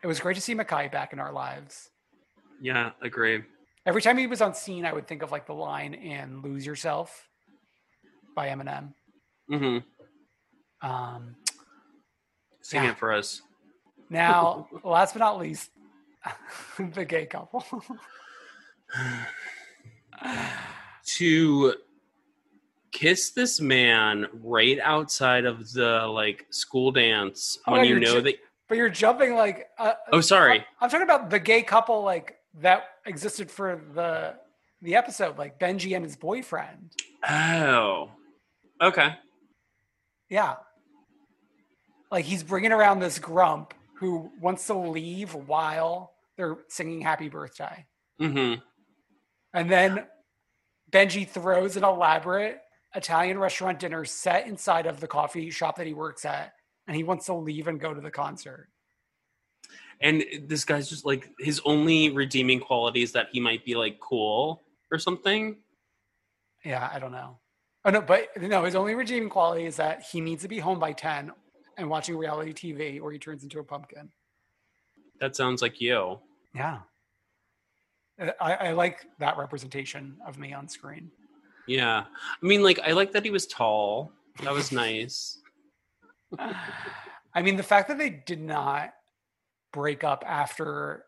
It 0.03 0.07
was 0.07 0.19
great 0.19 0.33
to 0.35 0.41
see 0.41 0.53
Mackay 0.55 0.89
back 0.89 1.13
in 1.13 1.19
our 1.19 1.31
lives. 1.31 1.89
Yeah, 2.59 2.91
agree. 3.01 3.43
Every 3.85 4.01
time 4.01 4.17
he 4.17 4.25
was 4.27 4.41
on 4.41 4.53
scene, 4.55 4.83
I 4.85 4.91
would 4.93 5.07
think 5.07 5.21
of 5.21 5.31
like 5.31 5.45
the 5.45 5.53
line 5.53 5.93
in 5.93 6.41
"Lose 6.41 6.65
Yourself" 6.65 7.29
by 8.35 8.47
Eminem. 8.49 8.93
Mm-hmm. 9.51 10.87
Um, 10.89 11.35
Sing 12.61 12.83
Yeah. 12.83 12.91
it 12.91 12.97
for 12.97 13.13
us. 13.13 13.41
now, 14.09 14.67
last 14.83 15.13
but 15.13 15.19
not 15.19 15.37
least, 15.39 15.69
the 16.79 17.05
gay 17.05 17.25
couple. 17.27 17.63
to 21.05 21.75
kiss 22.93 23.31
this 23.31 23.59
man 23.59 24.27
right 24.43 24.79
outside 24.81 25.43
of 25.45 25.73
the 25.73 26.05
like 26.07 26.45
school 26.51 26.91
dance 26.91 27.57
Oh, 27.67 27.73
when 27.73 27.81
no, 27.81 27.87
you 27.87 27.99
know 27.99 28.13
ju- 28.15 28.21
that 28.21 28.35
but 28.69 28.77
you're 28.77 28.89
jumping 28.89 29.35
like. 29.35 29.67
Uh, 29.77 29.93
oh 30.13 30.21
sorry 30.21 30.59
I'm, 30.59 30.65
I'm 30.81 30.89
talking 30.89 31.03
about 31.03 31.29
the 31.29 31.39
gay 31.39 31.61
couple 31.63 32.01
like 32.03 32.37
that 32.61 32.85
existed 33.05 33.51
for 33.51 33.81
the 33.93 34.35
the 34.81 34.95
episode, 34.95 35.37
like 35.37 35.59
Benji 35.59 35.95
and 35.95 36.03
his 36.05 36.15
boyfriend. 36.15 36.91
oh 37.29 38.09
okay 38.81 39.15
Yeah. 40.29 40.55
Like 42.11 42.25
he's 42.25 42.43
bringing 42.43 42.71
around 42.71 42.99
this 42.99 43.17
grump 43.19 43.73
who 43.95 44.29
wants 44.39 44.67
to 44.67 44.73
leave 44.75 45.33
while 45.33 46.13
they're 46.37 46.57
singing 46.67 47.01
happy 47.01 47.27
birthday. 47.29 47.85
mm-hmm 48.21 48.61
And 49.53 49.71
then 49.71 50.05
Benji 50.91 51.27
throws 51.27 51.75
an 51.77 51.83
elaborate 51.83 52.59
Italian 52.95 53.39
restaurant 53.39 53.79
dinner 53.79 54.05
set 54.05 54.47
inside 54.47 54.85
of 54.85 54.99
the 54.99 55.07
coffee 55.07 55.49
shop 55.49 55.77
that 55.77 55.87
he 55.87 55.93
works 55.93 56.25
at. 56.25 56.53
And 56.87 56.95
he 56.97 57.03
wants 57.03 57.25
to 57.27 57.33
leave 57.33 57.67
and 57.67 57.79
go 57.79 57.93
to 57.93 58.01
the 58.01 58.11
concert. 58.11 58.67
and 60.01 60.23
this 60.47 60.65
guy's 60.65 60.89
just 60.89 61.05
like 61.05 61.29
his 61.39 61.61
only 61.65 62.09
redeeming 62.09 62.59
quality 62.59 63.01
is 63.03 63.13
that 63.13 63.27
he 63.31 63.39
might 63.39 63.63
be 63.63 63.73
like 63.75 63.99
cool 64.01 64.61
or 64.91 64.99
something 64.99 65.57
Yeah, 66.65 66.89
I 66.93 66.99
don't 66.99 67.11
know. 67.11 67.39
Oh 67.85 67.89
no, 67.89 68.01
but 68.01 68.29
no, 68.41 68.63
his 68.65 68.75
only 68.75 68.95
redeeming 68.95 69.29
quality 69.29 69.65
is 69.65 69.75
that 69.77 70.01
he 70.01 70.19
needs 70.21 70.41
to 70.43 70.47
be 70.49 70.59
home 70.59 70.79
by 70.79 70.91
10 70.93 71.31
and 71.77 71.89
watching 71.89 72.17
reality 72.17 72.53
TV 72.53 73.01
or 73.01 73.11
he 73.11 73.19
turns 73.19 73.43
into 73.43 73.59
a 73.59 73.63
pumpkin. 73.63 74.09
that 75.19 75.35
sounds 75.35 75.61
like 75.61 75.79
you 75.79 76.19
Yeah. 76.53 76.79
I, 78.39 78.53
I 78.53 78.71
like 78.73 79.05
that 79.19 79.37
representation 79.37 80.17
of 80.27 80.37
me 80.37 80.53
on 80.53 80.67
screen. 80.67 81.11
Yeah. 81.68 82.03
I 82.41 82.45
mean 82.45 82.64
like 82.64 82.80
i 82.80 82.91
like 82.91 83.11
that 83.14 83.24
he 83.24 83.32
was 83.32 83.47
tall. 83.47 84.11
That 84.43 84.53
was 84.53 84.72
nice. 84.72 85.39
I 87.36 87.41
mean, 87.41 87.55
the 87.57 87.64
fact 87.64 87.88
that 87.88 87.97
they 87.97 88.09
did 88.09 88.41
not 88.41 88.93
break 89.72 90.03
up 90.03 90.24
after 90.28 91.05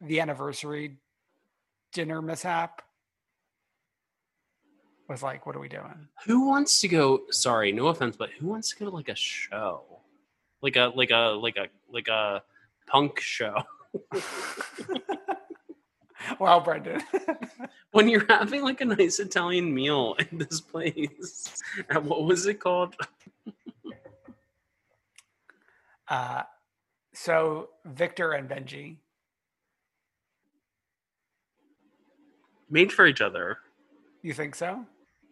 the 0.00 0.20
anniversary 0.20 0.98
dinner 1.92 2.20
mishap 2.20 2.82
was 5.08 5.22
like, 5.22 5.46
what 5.46 5.56
are 5.56 5.60
we 5.60 5.68
doing? 5.68 6.08
who 6.26 6.46
wants 6.46 6.80
to 6.80 6.88
go 6.88 7.22
sorry 7.30 7.72
no 7.72 7.86
offense 7.86 8.14
but 8.16 8.28
who 8.38 8.46
wants 8.46 8.70
to 8.70 8.76
go 8.76 8.84
to 8.90 8.94
like 8.94 9.08
a 9.08 9.14
show? 9.14 9.82
Like 10.60 10.76
a 10.76 10.92
like 10.94 11.10
a 11.10 11.38
like 11.40 11.56
a 11.56 11.68
like 11.90 12.08
a 12.08 12.42
punk 12.86 13.20
show 13.20 13.62
wow, 16.38 16.60
Brendan. 16.60 17.02
when 17.92 18.08
you're 18.08 18.26
having 18.28 18.62
like 18.62 18.80
a 18.80 18.84
nice 18.84 19.18
Italian 19.18 19.74
meal 19.74 20.16
in 20.30 20.38
this 20.38 20.60
place. 20.60 21.60
at- 21.90 22.04
What 22.04 22.24
was 22.24 22.46
it 22.46 22.60
called? 22.60 22.94
uh, 26.08 26.42
so 27.14 27.70
Victor 27.84 28.32
and 28.32 28.48
Benji. 28.48 28.96
Made 32.70 32.92
for 32.92 33.06
each 33.06 33.20
other. 33.20 33.58
You 34.22 34.34
think 34.34 34.54
so? 34.54 34.84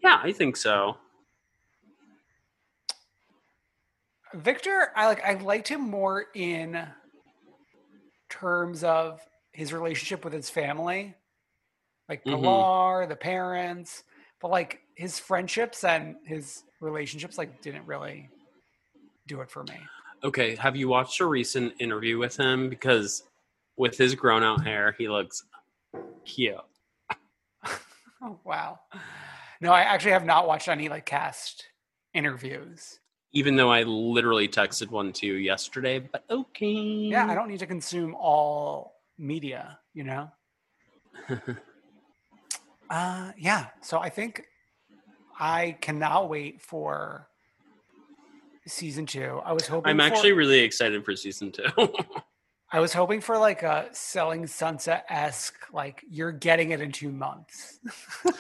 Yeah, 0.03 0.21
I 0.23 0.33
think 0.33 0.57
so. 0.57 0.97
Victor, 4.35 4.91
I 4.95 5.07
like 5.07 5.25
I 5.25 5.35
liked 5.35 5.69
him 5.69 5.81
more 5.83 6.27
in 6.35 6.87
terms 8.29 8.85
of 8.85 9.21
his 9.57 9.73
relationship 9.73 10.25
with 10.25 10.33
his 10.33 10.51
family. 10.51 11.15
Like. 12.09 12.25
Pilar, 12.25 13.03
mm-hmm. 13.03 13.09
the 13.09 13.17
parents, 13.17 14.05
but 14.41 14.51
like 14.51 14.81
his 14.95 15.19
friendships 15.19 15.83
and 15.85 16.17
his 16.25 16.63
relationships 16.81 17.39
like 17.39 17.63
didn't 17.63 17.87
really 17.87 18.29
do 19.27 19.41
it 19.41 19.51
for 19.51 19.65
me. 19.65 19.79
Okay, 20.25 20.55
have 20.57 20.77
you 20.77 20.89
watched 20.89 21.21
a 21.21 21.27
recent 21.27 21.75
interview 21.79 22.19
with 22.19 22.37
him? 22.37 22.69
Because 22.69 23.25
with 23.77 23.97
his 23.97 24.15
grown 24.15 24.43
out 24.43 24.65
hair, 24.65 24.95
he 24.99 25.09
looks 25.09 25.45
cute. 26.25 26.57
Oh 28.23 28.39
wow. 28.45 28.81
No, 29.61 29.73
I 29.73 29.83
actually 29.83 30.13
have 30.13 30.25
not 30.25 30.49
watched 30.49 30.69
any 30.69 30.89
like 30.89 31.05
cast 31.05 31.67
interviews. 32.15 32.99
Even 33.33 33.57
though 33.57 33.71
I 33.71 33.83
literally 33.83 34.49
texted 34.49 34.91
one 34.91 35.13
to 35.13 35.27
you 35.27 35.35
yesterday, 35.35 35.99
but 35.99 36.25
okay. 36.31 36.67
Yeah, 36.67 37.27
I 37.27 37.35
don't 37.35 37.47
need 37.47 37.61
to 37.61 37.67
consume 37.67 38.15
all 38.15 38.96
media 39.19 39.79
you 39.97 40.05
know? 40.05 40.31
uh, 42.91 43.33
yeah. 43.39 43.67
So 43.81 43.99
I 43.99 44.11
think 44.11 44.45
I 45.41 45.79
cannot 45.81 46.29
wait 46.29 46.61
for 46.61 47.27
season 48.67 49.07
two. 49.07 49.41
I 49.45 49.55
was 49.55 49.67
hoping 49.67 49.91
I'm 49.91 49.99
for- 49.99 50.05
actually 50.05 50.33
really 50.33 50.61
excited 50.61 51.05
for 51.05 51.17
season 51.17 51.51
two. 51.51 51.65
I 52.73 52.81
was 52.81 52.93
hoping 52.93 53.23
for 53.23 53.39
like 53.39 53.63
a 53.63 53.89
selling 53.93 54.47
sunset 54.47 55.07
esque, 55.09 55.73
like 55.73 56.05
you're 56.11 56.33
getting 56.33 56.73
it 56.73 56.83
in 56.83 56.93
two 56.93 57.11
months. 57.11 57.79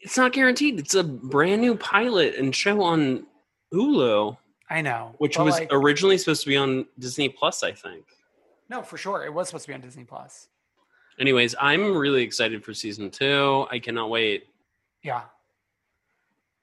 it's 0.00 0.16
not 0.16 0.32
guaranteed. 0.32 0.80
It's 0.80 0.94
a 0.94 1.04
brand 1.04 1.60
new 1.60 1.76
pilot 1.76 2.34
and 2.34 2.56
show 2.56 2.82
on 2.82 3.26
Hulu, 3.72 4.36
I 4.68 4.80
know. 4.80 5.14
which 5.18 5.38
was 5.38 5.54
like, 5.54 5.68
originally 5.70 6.18
supposed 6.18 6.42
to 6.42 6.48
be 6.48 6.56
on 6.56 6.86
Disney 6.98 7.28
Plus, 7.28 7.62
I 7.62 7.72
think. 7.72 8.04
No, 8.68 8.82
for 8.82 8.96
sure. 8.96 9.24
It 9.24 9.32
was 9.32 9.48
supposed 9.48 9.64
to 9.64 9.68
be 9.68 9.74
on 9.74 9.80
Disney 9.80 10.04
Plus. 10.04 10.48
Anyways, 11.18 11.54
I'm 11.60 11.96
really 11.96 12.22
excited 12.22 12.64
for 12.64 12.72
season 12.74 13.10
two. 13.10 13.66
I 13.70 13.78
cannot 13.78 14.10
wait. 14.10 14.44
Yeah. 15.02 15.22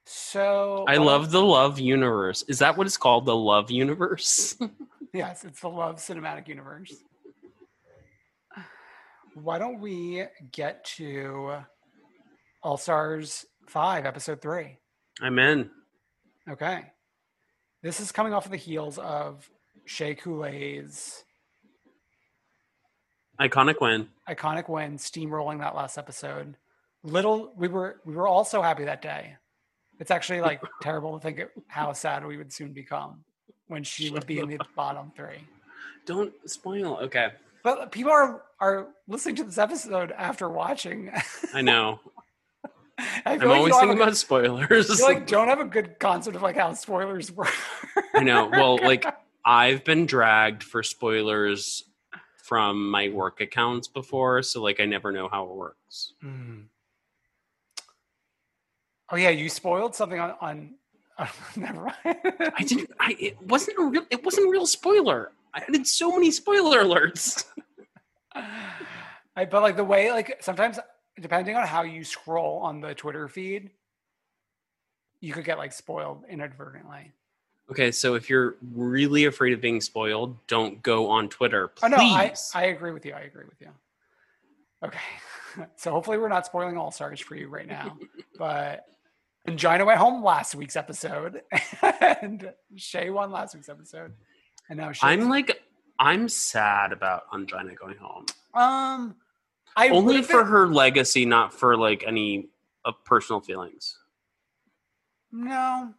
So 0.05 0.85
I 0.87 0.97
why 0.97 1.03
love 1.03 1.31
the 1.31 1.41
Love 1.41 1.79
Universe. 1.79 2.43
Is 2.47 2.59
that 2.59 2.77
what 2.77 2.87
it's 2.87 2.97
called? 2.97 3.25
The 3.25 3.35
Love 3.35 3.71
Universe? 3.71 4.55
Yes, 5.15 5.45
it's 5.45 5.61
the 5.61 5.69
Love 5.69 5.95
Cinematic 5.95 6.49
Universe. 6.49 6.93
Why 9.33 9.57
don't 9.57 9.79
we 9.79 10.25
get 10.51 10.83
to 10.97 11.55
All 12.61 12.75
Stars 12.75 13.45
5, 13.67 14.05
Episode 14.05 14.41
3? 14.41 14.77
I'm 15.21 15.39
in. 15.39 15.69
Okay. 16.49 16.91
This 17.81 18.01
is 18.01 18.11
coming 18.11 18.33
off 18.33 18.43
of 18.43 18.51
the 18.51 18.57
heels 18.57 18.97
of 18.97 19.49
Shea 19.85 20.15
Coulee's 20.15 21.24
Iconic 23.39 23.81
win. 23.81 24.07
iconic 24.29 24.69
win, 24.69 24.97
steamrolling 24.97 25.59
that 25.59 25.75
last 25.75 25.97
episode. 25.97 26.55
Little, 27.03 27.51
we 27.55 27.67
were 27.67 27.97
we 28.05 28.15
were 28.15 28.27
all 28.27 28.45
so 28.45 28.61
happy 28.61 28.85
that 28.85 29.01
day. 29.01 29.35
It's 29.99 30.11
actually 30.11 30.41
like 30.41 30.61
terrible 30.81 31.17
to 31.17 31.23
think 31.23 31.39
of 31.39 31.49
how 31.67 31.93
sad 31.93 32.25
we 32.25 32.37
would 32.37 32.51
soon 32.53 32.73
become 32.73 33.23
when 33.67 33.83
she 33.83 34.09
would 34.09 34.25
be 34.25 34.39
in 34.39 34.49
the 34.49 34.59
bottom 34.75 35.11
three. 35.15 35.43
Don't 36.05 36.33
spoil. 36.49 36.97
Okay. 37.03 37.29
But 37.63 37.91
people 37.91 38.11
are 38.11 38.43
are 38.59 38.87
listening 39.07 39.35
to 39.37 39.43
this 39.43 39.57
episode 39.57 40.11
after 40.11 40.47
watching. 40.49 41.11
I 41.53 41.61
know. 41.61 41.99
I 42.97 43.21
I'm 43.25 43.39
feel 43.41 43.49
like 43.49 43.57
always 43.57 43.73
thinking 43.75 43.97
good- 43.97 44.03
about 44.03 44.15
spoilers. 44.17 44.99
you 44.99 45.05
like 45.05 45.27
don't 45.27 45.49
have 45.49 45.59
a 45.59 45.65
good 45.65 45.99
concept 45.99 46.35
of 46.37 46.41
like 46.41 46.55
how 46.55 46.73
spoilers 46.73 47.31
work. 47.31 47.51
I 48.13 48.23
know. 48.23 48.47
Well, 48.49 48.77
like 48.77 49.05
I've 49.43 49.83
been 49.83 50.05
dragged 50.05 50.63
for 50.63 50.81
spoilers 50.83 51.83
from 52.45 52.91
my 52.91 53.09
work 53.09 53.41
accounts 53.41 53.87
before, 53.87 54.43
so 54.43 54.61
like 54.61 54.79
I 54.79 54.85
never 54.85 55.11
know 55.11 55.27
how 55.27 55.45
it 55.45 55.55
works. 55.55 56.13
Hmm. 56.21 56.61
Oh 59.11 59.15
yeah, 59.15 59.29
you 59.29 59.49
spoiled 59.49 59.95
something 59.95 60.19
on 60.19 60.35
on. 60.41 60.75
never 61.55 61.85
mind. 61.85 62.17
I 62.55 62.63
didn't. 62.63 62.91
I 62.99 63.15
it 63.19 63.41
wasn't 63.41 63.79
a 63.79 63.85
real. 63.85 64.05
It 64.11 64.23
wasn't 64.23 64.47
a 64.47 64.51
real 64.51 64.67
spoiler. 64.67 65.31
I 65.55 65.63
did 65.71 65.87
so 65.87 66.11
many 66.11 66.29
spoiler 66.29 66.83
alerts. 66.83 67.45
I 68.35 69.45
but 69.45 69.63
like 69.63 69.75
the 69.75 69.83
way 69.83 70.11
like 70.11 70.37
sometimes 70.41 70.77
depending 71.19 71.55
on 71.55 71.65
how 71.65 71.81
you 71.81 72.03
scroll 72.03 72.59
on 72.59 72.79
the 72.79 72.93
Twitter 72.93 73.27
feed, 73.27 73.71
you 75.19 75.33
could 75.33 75.45
get 75.45 75.57
like 75.57 75.73
spoiled 75.73 76.25
inadvertently. 76.29 77.11
Okay, 77.71 77.91
so 77.91 78.13
if 78.13 78.29
you're 78.29 78.55
really 78.75 79.25
afraid 79.25 79.53
of 79.53 79.61
being 79.61 79.81
spoiled, 79.81 80.37
don't 80.47 80.83
go 80.83 81.09
on 81.09 81.29
Twitter, 81.29 81.71
Oh 81.81 81.87
no, 81.87 81.97
I 81.97 82.33
I 82.53 82.65
agree 82.65 82.91
with 82.91 83.05
you. 83.05 83.13
I 83.13 83.21
agree 83.21 83.45
with 83.45 83.59
you. 83.59 83.69
Okay, 84.83 84.99
so 85.75 85.91
hopefully 85.91 86.17
we're 86.19 86.29
not 86.29 86.45
spoiling 86.45 86.77
All 86.77 86.91
Stars 86.91 87.19
for 87.19 87.35
you 87.35 87.47
right 87.47 87.67
now, 87.67 87.97
but 88.37 88.85
Ongina 89.47 89.85
went 89.85 89.97
home 89.99 90.23
last 90.23 90.53
week's 90.53 90.75
episode, 90.75 91.41
and 91.81 92.53
Shea 92.75 93.09
won 93.09 93.31
last 93.31 93.55
week's 93.55 93.69
episode, 93.69 94.13
and 94.69 94.77
now 94.77 94.91
Shea. 94.91 95.07
I'm 95.07 95.27
like, 95.29 95.59
I'm 95.97 96.29
sad 96.29 96.91
about 96.91 97.23
Ongina 97.31 97.75
going 97.75 97.97
home. 97.97 98.25
um, 98.53 99.15
I 99.75 99.89
Only 99.89 100.21
for 100.21 100.43
been- 100.43 100.51
her 100.51 100.67
legacy, 100.67 101.25
not 101.25 101.51
for 101.53 101.75
like 101.75 102.03
any 102.05 102.47
of 102.85 103.03
personal 103.05 103.41
feelings. 103.41 103.97
No, 105.31 105.93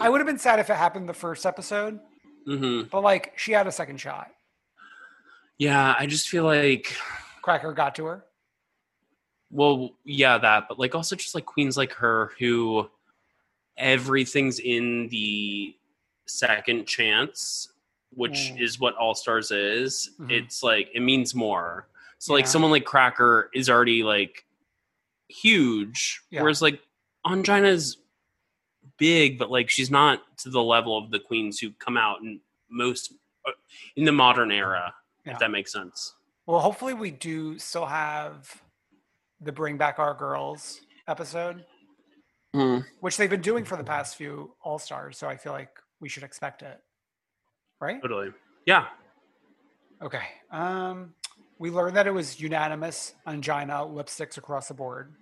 I 0.00 0.08
would 0.08 0.20
have 0.20 0.26
been 0.26 0.38
sad 0.38 0.58
if 0.58 0.70
it 0.70 0.76
happened 0.76 1.08
the 1.08 1.14
first 1.14 1.44
episode, 1.46 2.00
hmm 2.46 2.82
but 2.90 3.02
like 3.02 3.32
she 3.38 3.52
had 3.52 3.66
a 3.66 3.72
second 3.72 3.98
shot. 4.00 4.30
Yeah, 5.58 5.94
I 5.98 6.06
just 6.06 6.28
feel 6.28 6.44
like, 6.44 6.94
Cracker 7.42 7.72
got 7.72 7.94
to 7.96 8.06
her. 8.06 8.24
well, 9.50 9.90
yeah, 10.04 10.38
that, 10.38 10.64
but 10.68 10.78
like 10.78 10.94
also 10.94 11.14
just 11.16 11.34
like 11.34 11.44
queens 11.46 11.76
like 11.76 11.92
her 11.92 12.32
who 12.38 12.88
everything's 13.76 14.58
in 14.58 15.08
the 15.08 15.74
second 16.26 16.86
chance, 16.86 17.68
which 18.14 18.50
Mm. 18.52 18.60
is 18.60 18.80
what 18.80 18.94
All 18.96 19.14
Stars 19.14 19.50
is. 19.50 20.10
Mhm. 20.18 20.30
It's 20.30 20.62
like 20.62 20.88
it 20.94 21.00
means 21.00 21.34
more. 21.34 21.88
So 22.18 22.32
like 22.32 22.46
someone 22.46 22.70
like 22.70 22.84
Cracker 22.84 23.50
is 23.54 23.68
already 23.68 24.02
like 24.02 24.44
huge, 25.28 26.22
Yeah. 26.30 26.42
whereas 26.42 26.62
like 26.62 26.80
Ongina's 27.26 27.96
big, 29.02 29.36
but 29.36 29.50
like 29.50 29.68
she's 29.68 29.90
not 29.90 30.20
to 30.38 30.48
the 30.48 30.62
level 30.62 30.96
of 30.96 31.10
the 31.10 31.18
queens 31.18 31.58
who 31.58 31.72
come 31.80 31.96
out 31.96 32.20
in 32.20 32.38
most 32.70 33.12
uh, 33.44 33.50
in 33.96 34.04
the 34.04 34.12
modern 34.12 34.52
era. 34.52 34.94
Yeah. 35.26 35.32
If 35.32 35.40
that 35.40 35.50
makes 35.50 35.72
sense. 35.72 36.14
Well, 36.46 36.60
hopefully 36.60 36.94
we 36.94 37.10
do 37.10 37.58
still 37.58 37.84
have 37.86 38.62
the 39.40 39.50
Bring 39.50 39.76
Back 39.76 39.98
Our 39.98 40.14
Girls 40.14 40.80
episode, 41.08 41.64
which 43.00 43.16
they've 43.16 43.28
been 43.28 43.40
doing 43.40 43.64
for 43.64 43.76
the 43.76 43.82
past 43.82 44.14
few 44.14 44.54
All 44.62 44.78
Stars. 44.78 45.18
So 45.18 45.26
I 45.26 45.36
feel 45.36 45.52
like 45.52 45.70
we 46.00 46.08
should 46.08 46.22
expect 46.22 46.62
it, 46.62 46.78
right? 47.80 48.00
Totally. 48.00 48.30
Yeah. 48.66 48.86
Okay. 50.00 50.26
Um, 50.52 51.14
we 51.58 51.70
learned 51.70 51.96
that 51.96 52.06
it 52.06 52.14
was 52.14 52.40
unanimous 52.40 53.14
Ongina 53.26 53.92
lipsticks 53.92 54.36
across 54.36 54.68
the 54.68 54.74
board. 54.74 55.12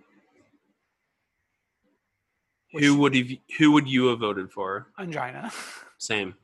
Who 2.72 2.96
would 2.98 3.14
have, 3.16 3.26
who 3.58 3.72
would 3.72 3.88
you 3.88 4.06
have 4.06 4.20
voted 4.20 4.52
for? 4.52 4.86
Ongina. 4.98 5.52
Same. 5.98 6.34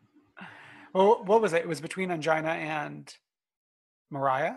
well, 0.93 1.22
what 1.24 1.41
was 1.41 1.53
it? 1.53 1.62
It 1.62 1.68
was 1.68 1.81
between 1.81 2.09
Ongina 2.09 2.47
and 2.47 3.12
Mariah. 4.11 4.57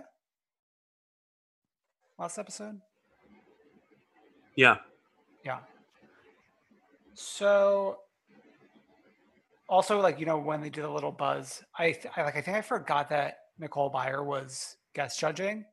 Last 2.17 2.38
episode. 2.38 2.82
Yeah. 4.55 4.78
Yeah. 5.45 5.59
So 7.13 7.97
also 9.70 10.01
like 10.01 10.20
you 10.20 10.26
know 10.26 10.38
when 10.38 10.61
they 10.61 10.70
did 10.70 10.84
a 10.84 10.91
little 10.91 11.11
buzz, 11.11 11.63
I, 11.78 11.91
th- 11.91 12.07
I 12.17 12.24
like 12.24 12.36
I 12.36 12.41
think 12.41 12.57
I 12.57 12.61
forgot 12.61 13.09
that 13.09 13.38
Nicole 13.59 13.91
Byer 13.91 14.26
was 14.26 14.76
guest 14.95 15.20
judging. 15.20 15.63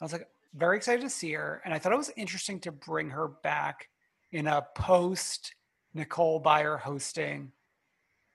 I 0.00 0.04
was 0.04 0.12
like 0.12 0.28
very 0.54 0.76
excited 0.76 1.02
to 1.02 1.10
see 1.10 1.32
her, 1.32 1.62
and 1.64 1.72
I 1.72 1.78
thought 1.78 1.92
it 1.92 1.98
was 1.98 2.12
interesting 2.16 2.60
to 2.60 2.72
bring 2.72 3.10
her 3.10 3.28
back 3.42 3.88
in 4.34 4.48
a 4.48 4.66
post 4.74 5.54
Nicole 5.94 6.42
Byer 6.42 6.78
hosting 6.78 7.52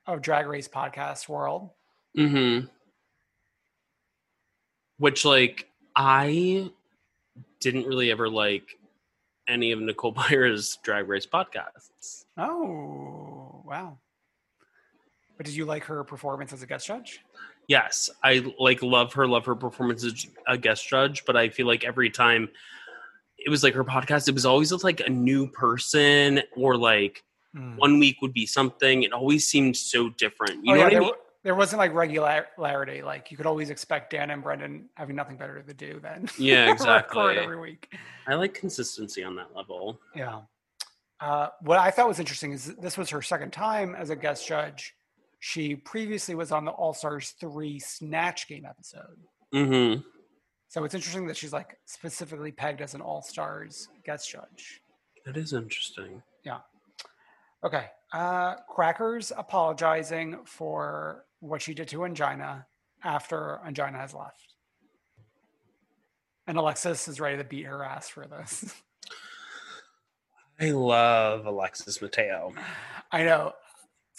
of 0.08 0.22
Drag 0.22 0.48
Race 0.48 0.68
podcast 0.70 1.28
world. 1.28 1.72
Mm-hmm. 2.18 2.68
Which 4.98 5.26
like 5.26 5.68
I 5.96 6.72
didn't 7.60 7.86
really 7.86 8.12
ever 8.12 8.30
like 8.30 8.78
any 9.46 9.74
of 9.74 9.80
Nicole 9.82 10.14
Byer's 10.16 10.78
Drag 10.84 11.08
Race 11.10 11.28
podcasts. 11.28 12.24
Oh 12.38 13.62
wow! 13.66 13.98
But 15.36 15.46
did 15.46 15.56
you 15.56 15.66
like 15.66 15.84
her 15.84 16.06
performance 16.06 16.54
as 16.54 16.64
a 16.64 16.66
guest 16.66 16.88
judge? 16.88 17.20
Yes, 17.68 18.10
I 18.24 18.54
like 18.58 18.82
love 18.82 19.12
her, 19.14 19.28
love 19.28 19.46
her 19.46 19.56
performance 19.56 20.06
as 20.06 20.26
a 20.48 20.58
guest 20.58 20.88
judge, 20.88 21.26
but 21.26 21.36
I 21.36 21.50
feel 21.50 21.68
like 21.68 21.84
every 21.84 22.10
time 22.10 22.48
it 23.46 23.50
was 23.50 23.64
like 23.64 23.74
her 23.74 23.84
podcast, 23.84 24.28
it 24.28 24.34
was 24.34 24.46
always 24.46 24.72
with 24.72 24.84
like 24.84 25.02
a 25.02 25.10
new 25.10 25.48
person 25.48 26.42
or 26.56 26.78
like 26.78 27.24
Hmm. 27.56 27.78
one 27.78 27.98
week 27.98 28.22
would 28.22 28.32
be 28.32 28.46
something. 28.46 29.02
It 29.02 29.12
always 29.12 29.48
seemed 29.48 29.76
so 29.76 30.10
different. 30.10 30.64
You 30.64 30.74
oh, 30.74 30.76
know 30.76 30.80
yeah, 30.82 30.84
what 30.84 30.94
I 30.96 31.00
mean? 31.00 31.12
there 31.44 31.56
wasn't 31.56 31.80
like 31.80 31.92
regularity. 31.96 33.02
Like 33.02 33.32
you 33.32 33.38
could 33.38 33.48
always 33.48 33.72
expect 33.72 34.12
Dan 34.12 34.30
and 34.30 34.44
Brendan 34.44 34.88
having 34.94 35.16
nothing 35.16 35.36
better 35.36 35.60
to 35.60 35.74
do 35.74 36.00
than 36.00 36.30
Yeah, 36.38 36.66
record 36.66 36.74
exactly. 36.76 37.38
every 37.40 37.60
week. 37.60 37.92
I 38.28 38.36
like 38.36 38.54
consistency 38.54 39.24
on 39.24 39.36
that 39.38 39.56
level. 39.56 40.00
Yeah. 40.16 40.42
Uh, 41.20 41.48
what 41.62 41.80
I 41.80 41.90
thought 41.90 42.08
was 42.08 42.20
interesting 42.20 42.52
is 42.52 42.76
this 42.76 43.00
was 43.00 43.10
her 43.10 43.22
second 43.24 43.52
time 43.52 43.96
as 43.96 44.12
a 44.12 44.16
guest 44.16 44.48
judge. 44.48 44.94
She 45.40 45.76
previously 45.76 46.36
was 46.36 46.52
on 46.52 46.66
the 46.66 46.72
All 46.72 46.94
Stars 46.94 47.32
three 47.40 47.80
Snatch 47.80 48.48
Game 48.48 48.66
episode. 48.66 49.18
Mm-hmm. 49.56 50.02
So 50.70 50.84
it's 50.84 50.94
interesting 50.94 51.26
that 51.28 51.36
she's 51.36 51.52
like 51.52 51.78
specifically 51.86 52.52
pegged 52.52 52.80
as 52.80 52.94
an 52.94 53.02
All 53.02 53.24
Stars 53.24 53.90
guest 54.06 54.32
judge. 54.32 54.82
That 55.26 55.36
is 55.36 55.52
interesting. 55.52 56.22
Yeah. 56.44 56.60
Okay. 57.64 57.88
Uh, 58.14 58.56
Crackers 58.70 59.32
apologizing 59.36 60.38
for 60.46 61.26
what 61.40 61.62
she 61.62 61.74
did 61.74 61.88
to 61.90 61.98
Ongina 61.98 62.66
after 63.04 63.60
Ongina 63.68 63.96
has 63.96 64.14
left. 64.14 64.54
And 66.46 66.58
Alexis 66.58 67.08
is 67.08 67.20
ready 67.20 67.38
to 67.38 67.44
beat 67.44 67.66
her 67.66 67.84
ass 67.84 68.08
for 68.08 68.28
this. 68.28 68.74
I 70.60 70.72
love 70.72 71.48
Alexis 71.48 72.00
Mateo. 72.00 72.54
I 73.12 73.24
know. 73.24 73.54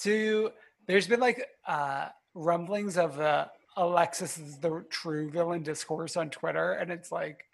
To 0.02 0.50
there's 0.86 1.06
been 1.06 1.20
like 1.20 1.46
uh 1.66 2.08
rumblings 2.34 2.96
of 2.96 3.16
the 3.16 3.48
Alexis 3.80 4.36
is 4.36 4.58
the 4.58 4.84
true 4.90 5.30
villain 5.30 5.62
discourse 5.62 6.16
on 6.16 6.28
Twitter, 6.28 6.72
and 6.72 6.90
it's 6.90 7.10
like 7.10 7.44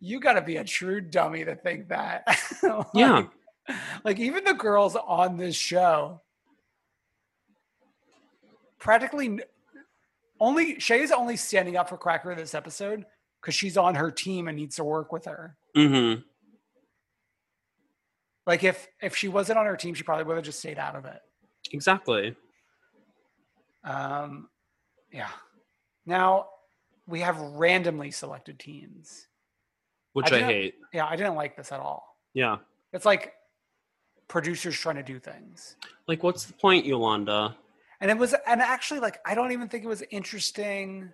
you 0.00 0.18
got 0.20 0.34
to 0.34 0.42
be 0.42 0.56
a 0.56 0.64
true 0.64 1.00
dummy 1.00 1.44
to 1.44 1.54
think 1.54 1.88
that. 1.88 2.24
like, 2.62 2.86
Yeah. 2.92 3.24
Like 4.04 4.18
even 4.18 4.44
the 4.44 4.52
girls 4.52 4.94
on 4.96 5.38
this 5.38 5.56
show, 5.56 6.20
practically 8.78 9.40
only 10.38 10.78
Shea's 10.78 11.12
only 11.12 11.36
standing 11.36 11.76
up 11.76 11.88
for 11.88 11.96
Cracker 11.96 12.34
this 12.34 12.54
episode 12.54 13.06
because 13.40 13.54
she's 13.54 13.78
on 13.78 13.94
her 13.94 14.10
team 14.10 14.48
and 14.48 14.56
needs 14.56 14.76
to 14.76 14.84
work 14.84 15.12
with 15.12 15.24
her. 15.24 15.56
Mm-hmm. 15.74 16.20
Like 18.46 18.64
if 18.64 18.86
if 19.00 19.16
she 19.16 19.28
wasn't 19.28 19.58
on 19.58 19.64
her 19.64 19.76
team, 19.76 19.94
she 19.94 20.02
probably 20.02 20.24
would 20.24 20.36
have 20.36 20.44
just 20.44 20.58
stayed 20.58 20.78
out 20.78 20.96
of 20.96 21.06
it. 21.06 21.20
Exactly. 21.72 22.36
Um, 23.84 24.48
yeah. 25.14 25.30
Now 26.04 26.48
we 27.06 27.20
have 27.20 27.40
randomly 27.40 28.10
selected 28.10 28.58
teams. 28.58 29.28
Which 30.12 30.32
I 30.32 30.36
I, 30.36 30.42
hate. 30.42 30.74
Yeah, 30.92 31.06
I 31.06 31.16
didn't 31.16 31.34
like 31.34 31.56
this 31.56 31.72
at 31.72 31.80
all. 31.80 32.18
Yeah. 32.34 32.58
It's 32.92 33.04
like 33.04 33.32
producers 34.28 34.76
trying 34.76 34.96
to 34.96 35.02
do 35.02 35.18
things. 35.18 35.76
Like, 36.06 36.22
what's 36.22 36.44
the 36.44 36.52
point, 36.52 36.86
Yolanda? 36.86 37.56
And 38.00 38.10
it 38.10 38.18
was, 38.18 38.34
and 38.46 38.60
actually, 38.60 39.00
like, 39.00 39.18
I 39.24 39.34
don't 39.34 39.52
even 39.52 39.68
think 39.68 39.84
it 39.84 39.88
was 39.88 40.02
interesting 40.10 41.10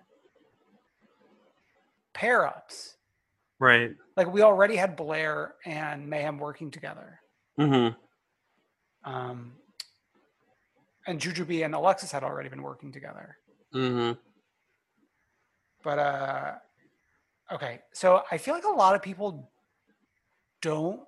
pair 2.13 2.45
ups. 2.45 2.95
Right. 3.59 3.95
Like, 4.17 4.31
we 4.31 4.41
already 4.41 4.75
had 4.75 4.95
Blair 4.95 5.55
and 5.65 6.07
Mayhem 6.07 6.37
working 6.37 6.69
together. 6.71 7.19
Mm-hmm. 7.59 9.11
Um, 9.11 9.53
and 11.07 11.19
Jujubee 11.19 11.65
and 11.65 11.73
Alexis 11.73 12.11
had 12.11 12.23
already 12.23 12.49
been 12.49 12.61
working 12.61 12.91
together. 12.91 13.37
Mm-hmm. 13.73 14.19
But, 15.83 15.99
uh, 15.99 16.53
okay. 17.51 17.81
So 17.93 18.23
I 18.31 18.37
feel 18.37 18.53
like 18.53 18.65
a 18.65 18.69
lot 18.69 18.95
of 18.95 19.01
people 19.01 19.51
don't 20.61 21.01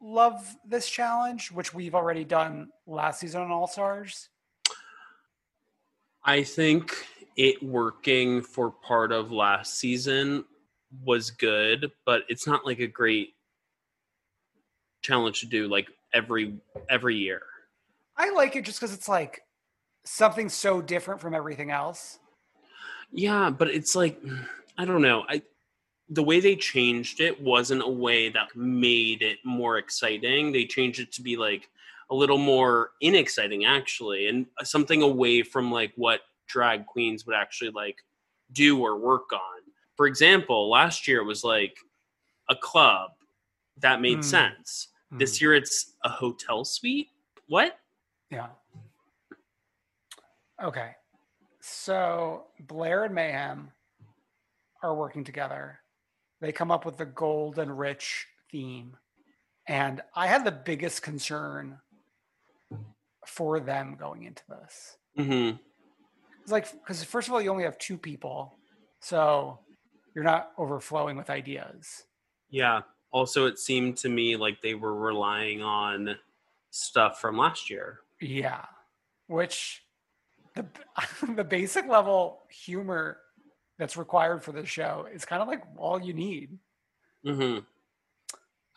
love 0.00 0.56
this 0.66 0.88
challenge, 0.88 1.50
which 1.50 1.74
we've 1.74 1.94
already 1.94 2.24
done 2.24 2.68
last 2.86 3.20
season 3.20 3.42
on 3.42 3.50
All 3.50 3.66
Stars. 3.66 4.28
I 6.24 6.42
think 6.42 6.94
it 7.36 7.62
working 7.62 8.42
for 8.42 8.70
part 8.70 9.12
of 9.12 9.32
last 9.32 9.78
season 9.78 10.44
was 11.04 11.30
good, 11.30 11.90
but 12.04 12.22
it's 12.28 12.46
not 12.46 12.66
like 12.66 12.80
a 12.80 12.86
great 12.86 13.34
challenge 15.02 15.40
to 15.40 15.46
do 15.46 15.68
like 15.68 15.88
every 16.12 16.58
every 16.88 17.16
year. 17.16 17.42
I 18.16 18.30
like 18.30 18.56
it 18.56 18.64
just 18.64 18.80
because 18.80 18.94
it's 18.94 19.08
like 19.08 19.42
something 20.04 20.48
so 20.48 20.80
different 20.80 21.20
from 21.20 21.34
everything 21.34 21.70
else. 21.70 22.18
Yeah, 23.12 23.50
but 23.50 23.68
it's 23.68 23.94
like 23.94 24.20
I 24.78 24.84
don't 24.84 25.02
know. 25.02 25.24
I 25.28 25.42
the 26.08 26.22
way 26.22 26.40
they 26.40 26.56
changed 26.56 27.20
it 27.20 27.40
wasn't 27.40 27.82
a 27.82 27.88
way 27.88 28.28
that 28.30 28.54
made 28.56 29.22
it 29.22 29.38
more 29.44 29.78
exciting. 29.78 30.50
They 30.52 30.64
changed 30.64 31.00
it 31.00 31.12
to 31.12 31.22
be 31.22 31.36
like 31.36 31.68
a 32.10 32.14
little 32.14 32.38
more 32.38 32.90
inexciting 33.00 33.64
actually 33.64 34.26
and 34.26 34.46
something 34.64 35.02
away 35.02 35.42
from 35.44 35.70
like 35.70 35.92
what 35.94 36.22
drag 36.48 36.84
queens 36.86 37.24
would 37.26 37.36
actually 37.36 37.70
like 37.70 37.96
do 38.52 38.80
or 38.82 38.98
work 38.98 39.32
on. 39.32 39.60
For 39.96 40.06
example, 40.08 40.68
last 40.68 41.06
year 41.06 41.20
it 41.20 41.24
was 41.24 41.44
like 41.44 41.76
a 42.48 42.56
club 42.56 43.12
that 43.78 44.00
made 44.00 44.16
Hmm. 44.16 44.22
sense. 44.22 44.88
This 45.12 45.40
year 45.40 45.54
it's 45.54 45.94
a 46.04 46.08
hotel 46.08 46.64
suite. 46.64 47.08
What? 47.46 47.78
Yeah. 48.30 48.48
Okay. 50.62 50.92
So 51.60 52.46
Blair 52.60 53.04
and 53.04 53.14
Mayhem 53.14 53.70
are 54.82 54.94
working 54.94 55.24
together. 55.24 55.80
They 56.40 56.52
come 56.52 56.70
up 56.70 56.84
with 56.86 56.96
the 56.96 57.06
gold 57.06 57.58
and 57.58 57.78
rich 57.78 58.26
theme. 58.50 58.96
And 59.66 60.00
I 60.14 60.26
had 60.26 60.44
the 60.44 60.52
biggest 60.52 61.02
concern 61.02 61.78
for 63.26 63.60
them 63.60 63.96
going 63.96 64.24
into 64.24 64.42
this. 64.48 64.96
Mhm. 65.16 65.60
It's 66.42 66.50
like, 66.50 66.72
because 66.72 67.04
first 67.04 67.28
of 67.28 67.34
all, 67.34 67.42
you 67.42 67.50
only 67.50 67.64
have 67.64 67.78
two 67.78 67.98
people. 67.98 68.58
So 69.00 69.58
you're 70.14 70.24
not 70.24 70.52
overflowing 70.58 71.16
with 71.16 71.30
ideas. 71.30 72.04
Yeah. 72.48 72.82
Also, 73.12 73.46
it 73.46 73.58
seemed 73.58 73.98
to 73.98 74.08
me 74.08 74.36
like 74.36 74.60
they 74.62 74.74
were 74.74 74.94
relying 74.94 75.62
on 75.62 76.18
stuff 76.70 77.20
from 77.20 77.36
last 77.36 77.68
year. 77.68 78.00
Yeah, 78.20 78.64
which 79.26 79.84
the 80.54 80.66
the 81.34 81.44
basic 81.44 81.86
level 81.86 82.40
humor 82.50 83.18
that's 83.78 83.96
required 83.96 84.42
for 84.42 84.52
the 84.52 84.66
show 84.66 85.06
is 85.12 85.24
kind 85.24 85.40
of 85.42 85.48
like 85.48 85.62
all 85.76 86.00
you 86.00 86.12
need. 86.12 86.58
hmm 87.24 87.58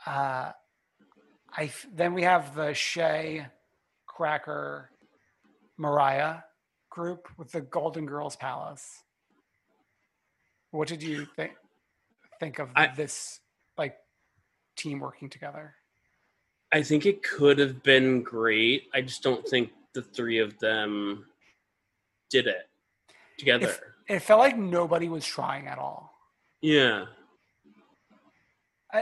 Uh, 0.06 0.52
I 1.56 1.72
then 1.94 2.14
we 2.14 2.24
have 2.24 2.56
the 2.56 2.74
Shea, 2.74 3.46
Cracker, 4.06 4.90
Mariah 5.78 6.38
group 6.90 7.28
with 7.38 7.52
the 7.52 7.62
Golden 7.62 8.06
Girls 8.06 8.36
Palace. 8.36 9.04
What 10.72 10.88
did 10.88 11.04
you 11.04 11.26
think 11.36 11.54
think 12.40 12.60
of 12.60 12.70
I- 12.76 12.88
this 12.88 13.40
like 13.78 13.98
team 14.76 15.00
working 15.00 15.30
together? 15.30 15.76
I 16.72 16.82
think 16.82 17.06
it 17.06 17.22
could 17.22 17.60
have 17.60 17.84
been 17.84 18.24
great. 18.24 18.90
I 18.96 19.02
just 19.02 19.22
don't 19.22 19.48
think 19.48 19.70
the 19.94 20.02
three 20.02 20.40
of 20.40 20.58
them 20.58 21.26
did 22.34 22.48
it 22.48 22.68
together. 23.38 23.68
If- 23.70 23.82
It 24.08 24.20
felt 24.20 24.40
like 24.42 24.58
nobody 24.58 25.08
was 25.08 25.26
trying 25.26 25.68
at 25.68 25.78
all. 25.78 26.12
yeah. 26.62 27.06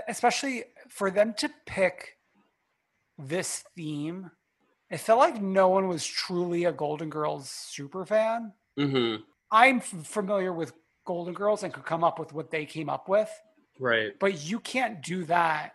Especially 0.08 0.64
for 0.90 1.12
them 1.12 1.34
to 1.38 1.50
pick 1.66 2.18
this 3.18 3.64
theme 3.76 4.32
it 4.90 4.98
felt 5.00 5.20
like 5.20 5.42
no 5.42 5.68
one 5.70 5.88
was 5.88 6.06
truly 6.06 6.64
a 6.66 6.72
golden 6.72 7.08
girls 7.10 7.50
super 7.52 8.04
fan 8.04 8.52
hmm 8.78 9.18
i'm 9.52 9.78
f- 9.78 9.94
familiar 10.04 10.52
with 10.52 10.74
golden 11.06 11.34
girls 11.36 11.62
and 11.62 11.72
could 11.72 11.86
come 11.86 12.04
up 12.04 12.18
with 12.18 12.34
what 12.34 12.50
they 12.50 12.66
came 12.66 12.90
up 12.90 13.08
with 13.08 13.30
Right. 13.80 14.18
but 14.20 14.44
you 14.44 14.60
can't 14.60 15.04
do 15.04 15.24
that 15.26 15.74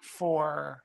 for 0.00 0.84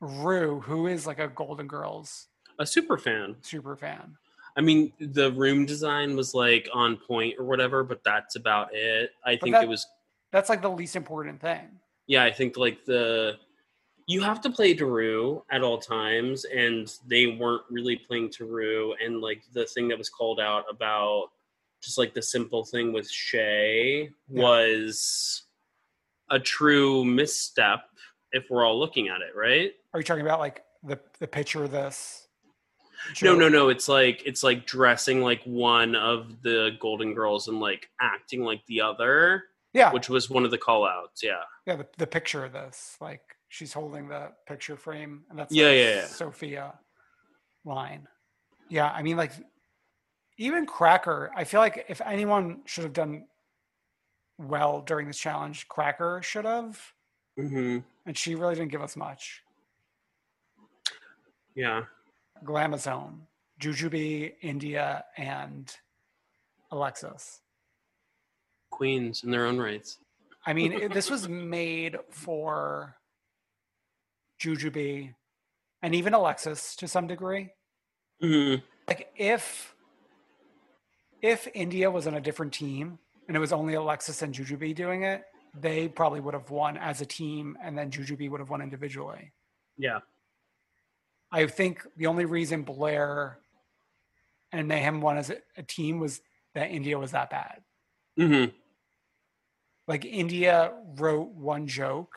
Ru 0.00 0.58
who 0.60 0.88
is 0.88 1.06
like 1.06 1.20
a 1.20 1.28
golden 1.28 1.68
girls 1.68 2.26
A 2.58 2.66
super 2.66 2.98
fan. 2.98 3.36
super 3.42 3.76
fan 3.76 4.16
I 4.56 4.60
mean, 4.60 4.92
the 5.00 5.32
room 5.32 5.64
design 5.66 6.14
was 6.16 6.34
like 6.34 6.68
on 6.74 6.96
point 6.96 7.34
or 7.38 7.44
whatever, 7.44 7.82
but 7.84 8.04
that's 8.04 8.36
about 8.36 8.68
it. 8.74 9.10
I 9.24 9.36
think 9.36 9.54
that- 9.54 9.64
it 9.64 9.68
was 9.68 9.86
that's 10.30 10.48
like 10.48 10.62
the 10.62 10.70
least 10.70 10.96
important 10.96 11.40
thing 11.40 11.68
yeah, 12.08 12.24
I 12.24 12.32
think 12.32 12.56
like 12.56 12.84
the 12.84 13.36
you 14.08 14.20
have 14.22 14.40
to 14.40 14.50
play 14.50 14.74
Daru 14.74 15.42
at 15.50 15.62
all 15.62 15.78
times, 15.78 16.44
and 16.44 16.92
they 17.06 17.26
weren't 17.28 17.62
really 17.70 17.96
playing 17.96 18.30
Daru. 18.36 18.94
And 19.02 19.20
like 19.20 19.42
the 19.52 19.64
thing 19.64 19.86
that 19.88 19.96
was 19.98 20.08
called 20.10 20.40
out 20.40 20.64
about 20.68 21.28
just 21.80 21.98
like 21.98 22.12
the 22.12 22.20
simple 22.20 22.64
thing 22.64 22.92
with 22.92 23.08
Shea 23.08 24.10
Yeah. 24.28 24.42
was 24.42 25.42
a 26.30 26.40
true 26.40 27.04
misstep 27.04 27.84
if 28.32 28.44
we're 28.50 28.64
all 28.64 28.78
looking 28.78 29.08
at 29.08 29.20
it, 29.20 29.34
right? 29.36 29.72
are 29.94 30.00
you 30.00 30.04
talking 30.04 30.22
about 30.26 30.40
like 30.40 30.64
the 30.82 30.98
the 31.20 31.28
picture 31.28 31.62
of 31.62 31.70
this 33.08 33.22
No, 33.22 33.34
no, 33.34 33.48
no. 33.48 33.68
It's 33.68 33.88
like 33.88 34.22
it's 34.26 34.42
like 34.42 34.66
dressing 34.66 35.20
like 35.22 35.42
one 35.44 35.94
of 35.94 36.42
the 36.42 36.70
Golden 36.80 37.14
Girls 37.14 37.48
and 37.48 37.60
like 37.60 37.88
acting 38.00 38.42
like 38.42 38.64
the 38.66 38.80
other, 38.80 39.44
yeah 39.72 39.92
which 39.92 40.08
was 40.08 40.30
one 40.30 40.44
of 40.44 40.50
the 40.50 40.58
call 40.58 40.86
outs. 40.86 41.22
Yeah. 41.22 41.42
Yeah, 41.66 41.76
the, 41.76 41.86
the 41.98 42.06
picture 42.06 42.44
of 42.44 42.52
this, 42.52 42.96
like 43.00 43.22
she's 43.48 43.72
holding 43.72 44.08
the 44.08 44.32
picture 44.46 44.76
frame, 44.76 45.24
and 45.30 45.38
that's 45.38 45.54
Yeah, 45.54 45.68
the 45.68 45.76
yeah, 45.76 45.94
yeah. 45.96 46.06
Sophia 46.06 46.74
line. 47.64 48.06
Yeah, 48.68 48.90
I 48.90 49.02
mean, 49.02 49.16
like 49.16 49.32
even 50.38 50.66
Cracker, 50.66 51.30
I 51.36 51.44
feel 51.44 51.60
like 51.60 51.84
if 51.88 52.00
anyone 52.00 52.62
should 52.64 52.84
have 52.84 52.92
done 52.92 53.26
well 54.38 54.80
during 54.80 55.06
this 55.06 55.18
challenge, 55.18 55.68
Cracker 55.68 56.20
should 56.22 56.44
have, 56.44 56.80
hmm 57.36 57.78
and 58.06 58.16
she 58.16 58.34
really 58.34 58.54
didn't 58.56 58.72
give 58.72 58.82
us 58.82 58.96
much. 58.96 59.42
Yeah. 61.54 61.82
Glamazone, 62.44 63.20
Jujubee, 63.60 64.32
India, 64.42 65.04
and 65.16 65.74
Alexis. 66.70 67.40
Queens 68.70 69.22
in 69.22 69.30
their 69.30 69.46
own 69.46 69.58
rights. 69.58 69.98
I 70.46 70.52
mean, 70.52 70.72
it, 70.72 70.92
this 70.92 71.10
was 71.10 71.28
made 71.28 71.96
for 72.10 72.96
Jujubee 74.40 75.14
and 75.82 75.94
even 75.94 76.14
Alexis 76.14 76.74
to 76.76 76.88
some 76.88 77.06
degree. 77.06 77.50
hmm 78.20 78.56
like 78.88 79.12
if 79.16 79.74
if 81.20 81.46
India 81.54 81.88
was 81.88 82.08
on 82.08 82.14
a 82.14 82.20
different 82.20 82.52
team, 82.52 82.98
and 83.28 83.36
it 83.36 83.40
was 83.40 83.52
only 83.52 83.74
Alexis 83.74 84.22
and 84.22 84.34
Jujubee 84.34 84.74
doing 84.74 85.04
it, 85.04 85.22
they 85.54 85.86
probably 85.86 86.18
would 86.18 86.34
have 86.34 86.50
won 86.50 86.76
as 86.76 87.00
a 87.00 87.06
team, 87.06 87.56
and 87.62 87.78
then 87.78 87.90
Jujubee 87.90 88.28
would 88.28 88.40
have 88.40 88.50
won 88.50 88.60
individually. 88.60 89.32
Yeah. 89.78 90.00
I 91.32 91.46
think 91.46 91.86
the 91.96 92.06
only 92.06 92.26
reason 92.26 92.62
Blair 92.62 93.38
and 94.52 94.68
Mayhem 94.68 95.00
won 95.00 95.16
as 95.16 95.30
a, 95.30 95.62
team 95.62 95.98
was 95.98 96.20
that 96.54 96.70
India 96.70 96.98
was 96.98 97.12
that 97.12 97.30
bad. 97.30 97.62
hmm 98.18 98.44
Like 99.88 100.04
India 100.04 100.72
wrote 100.96 101.30
one 101.30 101.66
joke, 101.66 102.14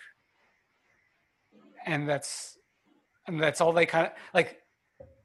and 1.86 2.08
that's 2.10 2.58
and 3.26 3.42
that's 3.42 3.62
all 3.62 3.72
they 3.72 3.86
kind 3.86 4.08
of 4.08 4.12
like. 4.34 4.62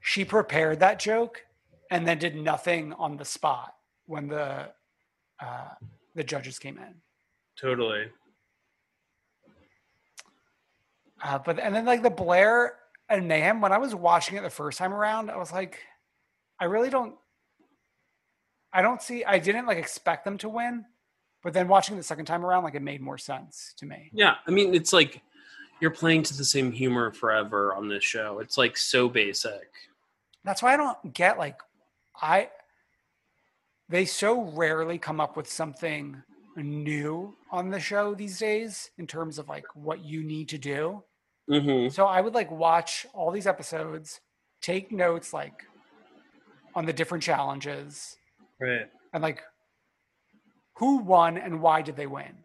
She 0.03 0.25
prepared 0.25 0.79
that 0.79 0.97
joke, 0.97 1.43
and 1.91 2.07
then 2.07 2.17
did 2.17 2.35
nothing 2.35 2.93
on 2.93 3.17
the 3.17 3.25
spot 3.25 3.75
when 4.07 4.27
the 4.29 4.69
uh, 5.39 5.69
the 6.15 6.23
judges 6.23 6.57
came 6.57 6.77
in. 6.77 6.95
Totally. 7.59 8.05
Uh, 11.23 11.37
but 11.37 11.59
and 11.59 11.75
then 11.75 11.85
like 11.85 12.01
the 12.01 12.09
Blair 12.09 12.77
and 13.11 13.27
Mayhem, 13.27 13.61
when 13.61 13.73
I 13.73 13.77
was 13.77 13.93
watching 13.93 14.37
it 14.37 14.41
the 14.41 14.49
first 14.49 14.77
time 14.77 14.93
around, 14.93 15.29
I 15.29 15.37
was 15.37 15.51
like, 15.51 15.79
I 16.59 16.65
really 16.65 16.89
don't. 16.89 17.15
I 18.73 18.81
don't 18.81 19.01
see. 19.01 19.25
I 19.25 19.37
didn't 19.37 19.65
like 19.65 19.77
expect 19.77 20.23
them 20.23 20.37
to 20.39 20.49
win, 20.49 20.85
but 21.43 21.53
then 21.53 21.67
watching 21.67 21.97
the 21.97 22.03
second 22.03 22.25
time 22.25 22.45
around, 22.45 22.63
like 22.63 22.75
it 22.75 22.81
made 22.81 23.01
more 23.01 23.17
sense 23.17 23.73
to 23.77 23.85
me. 23.85 24.09
Yeah. 24.13 24.35
I 24.47 24.51
mean, 24.51 24.73
it's 24.73 24.93
like 24.93 25.21
you're 25.81 25.91
playing 25.91 26.23
to 26.23 26.37
the 26.37 26.45
same 26.45 26.71
humor 26.71 27.11
forever 27.11 27.75
on 27.75 27.89
this 27.89 28.03
show. 28.03 28.39
It's 28.39 28.57
like 28.57 28.77
so 28.77 29.09
basic. 29.09 29.69
That's 30.45 30.63
why 30.63 30.73
I 30.73 30.77
don't 30.77 31.13
get 31.13 31.37
like 31.37 31.59
I. 32.21 32.49
They 33.89 34.05
so 34.05 34.43
rarely 34.53 34.97
come 34.97 35.19
up 35.19 35.35
with 35.35 35.51
something 35.51 36.23
new 36.55 37.35
on 37.51 37.69
the 37.69 37.79
show 37.79 38.15
these 38.15 38.39
days 38.39 38.89
in 38.97 39.05
terms 39.05 39.37
of 39.37 39.49
like 39.49 39.65
what 39.73 39.99
you 40.05 40.23
need 40.23 40.47
to 40.49 40.57
do. 40.57 41.03
Hmm 41.49 41.89
So 41.89 42.05
I 42.05 42.21
would 42.21 42.33
like 42.33 42.51
watch 42.51 43.05
all 43.13 43.31
these 43.31 43.47
episodes, 43.47 44.21
take 44.61 44.91
notes 44.91 45.33
like 45.33 45.63
on 46.75 46.85
the 46.85 46.93
different 46.93 47.23
challenges, 47.23 48.17
Right. 48.59 48.87
and 49.13 49.21
like 49.23 49.41
who 50.77 50.97
won 50.99 51.37
and 51.37 51.61
why 51.61 51.81
did 51.81 51.95
they 51.95 52.07
win. 52.07 52.43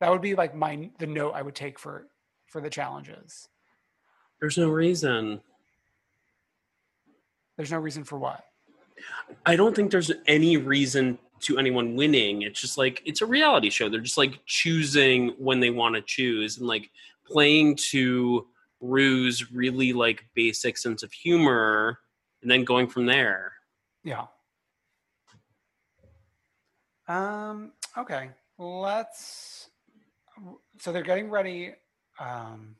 That 0.00 0.10
would 0.10 0.22
be 0.22 0.34
like 0.34 0.54
my 0.54 0.90
the 0.98 1.06
note 1.06 1.32
I 1.34 1.42
would 1.42 1.54
take 1.54 1.78
for 1.78 2.06
for 2.46 2.60
the 2.60 2.70
challenges. 2.70 3.48
There's 4.40 4.56
no 4.58 4.68
reason. 4.68 5.40
There's 7.56 7.70
no 7.70 7.78
reason 7.78 8.04
for 8.04 8.18
what. 8.18 8.44
I 9.46 9.56
don't 9.56 9.76
think 9.76 9.90
there's 9.90 10.10
any 10.26 10.56
reason 10.56 11.18
to 11.40 11.58
anyone 11.58 11.94
winning. 11.94 12.42
It's 12.42 12.60
just 12.60 12.78
like 12.78 13.02
it's 13.04 13.20
a 13.22 13.26
reality 13.26 13.70
show. 13.70 13.88
They're 13.88 14.00
just 14.00 14.18
like 14.18 14.40
choosing 14.46 15.30
when 15.38 15.60
they 15.60 15.70
want 15.70 15.94
to 15.94 16.02
choose 16.02 16.58
and 16.58 16.66
like 16.66 16.90
playing 17.30 17.76
to 17.90 18.46
Ru's 18.80 19.52
really 19.52 19.92
like 19.92 20.26
basic 20.34 20.78
sense 20.78 21.02
of 21.02 21.12
humor 21.12 21.98
and 22.42 22.50
then 22.50 22.64
going 22.64 22.88
from 22.88 23.06
there. 23.06 23.52
Yeah. 24.04 24.26
Um. 27.08 27.72
Okay. 27.96 28.30
Let's. 28.58 29.68
So 30.78 30.92
they're 30.92 31.02
getting 31.02 31.30
ready. 31.30 31.74
Um. 32.18 32.76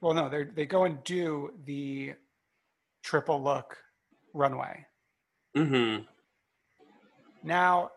Well, 0.00 0.14
no, 0.14 0.28
they 0.28 0.44
they 0.44 0.66
go 0.66 0.84
and 0.84 1.02
do 1.02 1.52
the 1.64 2.14
triple 3.02 3.42
look 3.42 3.76
runway. 4.32 4.86
Mm-hmm. 5.56 6.04
Now, 7.42 7.90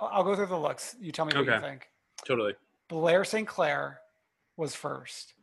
I'll 0.00 0.08
I'll 0.08 0.24
go 0.24 0.34
through 0.34 0.46
the 0.46 0.58
looks. 0.58 0.96
You 1.00 1.12
tell 1.12 1.24
me 1.24 1.34
what 1.36 1.46
you 1.46 1.60
think. 1.60 1.88
Totally. 2.26 2.54
Blair 2.88 3.24
St. 3.24 3.46
Clair 3.46 4.00
was 4.56 4.74
first 4.74 5.34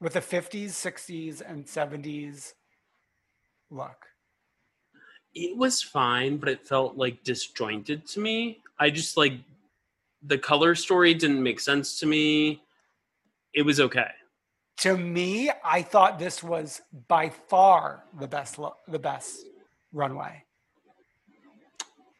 with 0.00 0.14
the 0.14 0.20
50s, 0.20 0.68
60s, 0.70 1.42
and 1.46 1.64
70s 1.66 2.54
look. 3.70 4.06
It 5.34 5.56
was 5.56 5.82
fine, 5.82 6.38
but 6.38 6.48
it 6.48 6.66
felt 6.66 6.96
like 6.96 7.22
disjointed 7.22 8.06
to 8.08 8.20
me. 8.20 8.58
I 8.78 8.90
just 8.90 9.16
like 9.16 9.34
the 10.22 10.38
color 10.38 10.74
story 10.74 11.14
didn't 11.14 11.42
make 11.42 11.60
sense 11.60 12.00
to 12.00 12.06
me. 12.06 12.62
It 13.54 13.62
was 13.62 13.78
okay. 13.80 14.10
To 14.78 14.96
me, 14.96 15.50
I 15.64 15.82
thought 15.82 16.18
this 16.18 16.42
was 16.42 16.80
by 17.06 17.28
far 17.28 18.04
the 18.18 18.26
best 18.26 18.58
lo- 18.58 18.76
the 18.88 18.98
best 18.98 19.44
runway. 19.92 20.42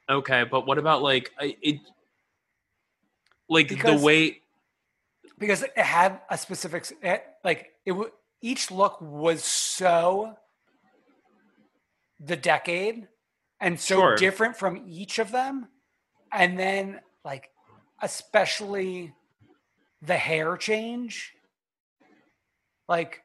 Okay, 0.08 0.44
but 0.44 0.66
what 0.66 0.76
about 0.78 1.02
like 1.02 1.32
I- 1.38 1.56
it? 1.62 1.80
Like 3.50 3.68
Because- 3.68 4.00
the 4.00 4.06
way 4.06 4.42
because 5.38 5.62
it 5.62 5.76
had 5.78 6.20
a 6.30 6.36
specific 6.38 6.86
it, 7.02 7.26
like 7.42 7.72
it 7.86 7.92
w- 7.92 8.10
each 8.42 8.70
look 8.70 9.00
was 9.00 9.42
so 9.42 10.36
the 12.20 12.36
decade 12.36 13.08
and 13.58 13.80
so 13.80 13.96
Sure. 13.96 14.16
different 14.16 14.56
from 14.56 14.84
each 14.86 15.18
of 15.18 15.32
them 15.32 15.68
and 16.30 16.58
then 16.58 17.00
like 17.24 17.50
especially 18.02 19.14
the 20.02 20.16
hair 20.16 20.56
change 20.58 21.34
like 22.88 23.22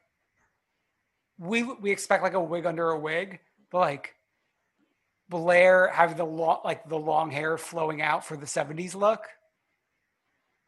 we 1.38 1.62
we 1.62 1.90
expect 1.90 2.22
like 2.22 2.34
a 2.34 2.40
wig 2.40 2.64
under 2.66 2.90
a 2.90 2.98
wig 2.98 3.40
but 3.70 3.78
like 3.78 4.14
Blair 5.28 5.88
having 5.88 6.16
the 6.16 6.24
long 6.24 6.60
like 6.64 6.88
the 6.88 6.98
long 6.98 7.30
hair 7.30 7.58
flowing 7.58 8.00
out 8.00 8.24
for 8.24 8.36
the 8.36 8.46
70s 8.46 8.94
look 8.94 9.26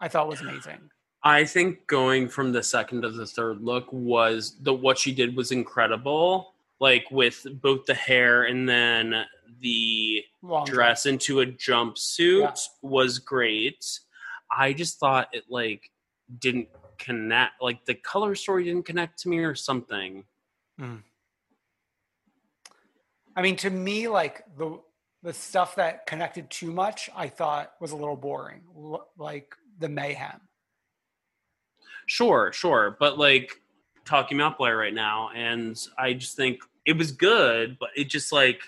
I 0.00 0.08
thought 0.08 0.28
was 0.28 0.40
amazing. 0.40 0.90
I 1.22 1.44
think 1.44 1.86
going 1.86 2.28
from 2.28 2.52
the 2.52 2.62
second 2.62 3.02
to 3.02 3.10
the 3.10 3.26
third 3.26 3.60
look 3.60 3.92
was 3.92 4.56
the 4.60 4.72
what 4.72 4.98
she 4.98 5.12
did 5.12 5.36
was 5.36 5.50
incredible. 5.50 6.54
Like 6.80 7.10
with 7.10 7.44
both 7.60 7.86
the 7.86 7.94
hair 7.94 8.44
and 8.44 8.68
then 8.68 9.24
the 9.60 10.24
Long 10.42 10.64
dress 10.64 11.06
into 11.06 11.40
a 11.40 11.46
jumpsuit 11.46 12.40
Yeah. 12.42 12.54
was 12.82 13.18
great. 13.18 13.84
I 14.56 14.72
just 14.72 15.00
thought 15.00 15.28
it 15.32 15.44
like 15.48 15.90
didn't 16.38 16.68
connect 16.98 17.60
like 17.60 17.84
the 17.84 17.94
color 17.94 18.34
story 18.36 18.64
didn't 18.64 18.86
connect 18.86 19.18
to 19.20 19.28
me 19.28 19.38
or 19.38 19.56
something. 19.56 20.24
Hmm. 20.78 20.96
I 23.34 23.42
mean, 23.42 23.56
to 23.56 23.70
me, 23.70 24.08
like 24.08 24.44
the 24.56 24.80
the 25.24 25.32
stuff 25.32 25.74
that 25.74 26.06
connected 26.06 26.48
too 26.48 26.70
much, 26.70 27.10
I 27.16 27.28
thought 27.28 27.72
was 27.80 27.90
a 27.90 27.96
little 27.96 28.16
boring, 28.16 28.60
L- 28.76 29.08
like 29.18 29.52
the 29.78 29.88
mayhem. 29.88 30.40
Sure, 32.06 32.52
sure. 32.52 32.96
But 32.98 33.18
like 33.18 33.60
talking 34.04 34.38
about 34.40 34.58
Blair 34.58 34.76
right 34.76 34.94
now, 34.94 35.30
and 35.34 35.78
I 35.98 36.14
just 36.14 36.36
think 36.36 36.60
it 36.86 36.96
was 36.96 37.12
good, 37.12 37.76
but 37.78 37.90
it 37.96 38.04
just 38.08 38.32
like 38.32 38.60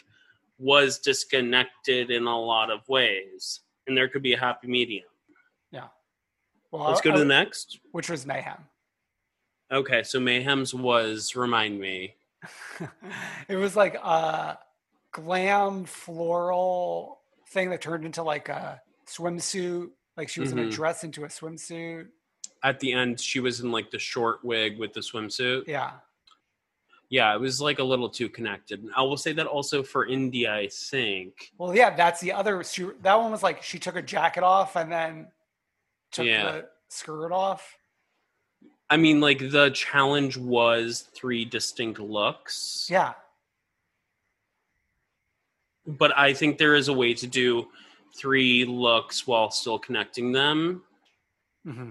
was 0.59 0.99
disconnected 0.99 2.11
in 2.11 2.27
a 2.27 2.39
lot 2.39 2.71
of 2.71 2.87
ways. 2.89 3.61
And 3.87 3.97
there 3.97 4.09
could 4.09 4.23
be 4.23 4.35
a 4.35 4.39
happy 4.39 4.69
medium. 4.69 5.07
Yeah. 5.73 5.89
Well, 6.71 6.85
Let's 6.85 7.01
go 7.01 7.11
to 7.11 7.17
I- 7.17 7.21
the 7.21 7.25
next. 7.25 7.81
which 7.93 8.11
was 8.11 8.27
mayhem. 8.27 8.67
Okay, 9.73 10.03
so 10.03 10.19
Mayhem's 10.19 10.75
was 10.75 11.37
remind 11.37 11.79
me. 11.81 12.17
it 13.49 13.55
was 13.55 13.77
like 13.77 13.95
a 13.95 14.59
glam 15.13 15.85
floral 15.85 17.21
thing 17.51 17.71
that 17.71 17.81
turned 17.81 18.05
into 18.05 18.25
like 18.25 18.49
a 18.49 18.81
swimsuit. 19.07 19.91
Like 20.17 20.29
she 20.29 20.41
was 20.41 20.53
in 20.53 20.59
a 20.59 20.65
Mhm. 20.65 20.73
dress 20.73 21.05
into 21.05 21.25
a 21.25 21.29
swimsuit. 21.29 22.09
At 22.63 22.81
the 22.81 22.93
end, 22.93 23.21
she 23.21 23.41
was 23.41 23.61
in 23.61 23.71
like 23.73 23.91
the 23.91 23.99
short 23.99 24.45
wig 24.45 24.79
with 24.79 24.93
the 24.93 25.01
swimsuit. 25.01 25.67
Yeah. 25.67 26.01
Yeah, 27.09 27.35
it 27.35 27.41
was 27.41 27.61
like 27.61 27.79
a 27.81 27.85
little 27.85 28.09
too 28.09 28.29
connected. 28.29 28.87
I 28.95 29.03
will 29.03 29.17
say 29.17 29.33
that 29.33 29.47
also 29.47 29.83
for 29.83 30.07
India, 30.07 30.55
I 30.55 30.69
think. 30.69 31.51
Well, 31.59 31.75
yeah, 31.75 31.91
that's 31.97 32.21
the 32.21 32.33
other. 32.33 32.63
She, 32.63 32.85
that 33.01 33.15
one 33.17 33.33
was 33.33 33.43
like 33.43 33.63
she 33.63 33.79
took 33.79 33.95
her 33.95 34.03
jacket 34.03 34.45
off 34.45 34.77
and 34.77 34.93
then 34.93 35.33
took 36.13 36.27
Yeah. 36.27 36.53
the 36.53 36.69
skirt 36.89 37.33
off. 37.33 37.77
I 38.89 38.97
mean, 38.97 39.21
like 39.21 39.39
the 39.51 39.71
challenge 39.71 40.37
was 40.37 41.03
three 41.15 41.45
distinct 41.45 41.99
looks. 42.01 42.87
Yeah. 42.91 43.15
but 45.87 46.17
I 46.17 46.35
think 46.35 46.59
there 46.59 46.75
is 46.77 46.87
a 46.89 46.93
way 46.93 47.15
to 47.15 47.27
do 47.27 47.69
three 48.15 48.65
looks 48.65 49.27
while 49.27 49.51
still 49.51 49.79
connecting 49.79 50.33
them. 50.33 50.83
hmm 51.65 51.91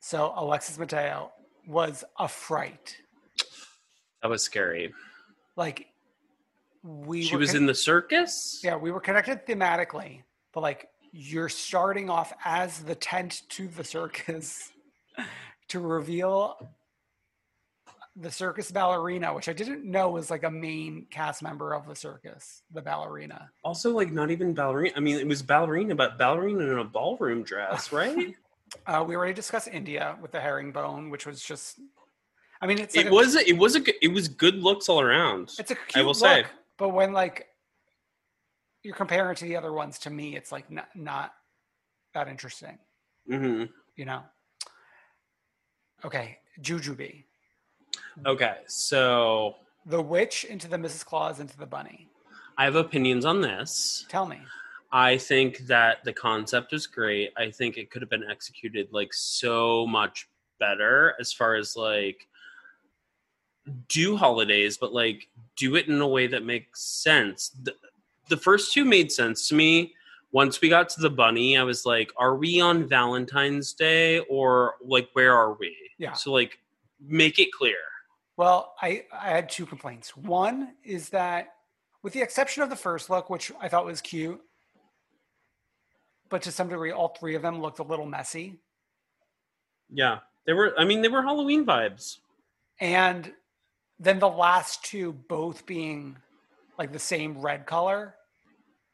So 0.00 0.32
Alexis 0.36 0.78
Mateo 0.78 1.32
was 1.66 2.04
a 2.18 2.28
fright. 2.28 2.96
That 4.22 4.28
was 4.28 4.42
scary. 4.42 4.92
Like 5.56 5.86
we 6.82 7.22
She 7.22 7.34
were 7.34 7.40
was 7.40 7.50
con- 7.50 7.58
in 7.58 7.66
the 7.66 7.74
circus. 7.74 8.60
yeah 8.64 8.76
we 8.76 8.90
were 8.90 9.00
connected 9.00 9.46
thematically, 9.46 10.22
but 10.52 10.60
like 10.62 10.88
you're 11.12 11.48
starting 11.48 12.08
off 12.10 12.32
as 12.44 12.80
the 12.80 12.94
tent 12.94 13.42
to 13.50 13.68
the 13.68 13.84
circus 13.84 14.72
to 15.68 15.80
reveal 15.80 16.70
the 18.16 18.30
circus 18.30 18.70
ballerina, 18.70 19.32
which 19.34 19.48
I 19.48 19.52
didn't 19.54 19.84
know 19.84 20.10
was 20.10 20.30
like 20.30 20.42
a 20.42 20.50
main 20.50 21.06
cast 21.10 21.42
member 21.42 21.72
of 21.74 21.86
the 21.86 21.94
circus, 21.96 22.62
the 22.70 22.82
ballerina. 22.82 23.50
Also, 23.64 23.90
like 23.90 24.12
not 24.12 24.30
even 24.30 24.52
ballerina. 24.52 24.94
I 24.96 25.00
mean, 25.00 25.16
it 25.16 25.26
was 25.26 25.42
ballerina, 25.42 25.94
but 25.94 26.18
ballerina 26.18 26.60
in 26.70 26.78
a 26.78 26.84
ballroom 26.84 27.42
dress, 27.42 27.90
right? 28.00 28.34
Uh, 28.86 29.04
we 29.06 29.16
already 29.16 29.32
discussed 29.32 29.68
India 29.68 30.16
with 30.20 30.30
the 30.32 30.40
herringbone, 30.40 31.08
which 31.10 31.26
was 31.26 31.42
just. 31.42 31.80
I 32.60 32.66
mean, 32.66 32.78
it's 32.78 32.94
like 32.94 33.06
it 33.06 33.08
a- 33.12 33.14
was. 33.14 33.34
It 33.34 33.56
was 33.56 33.74
a. 33.76 33.80
good- 33.80 33.94
It 34.02 34.08
was 34.08 34.28
good 34.28 34.56
looks 34.56 34.88
all 34.88 35.00
around. 35.00 35.50
It's 35.58 35.70
a 35.70 35.74
cute 35.74 35.96
I 35.96 36.00
will 36.00 36.08
look, 36.08 36.16
say. 36.16 36.44
but 36.78 36.90
when 36.90 37.12
like 37.12 37.46
you're 38.82 38.94
comparing 38.94 39.32
it 39.32 39.38
to 39.38 39.44
the 39.46 39.56
other 39.56 39.72
ones, 39.72 39.98
to 40.00 40.10
me, 40.10 40.36
it's 40.36 40.52
like 40.52 40.70
not 40.70 40.88
not 40.94 41.32
that 42.14 42.28
interesting. 42.28 42.78
hmm 43.26 43.64
You 43.96 44.04
know. 44.04 44.22
Okay, 46.04 46.38
Jujubee, 46.60 47.24
Okay, 48.26 48.56
so 48.66 49.56
the 49.86 50.00
witch 50.00 50.44
into 50.44 50.68
the 50.68 50.76
Mrs. 50.76 51.04
Claus 51.04 51.40
into 51.40 51.56
the 51.56 51.66
bunny. 51.66 52.08
I 52.56 52.64
have 52.64 52.76
opinions 52.76 53.24
on 53.24 53.40
this. 53.40 54.06
Tell 54.08 54.26
me. 54.26 54.40
I 54.92 55.16
think 55.16 55.58
that 55.68 56.04
the 56.04 56.12
concept 56.12 56.72
is 56.74 56.86
great. 56.86 57.32
I 57.36 57.50
think 57.50 57.78
it 57.78 57.90
could 57.90 58.02
have 58.02 58.10
been 58.10 58.28
executed 58.30 58.88
like 58.92 59.14
so 59.14 59.86
much 59.86 60.28
better 60.60 61.14
as 61.18 61.32
far 61.32 61.54
as 61.54 61.76
like 61.76 62.28
do 63.88 64.16
holidays, 64.16 64.76
but 64.76 64.92
like 64.92 65.28
do 65.56 65.76
it 65.76 65.88
in 65.88 66.00
a 66.00 66.06
way 66.06 66.26
that 66.26 66.44
makes 66.44 66.84
sense. 66.84 67.50
The, 67.62 67.74
the 68.28 68.36
first 68.36 68.72
two 68.72 68.84
made 68.84 69.10
sense 69.10 69.48
to 69.48 69.54
me. 69.54 69.94
Once 70.30 70.60
we 70.60 70.68
got 70.68 70.88
to 70.88 71.00
the 71.00 71.10
bunny, 71.10 71.58
I 71.58 71.62
was 71.62 71.84
like, 71.84 72.10
are 72.16 72.36
we 72.36 72.60
on 72.60 72.88
Valentine's 72.88 73.72
Day 73.74 74.20
or 74.20 74.74
like 74.82 75.08
where 75.12 75.34
are 75.34 75.54
we? 75.54 75.76
Yeah. 75.98 76.12
So 76.12 76.32
like 76.32 76.58
make 77.00 77.38
it 77.38 77.52
clear. 77.52 77.76
Well, 78.36 78.74
I 78.80 79.04
I 79.12 79.30
had 79.30 79.48
two 79.48 79.66
complaints. 79.66 80.16
One 80.16 80.74
is 80.84 81.10
that, 81.10 81.48
with 82.02 82.12
the 82.12 82.22
exception 82.22 82.62
of 82.62 82.70
the 82.70 82.76
first 82.76 83.10
look, 83.10 83.28
which 83.30 83.52
I 83.60 83.68
thought 83.68 83.84
was 83.84 84.00
cute, 84.00 84.40
but 86.28 86.42
to 86.42 86.52
some 86.52 86.68
degree, 86.68 86.92
all 86.92 87.08
three 87.08 87.34
of 87.34 87.42
them 87.42 87.60
looked 87.60 87.78
a 87.78 87.82
little 87.84 88.06
messy. 88.06 88.58
Yeah. 89.90 90.20
They 90.46 90.54
were 90.54 90.74
I 90.78 90.84
mean 90.84 91.02
they 91.02 91.08
were 91.08 91.22
Halloween 91.22 91.64
vibes. 91.66 92.18
and 92.80 93.32
then 93.98 94.18
the 94.18 94.28
last 94.28 94.82
two 94.84 95.12
both 95.12 95.64
being 95.66 96.16
like 96.78 96.90
the 96.92 96.98
same 96.98 97.38
red 97.38 97.66
color 97.66 98.16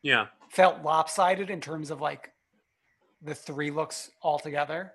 Yeah. 0.02 0.26
felt 0.50 0.82
lopsided 0.82 1.48
in 1.48 1.60
terms 1.62 1.90
of 1.90 2.00
like 2.02 2.32
the 3.22 3.34
three 3.34 3.70
looks 3.70 4.10
all 4.20 4.38
together 4.38 4.92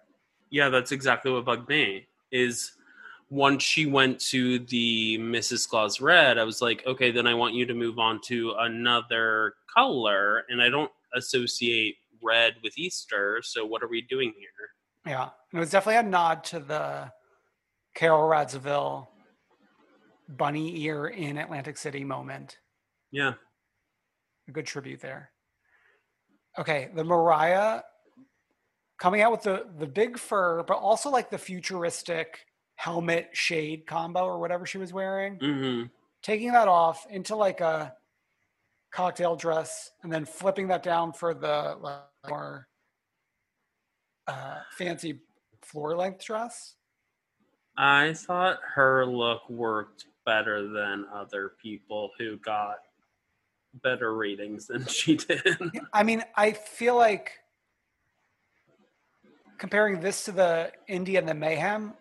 Yeah, 0.52 0.70
that's 0.70 0.91
exactly 0.91 1.32
what 1.32 1.46
bugged 1.46 1.68
me. 1.70 2.08
Is 2.32 2.74
once 3.34 3.63
she 3.63 3.86
went 3.86 4.19
to 4.19 4.59
the 4.59 5.17
Mrs. 5.17 5.67
Claus 5.67 5.99
red, 5.99 6.38
I 6.38 6.43
was 6.43 6.61
like, 6.61 6.84
okay, 6.86 7.11
then 7.11 7.25
I 7.25 7.34
want 7.34 7.55
you 7.55 7.65
to 7.65 7.73
move 7.73 7.97
on 7.97 8.21
to 8.25 8.53
another 8.59 9.55
color, 9.73 10.43
and 10.49 10.61
I 10.61 10.69
don't 10.69 10.91
associate 11.15 11.95
red 12.21 12.53
with 12.63 12.77
Easter. 12.77 13.41
So 13.43 13.65
what 13.65 13.81
are 13.84 13.88
we 13.88 14.01
doing 14.01 14.34
here? 14.38 14.49
yeah 15.05 15.23
and 15.23 15.57
it 15.57 15.59
was 15.59 15.69
definitely 15.69 15.99
a 15.99 16.03
nod 16.03 16.43
to 16.43 16.59
the 16.59 17.11
carole 17.95 18.29
radziwill 18.29 19.07
bunny 20.29 20.81
ear 20.81 21.07
in 21.07 21.38
atlantic 21.38 21.77
city 21.77 22.03
moment 22.03 22.57
Yeah, 23.11 23.34
a 24.47 24.51
good 24.51 24.65
tribute 24.65 25.01
there 25.01 25.31
okay 26.57 26.89
the 26.93 27.03
mariah 27.03 27.81
coming 28.97 29.21
out 29.21 29.31
with 29.31 29.43
the 29.43 29.67
the 29.77 29.88
big 29.88 30.17
fur 30.17 30.63
but 30.63 30.75
also 30.75 31.09
like 31.09 31.29
the 31.29 31.38
futuristic 31.38 32.45
helmet 32.76 33.30
shade 33.34 33.86
combo 33.86 34.26
or 34.26 34.39
whatever 34.39 34.65
she 34.65 34.78
was 34.78 34.91
wearing 34.91 35.38
hmm 35.39 35.84
taking 36.24 36.53
that 36.53 36.69
off 36.69 37.05
into 37.09 37.36
like 37.36 37.59
a 37.59 37.93
cocktail 38.91 39.36
dress 39.36 39.91
and 40.03 40.11
then 40.11 40.24
flipping 40.24 40.67
that 40.69 40.82
down 40.82 41.11
for 41.11 41.34
the 41.34 41.76
like, 41.82 41.99
more 42.30 42.67
uh, 44.28 44.59
fancy 44.71 45.19
floor 45.61 45.95
length 45.95 46.24
dress. 46.24 46.76
I 47.78 48.13
thought 48.13 48.59
her 48.76 49.05
look 49.05 49.49
worked 49.49 50.05
better 50.26 50.69
than 50.69 51.05
other 51.13 51.53
people 51.61 52.11
who 52.17 52.38
got 52.38 52.78
better 53.82 54.15
ratings 54.15 54.67
than 54.67 54.86
she 54.86 55.17
did. 55.17 55.57
I 55.93 56.03
mean, 56.03 56.24
I 56.36 56.51
feel 56.51 56.95
like 56.95 57.32
comparing 59.57 59.99
this 59.99 60.26
to 60.26 60.32
the 60.32 60.71
India 60.88 61.19
and 61.19 61.28
the 61.28 61.34
Mayhem, 61.34 61.93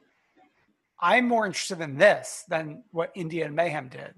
I'm 1.03 1.26
more 1.26 1.44
interested 1.44 1.80
in 1.80 1.98
this 1.98 2.44
than 2.48 2.84
what 2.92 3.11
India 3.14 3.44
and 3.44 3.57
Mayhem 3.57 3.88
did. 3.88 4.14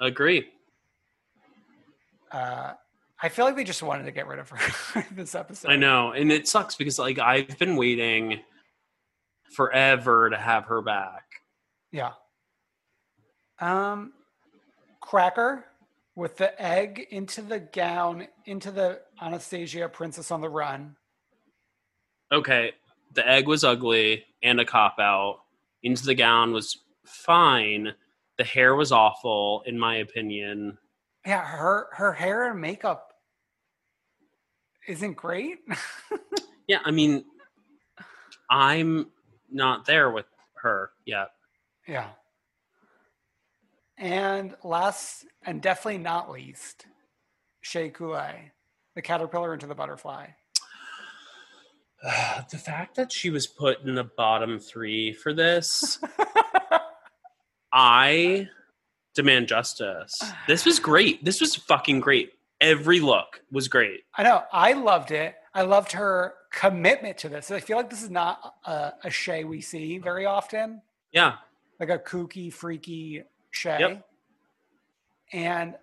Agree. 0.00 0.48
Uh, 2.32 2.72
I 3.22 3.28
feel 3.28 3.44
like 3.44 3.56
they 3.56 3.64
just 3.64 3.82
wanted 3.82 4.04
to 4.04 4.10
get 4.10 4.26
rid 4.26 4.40
of 4.40 4.50
her 4.50 5.06
this 5.12 5.34
episode. 5.34 5.70
I 5.70 5.76
know, 5.76 6.10
and 6.12 6.30
it 6.32 6.48
sucks 6.48 6.74
because 6.74 6.98
like 6.98 7.18
I've 7.18 7.56
been 7.58 7.76
waiting 7.76 8.40
forever 9.52 10.28
to 10.28 10.36
have 10.36 10.64
her 10.66 10.82
back. 10.82 11.22
Yeah. 11.92 12.12
Um, 13.60 14.12
Cracker 15.00 15.64
with 16.16 16.36
the 16.36 16.60
egg 16.60 17.06
into 17.10 17.40
the 17.40 17.60
gown, 17.60 18.26
into 18.44 18.70
the 18.70 19.00
Anastasia 19.22 19.88
Princess 19.88 20.30
on 20.30 20.40
the 20.40 20.48
Run. 20.48 20.96
okay, 22.32 22.72
the 23.14 23.26
egg 23.26 23.46
was 23.46 23.62
ugly 23.64 24.24
and 24.42 24.60
a 24.60 24.64
cop 24.64 24.98
out. 24.98 25.38
Into 25.82 26.04
the 26.04 26.14
gown 26.14 26.52
was 26.52 26.78
fine. 27.04 27.92
The 28.38 28.44
hair 28.44 28.74
was 28.74 28.92
awful, 28.92 29.62
in 29.66 29.78
my 29.78 29.96
opinion. 29.96 30.78
Yeah, 31.24 31.44
her 31.44 31.88
her 31.92 32.12
hair 32.12 32.50
and 32.50 32.60
makeup 32.60 33.12
isn't 34.88 35.14
great. 35.14 35.58
Yeah, 36.68 36.80
I 36.84 36.90
mean, 36.90 37.24
I'm 38.50 39.06
not 39.48 39.84
there 39.86 40.10
with 40.10 40.26
her 40.56 40.90
yet. 41.04 41.28
yeah. 41.86 42.08
And 43.96 44.56
last 44.64 45.26
and 45.44 45.62
definitely 45.62 45.98
not 45.98 46.28
least, 46.28 46.86
Shea 47.60 47.88
Coulee, 47.90 48.50
the 48.96 49.02
caterpillar 49.02 49.54
into 49.54 49.68
the 49.68 49.76
butterfly. 49.76 50.26
the 52.50 52.58
fact 52.58 52.96
that 52.96 53.12
she 53.12 53.30
was 53.30 53.46
put 53.46 53.82
in 53.82 53.94
the 53.94 54.04
bottom 54.04 54.58
three 54.58 55.12
for 55.12 55.32
this, 55.32 55.98
I 57.72 58.48
demand 59.14 59.48
justice. 59.48 60.20
This 60.46 60.64
was 60.64 60.78
great. 60.78 61.24
This 61.24 61.40
was 61.40 61.56
fucking 61.56 62.00
great. 62.00 62.32
Every 62.60 63.00
look 63.00 63.42
was 63.50 63.68
great. 63.68 64.04
I 64.16 64.22
know. 64.22 64.44
I 64.52 64.72
loved 64.72 65.10
it. 65.10 65.34
I 65.54 65.62
loved 65.62 65.92
her 65.92 66.34
commitment 66.52 67.18
to 67.18 67.28
this. 67.28 67.50
I 67.50 67.60
feel 67.60 67.76
like 67.76 67.90
this 67.90 68.02
is 68.02 68.10
not 68.10 68.54
a, 68.64 68.92
a 69.04 69.10
Shea 69.10 69.44
we 69.44 69.60
see 69.60 69.98
very 69.98 70.26
often, 70.26 70.82
Yeah, 71.12 71.36
like 71.80 71.90
a 71.90 71.98
kooky, 71.98 72.52
freaky 72.52 73.24
Shea. 73.50 73.78
Yep. 73.80 74.06
And 75.32 75.74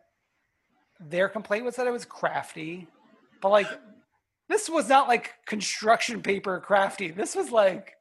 their 0.99 1.27
complaint 1.27 1.65
was 1.65 1.75
that 1.75 1.85
it 1.85 1.91
was 1.91 2.05
crafty, 2.05 2.87
but 3.41 3.49
like 3.49 3.67
this 4.49 4.69
was 4.69 4.89
not 4.89 5.07
like 5.07 5.33
construction 5.45 6.21
paper 6.21 6.59
crafty. 6.59 7.11
This 7.11 7.35
was 7.35 7.51
like 7.51 7.95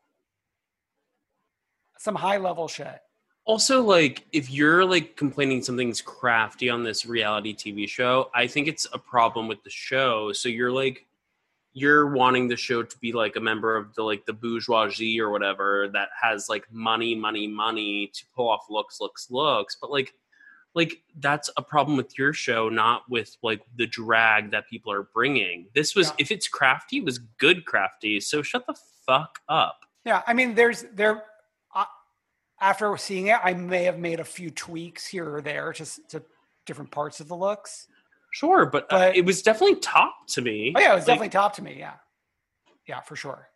some 1.99 2.15
high 2.17 2.37
level 2.39 2.67
shit. 2.69 3.01
also 3.45 3.83
like 3.83 4.25
if 4.33 4.51
you're 4.51 4.85
like 4.85 5.17
complaining 5.17 5.63
something's 5.63 6.01
crafty 6.01 6.69
on 6.69 6.83
this 6.83 7.07
reality 7.07 7.55
tv 7.55 7.89
show 7.89 8.29
i 8.35 8.47
think 8.47 8.67
it's 8.69 8.87
a 8.93 8.99
problem 8.99 9.47
with 9.49 9.63
the 9.63 9.71
show 9.71 10.33
so 10.33 10.49
you're 10.49 10.73
like 10.73 11.07
you're 11.75 12.09
wanting 12.11 12.49
the 12.49 12.57
show 12.57 12.83
to 12.83 12.99
be 12.99 13.13
like 13.13 13.37
a 13.37 13.41
member 13.41 13.77
of 13.77 13.95
the 13.95 14.03
like 14.03 14.25
the 14.27 14.33
bourgeoisie 14.33 15.21
or 15.21 15.31
whatever 15.31 15.89
that 15.93 16.09
has 16.21 16.49
like 16.49 16.65
money 16.73 17.15
money 17.15 17.47
money 17.47 18.09
to 18.13 18.25
pull 18.35 18.49
off 18.49 18.67
looks 18.69 19.01
looks 19.01 19.31
looks 19.31 19.77
but 19.81 19.91
like 19.91 20.13
like 20.75 21.03
that's 21.21 21.51
a 21.57 21.63
problem 21.63 21.97
with 21.97 22.17
your 22.19 22.33
show 22.33 22.69
not 22.69 23.03
with 23.11 23.37
like 23.43 23.61
the 23.77 23.87
drag 23.87 24.51
that 24.51 24.67
people 24.69 24.91
are 24.93 25.03
bringing 25.15 25.67
this 25.75 25.95
was 25.95 26.09
Yeah. 26.09 26.15
if 26.19 26.31
it's 26.31 26.49
crafty 26.49 26.99
it 26.99 27.05
was 27.05 27.19
good 27.39 27.65
crafty 27.67 28.21
so 28.21 28.43
shut 28.43 28.67
the 28.67 28.75
fuck 29.07 29.39
up 29.49 29.81
Yeah, 30.05 30.23
I 30.27 30.33
mean, 30.35 30.55
there's 30.55 30.85
there. 30.95 31.25
Uh, 31.75 31.85
after 32.61 32.97
seeing 32.97 33.27
it, 33.29 33.39
I 33.43 33.55
may 33.55 33.85
have 33.85 33.99
made 33.99 34.19
a 34.21 34.25
few 34.25 34.51
tweaks 34.51 35.07
here 35.07 35.37
or 35.37 35.43
there, 35.43 35.73
just 35.73 36.09
to 36.11 36.23
different 36.67 36.91
parts 36.91 37.21
of 37.21 37.29
the 37.29 37.37
looks. 37.37 37.87
sure 38.33 38.67
but, 38.67 38.87
uh, 38.93 39.13
it 39.15 39.25
was 39.25 39.43
definitely 39.43 39.77
top 39.81 40.15
to 40.29 40.41
me 40.43 40.73
Oh 40.77 40.81
yeah, 40.81 40.93
it 40.93 40.95
was 40.95 41.03
Like, 41.03 41.07
definitely 41.19 41.29
top 41.31 41.55
to 41.57 41.63
me. 41.63 41.77
Yeah, 41.79 41.95
yeah, 42.89 43.01
for 43.01 43.15
sure. 43.17 43.49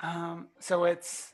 Um, 0.00 0.48
so 0.60 0.84
it's 0.84 1.32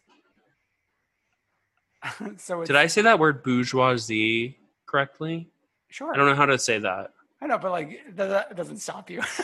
so 2.38 2.64
Did 2.64 2.76
I 2.76 2.86
say 2.86 3.02
that 3.02 3.18
word 3.18 3.42
bourgeoisie 3.42 4.56
correctly? 4.86 5.48
sure? 5.90 6.12
I 6.12 6.16
don't 6.16 6.26
know 6.26 6.34
how 6.34 6.46
to 6.46 6.58
say 6.58 6.78
that. 6.78 7.12
I 7.40 7.46
know, 7.46 7.58
but 7.58 7.70
like 7.72 8.00
that, 8.16 8.56
doesn't 8.56 8.78
stop 8.78 9.10
you. 9.10 9.20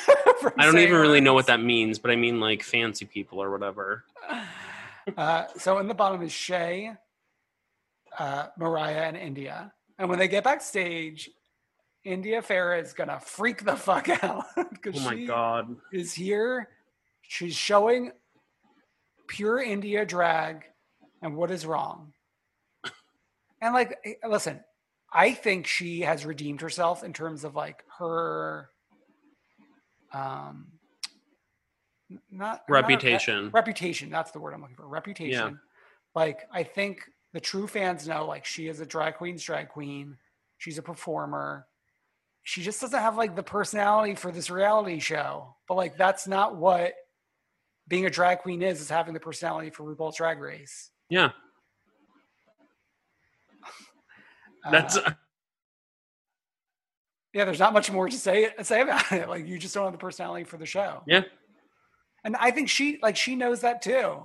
I 0.57 0.65
don't 0.65 0.79
even 0.79 0.97
really 1.01 1.21
know 1.21 1.35
what 1.35 1.47
that 1.49 1.61
means, 1.61 1.99
but 1.99 2.11
I 2.13 2.17
mean 2.17 2.39
like 2.41 2.63
fancy 2.63 3.05
people 3.05 3.43
or 3.43 3.51
whatever. 3.51 4.05
Uh, 5.17 5.47
so 5.57 5.79
in 5.79 5.89
the 5.89 5.95
bottom 5.95 6.21
is 6.21 6.31
Shea. 6.31 6.93
uh, 8.19 8.49
Mariah 8.59 9.05
and 9.05 9.17
India. 9.17 9.73
And 9.99 10.11
when 10.11 10.19
they 10.19 10.29
get 10.29 10.45
backstage, 10.45 11.31
India 12.05 12.43
Ferrah 12.43 12.79
is 12.79 12.93
gonna 12.93 13.19
freak 13.19 13.65
the 13.65 13.75
fuck 13.75 14.07
out 14.23 14.45
because 14.71 14.97
Oh 15.01 15.05
my 15.07 15.17
she 15.17 15.25
god. 15.27 15.75
is 15.95 16.13
here. 16.13 16.69
She's 17.23 17.57
showing 17.57 18.13
pure 19.29 19.61
India 19.63 20.05
drag 20.05 20.65
and 21.23 21.35
what 21.37 21.51
is 21.51 21.65
wrong. 21.65 22.13
And 23.61 23.75
like, 23.75 23.99
eh, 24.05 24.15
listen, 24.29 24.61
I 25.13 25.33
think 25.33 25.67
she 25.67 26.01
has 26.03 26.25
redeemed 26.27 26.61
herself 26.61 27.03
in 27.03 27.13
terms 27.13 27.45
of 27.45 27.55
like 27.57 27.83
her, 27.99 28.71
um, 30.13 30.67
not 32.11 32.21
not- 32.31 32.63
Reputation. 32.69 33.51
reputation. 33.51 34.11
That's 34.11 34.31
the 34.31 34.39
word 34.41 34.55
I'm 34.55 34.61
looking 34.63 34.77
for. 34.77 34.87
Reputation. 34.87 35.31
Yeah. 35.33 35.51
Like, 36.15 36.49
I 36.53 36.63
think 36.63 37.01
the 37.33 37.41
true 37.41 37.67
fans 37.67 38.09
know 38.09 38.27
like 38.27 38.45
she 38.45 38.69
is 38.69 38.81
a 38.81 38.87
drag 38.87 39.17
queen's 39.17 39.43
drag 39.43 39.69
queen. 39.69 40.17
She's 40.57 40.79
a 40.79 40.83
performer. 40.83 41.67
She 42.43 42.63
just 42.63 42.81
doesn't 42.81 42.99
have 42.99 43.17
like 43.17 43.37
the 43.37 43.43
personality 43.43 44.15
for 44.15 44.33
this 44.33 44.49
reality 44.51 45.01
show. 45.01 45.55
But 45.69 45.75
like, 45.75 45.99
that's 45.99 46.27
not 46.27 46.57
what 46.57 46.95
being 47.87 48.07
a 48.07 48.11
drag 48.11 48.39
queen 48.39 48.63
is. 48.63 48.81
Is 48.81 48.89
having 48.89 49.13
the 49.15 49.21
personality 49.21 49.69
for 49.71 49.85
RuPaul's 49.85 50.17
Drag 50.17 50.39
Race. 50.39 50.91
Yeah. 51.11 51.31
That's 54.71 54.97
Uh, 54.97 55.13
yeah. 57.35 57.45
There's 57.45 57.59
not 57.59 57.73
much 57.73 57.91
more 57.91 58.09
to 58.09 58.17
say 58.17 58.51
say 58.63 58.81
about 58.83 59.11
it. 59.13 59.29
Like, 59.29 59.47
you 59.47 59.59
just 59.59 59.75
don't 59.75 59.85
have 59.85 59.93
the 59.93 59.99
personality 59.99 60.45
for 60.45 60.57
the 60.57 60.67
show. 60.67 61.03
yeah. 61.07 61.23
And 62.25 62.37
I 62.37 62.51
think 62.51 62.69
she 62.69 62.99
like 63.03 63.17
she 63.17 63.37
knows 63.37 63.61
that 63.61 63.81
too. 63.81 64.23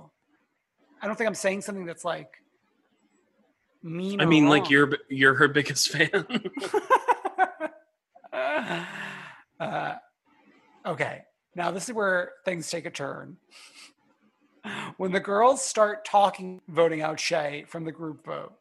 I 1.00 1.06
don't 1.06 1.16
think 1.16 1.28
I'm 1.28 1.34
saying 1.34 1.62
something 1.62 1.86
that's 1.86 2.04
like 2.04 2.28
mean. 3.82 4.20
I 4.20 4.24
mean, 4.24 4.48
like 4.48 4.68
you're 4.70 4.92
you're 5.08 5.34
her 5.34 5.48
biggest 5.48 5.90
fan. 5.90 6.26
uh, 9.60 9.94
okay, 10.84 11.22
now 11.54 11.70
this 11.70 11.88
is 11.88 11.94
where 11.94 12.32
things 12.44 12.68
take 12.68 12.86
a 12.86 12.90
turn. 12.90 13.36
When 14.96 15.12
the 15.12 15.20
girls 15.20 15.62
start 15.62 16.04
talking, 16.04 16.62
voting 16.68 17.02
out 17.02 17.20
Shea 17.20 17.64
from 17.68 17.84
the 17.84 17.92
group 17.92 18.24
vote, 18.24 18.54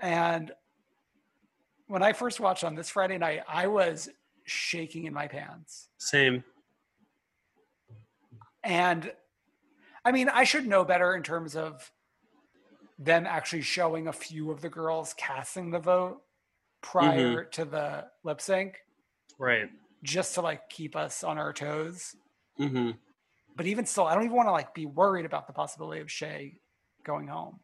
and 0.00 0.52
when 1.88 2.02
I 2.02 2.12
first 2.12 2.40
watched 2.40 2.64
on 2.64 2.74
this 2.74 2.90
Friday 2.90 3.18
night, 3.18 3.42
I 3.48 3.66
was 3.68 4.08
shaking 4.44 5.04
in 5.04 5.14
my 5.14 5.28
pants. 5.28 5.88
Same. 5.98 6.42
And 8.64 9.12
I 10.04 10.12
mean, 10.12 10.28
I 10.28 10.44
should 10.44 10.66
know 10.66 10.84
better 10.84 11.14
in 11.14 11.22
terms 11.22 11.54
of 11.56 11.90
them 12.98 13.26
actually 13.26 13.62
showing 13.62 14.08
a 14.08 14.12
few 14.12 14.50
of 14.50 14.60
the 14.60 14.68
girls 14.68 15.14
casting 15.16 15.70
the 15.70 15.78
vote 15.78 16.22
prior 16.80 17.44
to 17.44 17.64
the 17.64 18.06
lip 18.24 18.40
sync, 18.40 18.78
Right. 19.38 19.68
just 20.02 20.34
to 20.34 20.40
like 20.40 20.68
keep 20.70 20.96
us 20.96 21.22
on 21.22 21.38
our 21.38 21.52
toes. 21.52 22.16
hmm 22.56 22.92
But 23.54 23.66
even 23.66 23.86
still, 23.86 24.06
I 24.06 24.14
don't 24.14 24.24
even 24.24 24.36
want 24.36 24.48
to 24.48 24.52
like 24.52 24.74
be 24.74 24.86
worried 24.86 25.26
about 25.26 25.46
the 25.46 25.52
possibility 25.52 26.00
of 26.00 26.10
Shea 26.10 26.58
going 27.04 27.28
home. 27.28 27.60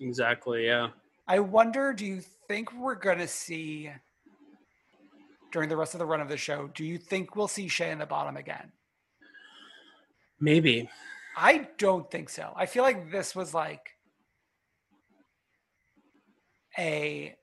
Exactly. 0.00 0.66
Yeah. 0.66 0.88
I 1.28 1.40
wonder, 1.40 1.92
do 1.92 2.06
you 2.06 2.20
think 2.48 2.72
we're 2.72 2.94
gonna 2.94 3.28
see 3.28 3.90
during 5.52 5.68
the 5.68 5.76
rest 5.76 5.94
of 5.94 6.00
the 6.00 6.06
run 6.06 6.20
of 6.20 6.28
the 6.28 6.36
show, 6.36 6.68
do 6.74 6.84
you 6.84 6.98
think 6.98 7.34
we'll 7.34 7.48
see 7.48 7.68
Shea 7.68 7.90
in 7.90 7.98
the 7.98 8.06
bottom 8.06 8.36
again? 8.36 8.72
Maybe. 10.38 10.88
I 11.36 11.68
don't 11.78 12.10
think 12.10 12.28
so. 12.28 12.52
I 12.54 12.66
feel 12.66 12.82
like 12.82 13.10
this 13.10 13.34
was 13.34 13.54
like 13.54 13.90
a 16.78 17.34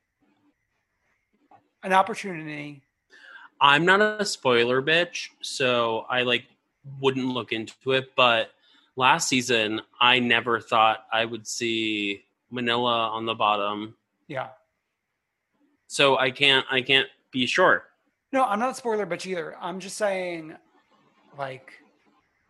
an 1.84 1.92
opportunity. 1.92 2.84
I'm 3.60 3.86
not 3.86 4.02
a 4.02 4.26
spoiler 4.26 4.82
bitch, 4.82 5.30
so 5.42 6.06
I 6.10 6.22
like 6.22 6.46
wouldn't 7.00 7.26
look 7.26 7.52
into 7.52 7.94
it. 7.94 8.12
But 8.16 8.52
last 8.96 9.28
season, 9.28 9.82
I 10.00 10.20
never 10.20 10.60
thought 10.60 11.06
I 11.12 11.26
would 11.26 11.48
see 11.48 12.24
Manila 12.54 13.10
on 13.10 13.26
the 13.26 13.34
bottom, 13.34 13.96
Yeah. 14.28 14.50
so 15.88 16.18
I 16.18 16.30
can't. 16.32 16.66
I 16.72 16.82
can't 16.82 17.08
be 17.32 17.46
sure. 17.48 17.86
No, 18.32 18.44
I'm 18.46 18.60
not 18.60 18.72
a 18.72 18.76
spoiler 18.76 19.06
bitch 19.06 19.26
either. 19.26 19.56
I'm 19.60 19.80
just 19.80 19.98
saying, 19.98 20.56
like, 21.38 21.74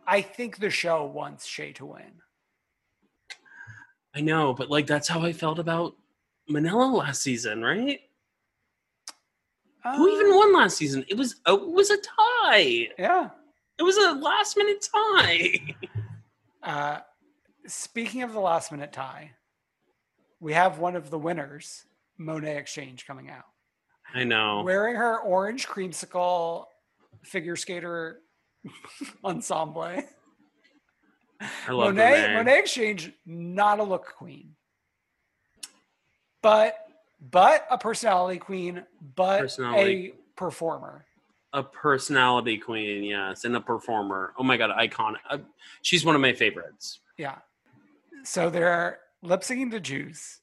I 0.05 0.21
think 0.21 0.57
the 0.59 0.69
show 0.69 1.05
wants 1.05 1.45
Shea 1.45 1.71
to 1.73 1.85
win. 1.85 2.21
I 4.15 4.21
know, 4.21 4.53
but 4.53 4.69
like 4.69 4.85
that's 4.87 5.07
how 5.07 5.21
I 5.21 5.33
felt 5.33 5.57
about 5.57 5.95
Manila 6.47 6.83
last 6.85 7.21
season, 7.23 7.63
right? 7.63 7.99
Who 9.95 10.07
even 10.09 10.31
Uh, 10.33 10.37
won 10.37 10.53
last 10.53 10.77
season? 10.77 11.03
It 11.07 11.17
was 11.17 11.35
oh, 11.45 11.55
it 11.69 11.71
was 11.73 11.89
a 11.89 11.97
tie. 11.97 12.89
Yeah. 12.99 13.29
It 13.79 13.83
was 13.83 13.97
a 13.97 14.11
last 14.13 14.57
minute 14.57 14.85
tie. 14.93 15.75
Uh, 16.61 16.99
speaking 17.67 18.21
of 18.23 18.31
the 18.31 18.39
last 18.39 18.71
minute 18.71 18.93
tie, 18.93 19.29
we 20.43 20.51
have 20.53 20.77
one 20.77 20.95
of 20.97 21.09
the 21.09 21.17
winners, 21.17 21.85
Monét 22.19 22.57
X 22.57 22.73
Change, 22.73 23.07
coming 23.07 23.29
out. 23.29 23.45
I 24.13 24.25
know. 24.25 24.61
wearing 24.63 24.95
her 24.95 25.19
orange 25.21 25.65
creamsicle 25.67 26.65
figure 27.23 27.55
skater 27.55 28.19
ensemble. 29.23 29.83
I 29.83 30.03
love 31.71 31.95
Monet, 31.95 32.21
Monet. 32.21 32.33
Monet 32.35 32.59
Exchange, 32.59 33.11
not 33.25 33.79
a 33.79 33.83
look 33.83 34.13
queen, 34.17 34.55
but 36.41 36.75
but 37.31 37.65
a 37.71 37.77
personality 37.77 38.37
queen, 38.37 38.83
but 39.15 39.39
Personality. 39.39 40.13
a 40.13 40.37
performer. 40.39 41.05
a 41.53 41.63
personality 41.63 42.57
queen, 42.57 43.03
yes, 43.03 43.45
and 43.45 43.55
a 43.55 43.61
performer. 43.61 44.33
Oh 44.37 44.43
my 44.43 44.57
god, 44.57 44.71
iconic. 44.77 45.17
Uh, 45.29 45.37
she's 45.81 46.03
one 46.03 46.15
of 46.15 46.21
my 46.21 46.33
favorites. 46.33 46.99
Yeah. 47.17 47.37
So 48.25 48.49
they're 48.49 48.99
lip 49.23 49.41
syncing 49.41 49.71
to 49.71 49.79
Juice, 49.79 50.39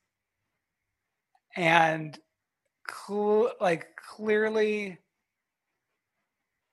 and 1.57 2.19
cl- 2.89 3.53
like 3.61 3.89
clearly, 3.97 4.99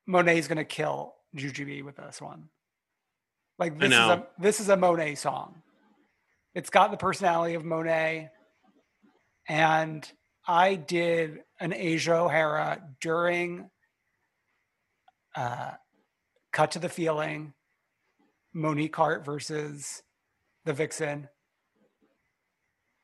Monet's 0.07 0.47
gonna 0.47 0.65
kill 0.65 1.15
Jujubee 1.35 1.83
with 1.83 1.97
this 1.97 2.21
one. 2.21 2.49
Like 3.59 3.77
this 3.77 3.91
is 3.91 3.97
a 3.97 4.27
this 4.39 4.59
is 4.59 4.69
a 4.69 4.77
Monet 4.77 5.15
song. 5.15 5.61
It's 6.55 6.69
got 6.69 6.91
the 6.91 6.97
personality 6.97 7.55
of 7.55 7.65
Monet, 7.65 8.29
and 9.47 10.11
I 10.47 10.75
did 10.75 11.41
an 11.59 11.73
Asia 11.73 12.15
O'Hara 12.15 12.81
during 13.01 13.69
uh, 15.35 15.71
Cut 16.53 16.71
to 16.71 16.79
the 16.79 16.89
Feeling, 16.89 17.53
Monique 18.53 18.95
Heart 18.95 19.25
versus 19.25 20.01
the 20.65 20.73
Vixen. 20.73 21.27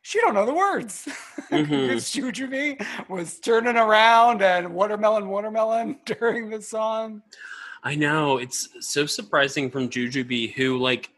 She 0.05 0.19
don't 0.19 0.33
know 0.33 0.45
the 0.45 0.53
words. 0.53 1.07
Mhm. 1.49 1.87
Because 1.87 2.11
Jujubee 2.13 2.85
was 3.09 3.39
turning 3.39 3.77
around 3.77 4.41
and 4.41 4.73
watermelon, 4.73 5.29
watermelon 5.29 5.97
during 6.05 6.49
the 6.49 6.61
song. 6.61 7.21
I 7.83 7.95
know 7.95 8.37
it's 8.37 8.69
so 8.81 9.05
surprising 9.05 9.71
from 9.71 9.89
Jujubee, 9.89 10.53
who 10.53 10.77
like, 10.77 11.09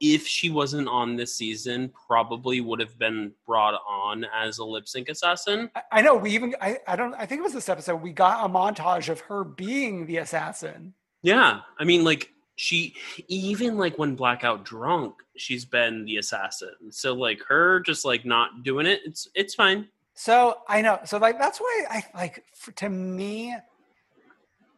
if 0.00 0.26
she 0.26 0.50
wasn't 0.50 0.86
on 0.88 1.16
this 1.16 1.34
season, 1.34 1.90
probably 2.06 2.60
would 2.60 2.78
have 2.80 2.98
been 2.98 3.32
brought 3.46 3.80
on 3.88 4.26
as 4.34 4.58
a 4.58 4.64
lip 4.64 4.86
sync 4.86 5.08
assassin. 5.08 5.70
I, 5.74 5.82
I 5.92 6.02
know 6.02 6.14
we 6.16 6.32
even 6.32 6.54
I, 6.60 6.76
I 6.86 6.96
don't 6.96 7.14
I 7.14 7.24
think 7.24 7.38
it 7.38 7.42
was 7.42 7.54
this 7.54 7.70
episode 7.70 7.96
we 8.02 8.12
got 8.12 8.44
a 8.44 8.48
montage 8.52 9.08
of 9.08 9.20
her 9.20 9.44
being 9.44 10.04
the 10.04 10.18
assassin. 10.18 10.92
Yeah, 11.22 11.60
I 11.78 11.84
mean, 11.84 12.04
like 12.04 12.30
she 12.56 12.94
even 13.28 13.76
like 13.76 13.98
when 13.98 14.16
blackout 14.16 14.64
drunk, 14.64 15.14
she's 15.36 15.64
been 15.64 16.04
the 16.06 16.16
assassin. 16.16 16.74
So 16.90 17.14
like 17.14 17.40
her 17.48 17.80
just 17.80 18.04
like 18.04 18.24
not 18.24 18.62
doing 18.62 18.86
it, 18.86 19.00
it's 19.04 19.28
it's 19.34 19.54
fine. 19.54 19.88
So 20.14 20.58
I 20.66 20.80
know. 20.80 20.98
So 21.04 21.18
like 21.18 21.38
that's 21.38 21.60
why 21.60 21.84
I 21.90 22.04
like 22.14 22.44
f 22.54 22.74
to 22.76 22.88
me, 22.88 23.54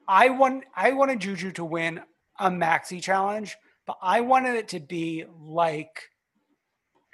I 0.09 0.31
want 0.31 0.65
I 0.75 0.93
wanted 0.93 1.21
Juju 1.21 1.53
to 1.53 1.65
win 1.65 2.01
a 2.41 2.51
maxi 2.51 3.01
challenge, 3.01 3.57
but 3.87 3.97
I 4.03 4.21
wanted 4.23 4.57
it 4.57 4.69
to 4.69 4.81
be 4.81 5.25
like 5.41 6.11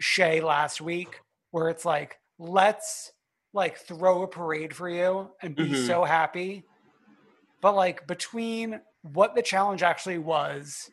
Shea 0.00 0.40
last 0.40 0.80
week, 0.80 1.20
where 1.50 1.68
it's 1.68 1.84
like 1.84 2.18
let's 2.38 3.12
like 3.52 3.76
throw 3.76 4.22
a 4.22 4.28
parade 4.28 4.74
for 4.74 4.88
you 4.88 5.30
and 5.42 5.54
be 5.54 5.68
Mhm. 5.68 5.86
so 5.86 6.04
happy. 6.04 6.64
But 7.60 7.74
like 7.74 8.06
between 8.06 8.80
what 9.12 9.34
the 9.34 9.42
challenge 9.42 9.82
actually 9.82 10.18
was, 10.18 10.90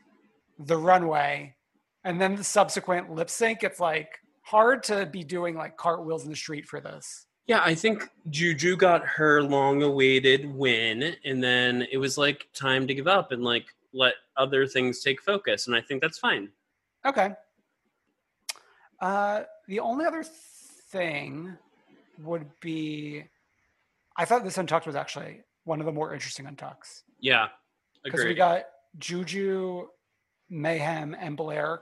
the 0.60 0.78
runway, 0.78 1.56
and 2.04 2.20
then 2.20 2.36
the 2.36 2.44
subsequent 2.44 3.12
lip 3.12 3.30
sync, 3.30 3.64
it's 3.64 3.80
like 3.80 4.20
hard 4.42 4.84
to 4.84 5.06
be 5.06 5.24
doing 5.24 5.56
like 5.56 5.78
cartwheels 5.78 6.24
in 6.24 6.30
the 6.30 6.36
street 6.36 6.68
for 6.68 6.82
this. 6.82 7.26
Yeah, 7.48 7.62
I 7.64 7.74
think 7.74 8.10
Juju 8.30 8.76
got 8.76 9.06
her 9.06 9.42
long 9.42 9.82
awaited 9.84 10.54
win, 10.54 11.16
and 11.26 11.44
then 11.44 11.88
it 11.92 11.98
was 11.98 12.18
like 12.18 12.48
time 12.54 12.86
to 12.88 12.94
give 12.94 13.08
up 13.08 13.32
and 13.32 13.44
like 13.44 13.66
let 13.94 14.14
other 14.38 14.68
things 14.68 15.02
take 15.02 15.22
focus. 15.22 15.68
And 15.68 15.76
I 15.76 15.82
think 15.82 16.02
that's 16.02 16.20
fine. 16.20 16.50
Okay. 17.06 17.32
Uh, 19.00 19.44
the 19.68 19.80
only 19.80 20.06
other 20.06 20.24
thing 20.24 21.58
would 22.20 22.46
be 22.60 23.24
I 24.18 24.26
thought 24.26 24.44
this 24.44 24.58
untucked 24.58 24.86
was 24.86 24.96
actually 24.96 25.42
one 25.64 25.80
of 25.80 25.86
the 25.86 25.92
more 25.92 26.14
interesting 26.14 26.46
untucks. 26.46 27.04
Yeah, 27.20 27.48
Because 28.04 28.26
we 28.26 28.34
got 28.34 28.66
Juju, 28.98 29.88
Mayhem, 30.50 31.16
and 31.20 31.38
Blair 31.38 31.82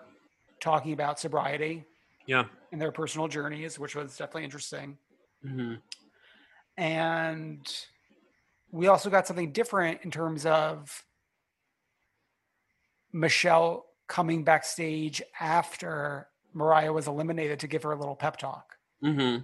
talking 0.59 0.93
about 0.93 1.19
sobriety 1.19 1.85
yeah. 2.25 2.45
and 2.71 2.81
their 2.81 2.91
personal 2.91 3.27
journeys, 3.27 3.79
which 3.79 3.95
was 3.95 4.17
definitely 4.17 4.43
interesting. 4.43 4.97
hmm 5.43 5.75
And 6.77 7.65
we 8.71 8.87
also 8.87 9.09
got 9.09 9.25
something 9.25 9.51
different 9.51 10.01
in 10.03 10.11
terms 10.11 10.45
of 10.45 11.03
Michelle 13.11 13.85
coming 14.07 14.43
backstage 14.43 15.21
after 15.39 16.27
Mariah 16.53 16.93
was 16.93 17.07
eliminated 17.07 17.59
to 17.59 17.67
give 17.67 17.83
her 17.83 17.91
a 17.91 17.97
little 17.97 18.15
pep 18.15 18.37
talk. 18.37 18.75
hmm 19.01 19.37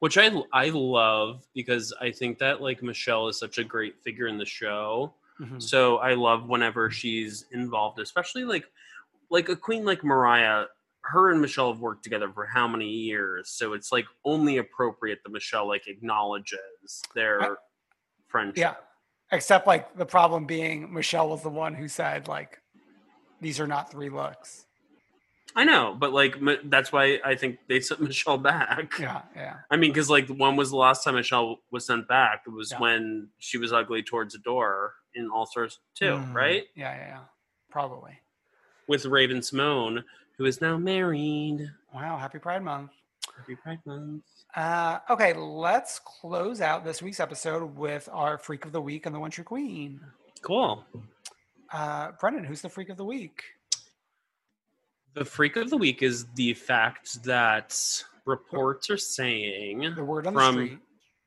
Which 0.00 0.18
I 0.18 0.30
I 0.52 0.68
love 0.70 1.46
because 1.54 1.94
I 2.00 2.10
think 2.10 2.38
that 2.38 2.60
like 2.60 2.82
Michelle 2.82 3.28
is 3.28 3.38
such 3.38 3.58
a 3.58 3.64
great 3.64 4.02
figure 4.02 4.26
in 4.26 4.38
the 4.38 4.46
show. 4.46 5.14
Mhm. 5.40 5.60
So 5.62 5.98
I 5.98 6.14
love 6.14 6.46
whenever 6.48 6.90
she's 6.90 7.46
involved, 7.52 7.98
especially 7.98 8.44
like 8.44 8.64
like 9.30 9.48
a 9.48 9.56
queen 9.56 9.84
like 9.84 10.04
Mariah. 10.04 10.66
Her 11.04 11.32
and 11.32 11.40
Michelle 11.40 11.72
have 11.72 11.80
worked 11.80 12.04
together 12.04 12.30
for 12.32 12.46
how 12.46 12.68
many 12.68 12.88
years? 12.88 13.48
So 13.50 13.72
it's 13.72 13.90
like 13.90 14.04
only 14.24 14.58
appropriate 14.58 15.18
that 15.24 15.30
Michelle 15.32 15.66
like 15.66 15.88
acknowledges 15.88 17.02
their 17.14 17.42
I- 17.42 17.54
friendship. 18.28 18.58
Yeah. 18.58 18.74
Except 19.32 19.66
like 19.66 19.96
the 19.96 20.06
problem 20.06 20.44
being 20.46 20.92
Michelle 20.92 21.28
was 21.30 21.42
the 21.42 21.48
one 21.48 21.74
who 21.74 21.88
said 21.88 22.28
like 22.28 22.60
these 23.40 23.58
are 23.58 23.66
not 23.66 23.90
three 23.90 24.10
looks. 24.10 24.66
I 25.54 25.64
know, 25.64 25.94
but 25.98 26.12
like 26.12 26.36
M- 26.36 26.58
that's 26.64 26.92
why 26.92 27.20
I 27.24 27.34
think 27.34 27.58
they 27.68 27.80
sent 27.80 28.00
Michelle 28.08 28.38
back. 28.38 28.98
Yeah, 28.98 29.22
yeah. 29.36 29.56
I 29.70 29.76
mean, 29.76 29.90
because 29.92 30.08
like 30.10 30.28
when 30.28 30.56
was 30.56 30.70
the 30.70 30.76
last 30.76 31.04
time 31.04 31.14
Michelle 31.14 31.58
was 31.70 31.86
sent 31.86 32.08
back? 32.08 32.42
It 32.46 32.50
was 32.50 32.72
Yeah. 32.72 32.80
when 32.80 33.28
she 33.38 33.58
was 33.58 33.72
ugly 33.72 34.02
towards 34.02 34.32
the 34.34 34.40
door 34.40 34.94
in 35.14 35.28
All 35.30 35.46
Stars 35.46 35.78
Two, 35.94 36.06
Mm, 36.16 36.34
right? 36.34 36.64
Yeah, 36.74 36.94
yeah, 36.96 37.06
yeah. 37.08 37.18
Probably. 37.70 38.18
With 38.88 39.04
Raven-Symoné, 39.06 40.02
who 40.38 40.44
is 40.44 40.60
now 40.60 40.76
married. 40.76 41.70
Wow, 41.94 42.16
happy 42.18 42.38
Pride 42.38 42.62
Month. 42.62 42.90
Happy 43.38 43.54
Pride 43.56 43.78
Month. 43.86 44.24
Uh, 44.56 44.98
okay, 45.08 45.32
let's 45.34 45.98
close 45.98 46.60
out 46.60 46.84
this 46.84 47.00
week's 47.02 47.20
episode 47.20 47.76
with 47.76 48.08
our 48.12 48.36
freak 48.38 48.64
of 48.64 48.72
the 48.72 48.80
week 48.80 49.06
and 49.06 49.14
the 49.14 49.18
one 49.20 49.30
true 49.30 49.44
queen. 49.44 50.00
Cool. 50.42 50.84
Uh, 51.72 52.12
Brendan, 52.20 52.44
who's 52.44 52.60
the 52.60 52.68
freak 52.68 52.88
of 52.90 52.96
the 52.98 53.04
week? 53.04 53.42
The 55.14 55.24
freak 55.24 55.56
of 55.56 55.70
the 55.70 55.76
week 55.76 56.02
is 56.02 56.26
the 56.34 56.54
fact 56.54 57.22
that 57.24 57.78
reports 58.24 58.88
are 58.90 58.96
saying 58.96 59.94
The 59.94 60.04
word 60.04 60.24
from. 60.24 60.80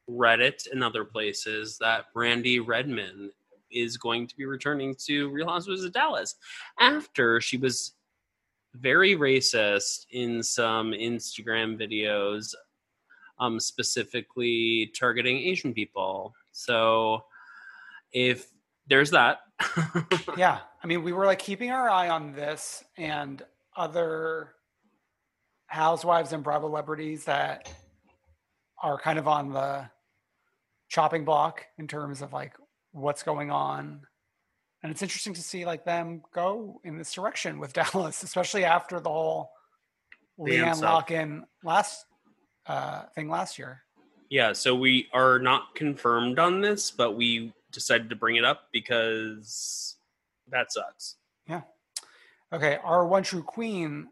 Reddit 0.09 0.71
and 0.71 0.83
other 0.83 1.03
places 1.03 1.77
that 1.79 2.05
Brandi 2.15 2.65
Redmond 2.65 3.31
is 3.71 3.97
going 3.97 4.27
to 4.27 4.35
be 4.35 4.45
returning 4.45 4.95
to 5.05 5.29
Real 5.29 5.47
Housewives 5.47 5.83
of 5.83 5.93
Dallas 5.93 6.35
after 6.79 7.41
she 7.41 7.57
was 7.57 7.93
very 8.75 9.15
racist 9.15 10.05
in 10.11 10.43
some 10.43 10.91
Instagram 10.91 11.79
videos, 11.79 12.53
um, 13.39 13.59
specifically 13.59 14.91
targeting 14.97 15.37
Asian 15.37 15.73
people. 15.73 16.33
So 16.51 17.23
if 18.13 18.51
there's 18.87 19.11
that, 19.11 19.39
Yeah, 20.37 20.59
I 20.83 20.87
mean, 20.87 21.03
we 21.03 21.13
were 21.13 21.25
like 21.25 21.39
keeping 21.39 21.71
our 21.71 21.89
eye 21.89 22.09
on 22.09 22.33
this 22.33 22.83
and 22.97 23.41
other 23.75 24.53
housewives 25.67 26.33
and 26.33 26.43
Bravo 26.43 26.67
celebrities 26.67 27.25
that 27.25 27.71
are 28.81 28.99
kind 28.99 29.19
of 29.19 29.27
on 29.27 29.51
the 29.51 29.89
chopping 30.89 31.25
block 31.25 31.65
in 31.77 31.87
terms 31.87 32.21
of 32.21 32.33
like 32.33 32.53
what's 32.91 33.23
going 33.23 33.51
on. 33.51 34.01
And 34.83 34.91
it's 34.91 35.01
interesting 35.01 35.33
to 35.33 35.41
see 35.41 35.65
like 35.65 35.83
them 35.83 36.21
go 36.33 36.79
in 36.83 36.97
this 36.97 37.11
direction 37.13 37.59
with 37.59 37.73
Dallas, 37.93 38.23
especially 38.23 38.63
after 38.63 38.99
the 38.99 39.09
whole 39.09 39.51
LeeAnne 40.39 40.81
Locken 40.81 41.41
last 41.63 42.05
uh, 42.67 43.03
thing 43.15 43.29
last 43.29 43.57
year. 43.57 43.81
yeah, 44.29 44.53
so 44.53 44.75
we 44.75 45.07
are 45.13 45.39
not 45.39 45.75
confirmed 45.75 46.39
on 46.39 46.61
this, 46.61 46.91
but 46.91 47.15
we 47.15 47.53
decided 47.71 48.09
to 48.09 48.15
bring 48.15 48.35
it 48.35 48.45
up 48.45 48.63
because 48.71 49.95
that 50.49 50.71
sucks. 50.71 51.15
Okay, 52.55 52.77
our 52.85 53.05
one 53.05 53.21
true 53.21 53.43
queen, 53.43 54.07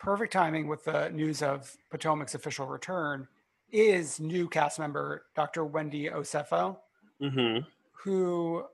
perfect 0.00 0.32
timing 0.32 0.66
with 0.66 0.84
the 0.84 1.08
news 1.10 1.40
of 1.40 1.72
Potomac's 1.88 2.34
official 2.34 2.66
return, 2.66 3.28
is 3.70 4.18
new 4.18 4.48
cast 4.48 4.80
member 4.80 5.26
Dr. 5.36 5.64
Wendy 5.64 6.08
Osefo, 6.08 6.76
hmm 7.22 7.58
who 8.02 8.64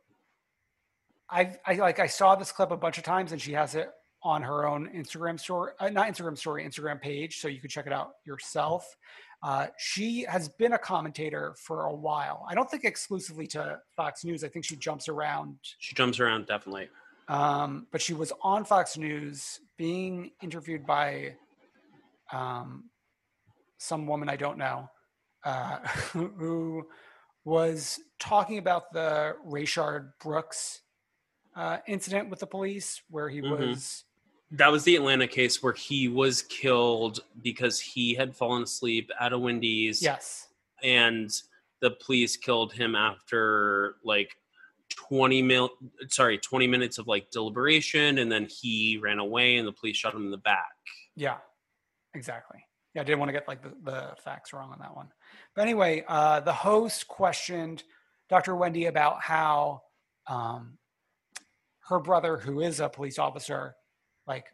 I 1.28 1.56
I 1.66 1.74
like 1.74 1.98
I 1.98 2.06
saw 2.06 2.36
this 2.36 2.52
clip 2.52 2.70
a 2.70 2.76
bunch 2.76 2.96
of 2.96 3.04
times 3.04 3.32
and 3.32 3.40
she 3.40 3.52
has 3.52 3.74
it 3.74 3.90
on 4.22 4.40
her 4.40 4.66
own 4.66 4.88
Instagram 4.96 5.38
story, 5.38 5.72
uh, 5.78 5.90
not 5.90 6.08
Instagram 6.08 6.38
story, 6.38 6.64
Instagram 6.64 6.98
page, 6.98 7.40
so 7.40 7.48
you 7.48 7.60
can 7.60 7.68
check 7.68 7.86
it 7.86 7.92
out 7.92 8.12
yourself. 8.24 8.96
Uh, 9.42 9.66
she 9.76 10.22
has 10.22 10.48
been 10.48 10.72
a 10.72 10.78
commentator 10.78 11.54
for 11.58 11.84
a 11.84 11.94
while. 11.94 12.46
I 12.48 12.54
don't 12.54 12.70
think 12.70 12.84
exclusively 12.84 13.46
to 13.48 13.78
Fox 13.94 14.24
News. 14.24 14.42
I 14.42 14.48
think 14.48 14.64
she 14.64 14.76
jumps 14.76 15.06
around 15.06 15.58
She 15.80 15.94
jumps 15.94 16.18
around 16.18 16.46
definitely. 16.46 16.88
Um, 17.28 17.86
but 17.90 18.00
she 18.02 18.14
was 18.14 18.32
on 18.42 18.64
Fox 18.64 18.96
News 18.98 19.60
being 19.76 20.30
interviewed 20.42 20.86
by 20.86 21.36
um, 22.32 22.90
some 23.78 24.06
woman 24.06 24.28
I 24.28 24.36
don't 24.36 24.58
know 24.58 24.88
uh, 25.44 25.78
who 26.12 26.86
was 27.44 28.00
talking 28.18 28.58
about 28.58 28.92
the 28.92 29.36
Rayshard 29.46 30.12
Brooks 30.20 30.80
uh, 31.56 31.78
incident 31.86 32.30
with 32.30 32.40
the 32.40 32.46
police, 32.46 33.02
where 33.10 33.28
he 33.28 33.40
Mhm. 33.40 33.50
was 33.70 34.04
That 34.50 34.68
was 34.72 34.84
the 34.84 34.96
Atlanta 34.96 35.26
case 35.28 35.62
where 35.62 35.72
he 35.72 36.08
was 36.08 36.42
killed 36.42 37.20
because 37.42 37.78
he 37.80 38.14
had 38.14 38.34
fallen 38.36 38.62
asleep 38.62 39.10
at 39.20 39.32
a 39.32 39.38
Wendy's. 39.38 40.00
yes, 40.02 40.48
And 40.82 41.30
the 41.80 41.90
police 41.92 42.36
killed 42.36 42.72
him 42.72 42.94
after 42.94 43.96
like 44.04 44.36
20 44.90 45.42
mil 45.42 45.70
sorry, 46.08 46.38
20 46.38 46.66
minutes 46.66 46.98
of 46.98 47.06
like 47.06 47.30
deliberation 47.30 48.18
and 48.18 48.30
then 48.30 48.46
he 48.48 48.98
ran 49.02 49.18
away 49.18 49.56
and 49.56 49.66
the 49.66 49.72
police 49.72 49.96
shot 49.96 50.14
him 50.14 50.24
in 50.24 50.30
the 50.30 50.38
back. 50.38 50.72
yeah, 51.16 51.36
exactly. 52.14 52.64
Yeah, 52.94 53.00
I 53.00 53.04
didn't 53.04 53.18
want 53.18 53.28
to 53.28 53.32
get 53.32 53.48
like 53.48 53.62
the, 53.62 53.72
the 53.82 54.14
facts 54.22 54.52
wrong 54.52 54.70
on 54.72 54.78
that 54.78 54.94
one. 54.94 55.08
But 55.56 55.62
anyway, 55.62 56.04
uh, 56.06 56.40
the 56.40 56.52
host 56.52 57.08
questioned 57.08 57.82
Dr. 58.28 58.54
Wendy 58.54 58.86
about 58.86 59.20
how 59.20 59.82
um, 60.28 60.78
her 61.88 61.98
brother, 61.98 62.36
who 62.36 62.60
is 62.60 62.80
a 62.80 62.88
police 62.88 63.18
officer, 63.18 63.74
like 64.26 64.46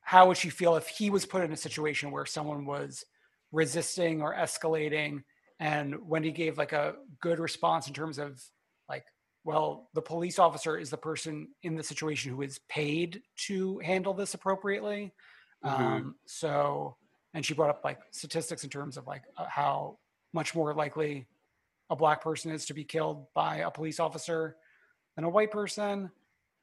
how 0.00 0.28
would 0.28 0.36
she 0.36 0.48
feel 0.48 0.76
if 0.76 0.86
he 0.86 1.10
was 1.10 1.26
put 1.26 1.42
in 1.42 1.52
a 1.52 1.56
situation 1.56 2.12
where 2.12 2.26
someone 2.26 2.64
was 2.64 3.04
resisting 3.50 4.22
or 4.22 4.34
escalating? 4.34 5.24
And 5.58 5.96
Wendy 6.08 6.30
gave 6.30 6.58
like 6.58 6.72
a 6.72 6.94
good 7.20 7.40
response 7.40 7.88
in 7.88 7.94
terms 7.94 8.18
of 8.18 8.40
well, 9.46 9.88
the 9.94 10.02
police 10.02 10.40
officer 10.40 10.76
is 10.76 10.90
the 10.90 10.96
person 10.96 11.46
in 11.62 11.76
the 11.76 11.82
situation 11.82 12.32
who 12.32 12.42
is 12.42 12.58
paid 12.68 13.22
to 13.36 13.78
handle 13.78 14.12
this 14.12 14.34
appropriately. 14.34 15.14
Mhm. 15.64 15.70
Um, 15.70 16.16
so, 16.26 16.96
and 17.32 17.46
she 17.46 17.54
brought 17.54 17.70
up 17.70 17.84
like 17.84 18.00
statistics 18.10 18.64
in 18.64 18.70
terms 18.70 18.96
of 18.96 19.06
like 19.06 19.22
uh, 19.36 19.46
how 19.48 20.00
much 20.32 20.56
more 20.56 20.74
likely 20.74 21.28
a 21.90 21.94
black 21.94 22.20
person 22.20 22.50
is 22.50 22.66
to 22.66 22.74
be 22.74 22.82
killed 22.82 23.32
by 23.34 23.58
a 23.58 23.70
police 23.70 24.00
officer 24.00 24.56
than 25.14 25.24
a 25.24 25.30
white 25.30 25.52
person. 25.52 26.10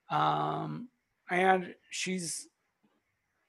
Um, 0.10 0.90
and 1.30 1.74
she's 1.90 2.50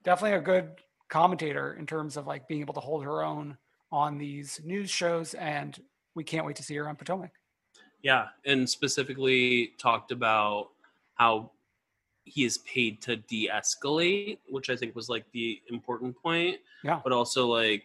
definitely 0.04 0.38
a 0.38 0.42
good 0.42 0.80
commentator 1.08 1.74
in 1.74 1.86
terms 1.86 2.16
of 2.16 2.28
like 2.28 2.46
being 2.46 2.60
able 2.60 2.74
to 2.74 2.80
hold 2.80 3.02
her 3.02 3.24
own 3.24 3.58
on 3.90 4.16
these 4.16 4.60
news 4.62 4.90
shows. 4.90 5.34
And 5.34 5.76
we 6.14 6.22
can't 6.22 6.46
wait 6.46 6.54
to 6.56 6.62
see 6.62 6.76
her 6.76 6.88
on 6.88 6.94
Potomac. 6.94 7.32
Yeah, 8.04 8.26
and 8.44 8.68
specifically 8.68 9.72
talked 9.78 10.12
about 10.12 10.68
how 11.14 11.50
he 12.24 12.44
is 12.44 12.58
paid 12.58 13.00
to 13.02 13.16
de-escalate, 13.16 14.38
which 14.48 14.68
I 14.68 14.76
think 14.76 14.94
was 14.94 15.08
like 15.08 15.24
the 15.32 15.60
important 15.70 16.14
point. 16.22 16.58
Yeah. 16.84 17.00
But 17.02 17.12
also 17.12 17.46
like 17.46 17.84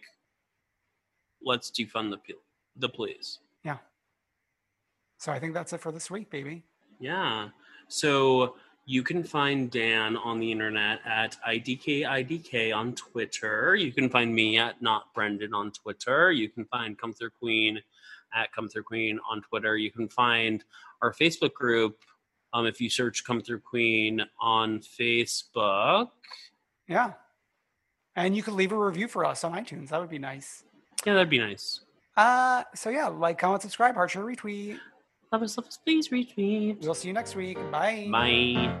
let's 1.42 1.70
defund 1.70 2.10
the 2.10 2.18
the 2.76 2.88
police. 2.88 3.38
Yeah. 3.64 3.78
So 5.18 5.32
I 5.32 5.40
think 5.40 5.54
that's 5.54 5.72
it 5.72 5.80
for 5.80 5.90
this 5.90 6.10
week, 6.10 6.30
baby. 6.30 6.64
Yeah. 6.98 7.48
So 7.88 8.56
you 8.84 9.02
can 9.02 9.22
find 9.24 9.70
Dan 9.70 10.16
on 10.16 10.38
the 10.38 10.50
internet 10.50 11.00
at 11.06 11.36
IDKIDK 11.48 12.74
on 12.76 12.94
Twitter. 12.94 13.74
You 13.74 13.92
can 13.92 14.10
find 14.10 14.34
me 14.34 14.58
at 14.58 14.82
Not 14.82 15.14
Brendan 15.14 15.54
on 15.54 15.70
Twitter. 15.70 16.32
You 16.32 16.48
can 16.48 16.64
find 16.66 16.98
Come 16.98 17.12
Through 17.12 17.30
Queen 17.38 17.80
at 18.34 18.52
Come 18.52 18.68
Through 18.68 18.84
Queen 18.84 19.18
on 19.30 19.42
Twitter. 19.42 19.76
You 19.76 19.90
can 19.90 20.08
find 20.08 20.64
our 21.02 21.12
Facebook 21.12 21.52
group 21.52 21.98
um, 22.52 22.66
if 22.66 22.80
you 22.80 22.90
search 22.90 23.24
Come 23.24 23.40
Through 23.40 23.60
Queen 23.60 24.22
on 24.40 24.80
Facebook. 24.80 26.10
Yeah. 26.88 27.12
And 28.16 28.36
you 28.36 28.42
could 28.42 28.54
leave 28.54 28.72
a 28.72 28.78
review 28.78 29.08
for 29.08 29.24
us 29.24 29.44
on 29.44 29.52
iTunes. 29.52 29.88
That 29.88 30.00
would 30.00 30.10
be 30.10 30.18
nice. 30.18 30.64
Yeah, 31.06 31.14
that'd 31.14 31.30
be 31.30 31.38
nice. 31.38 31.80
Uh, 32.16 32.64
so 32.74 32.90
yeah, 32.90 33.06
like, 33.06 33.38
comment, 33.38 33.62
subscribe, 33.62 33.94
heart 33.94 34.10
share, 34.10 34.24
retweet. 34.24 34.78
Love 35.32 35.42
us, 35.42 35.56
love 35.56 35.66
us, 35.68 35.78
please 35.78 36.08
retweet. 36.08 36.80
We'll 36.82 36.94
see 36.94 37.08
you 37.08 37.14
next 37.14 37.36
week. 37.36 37.56
Bye. 37.70 38.08
Bye. 38.10 38.80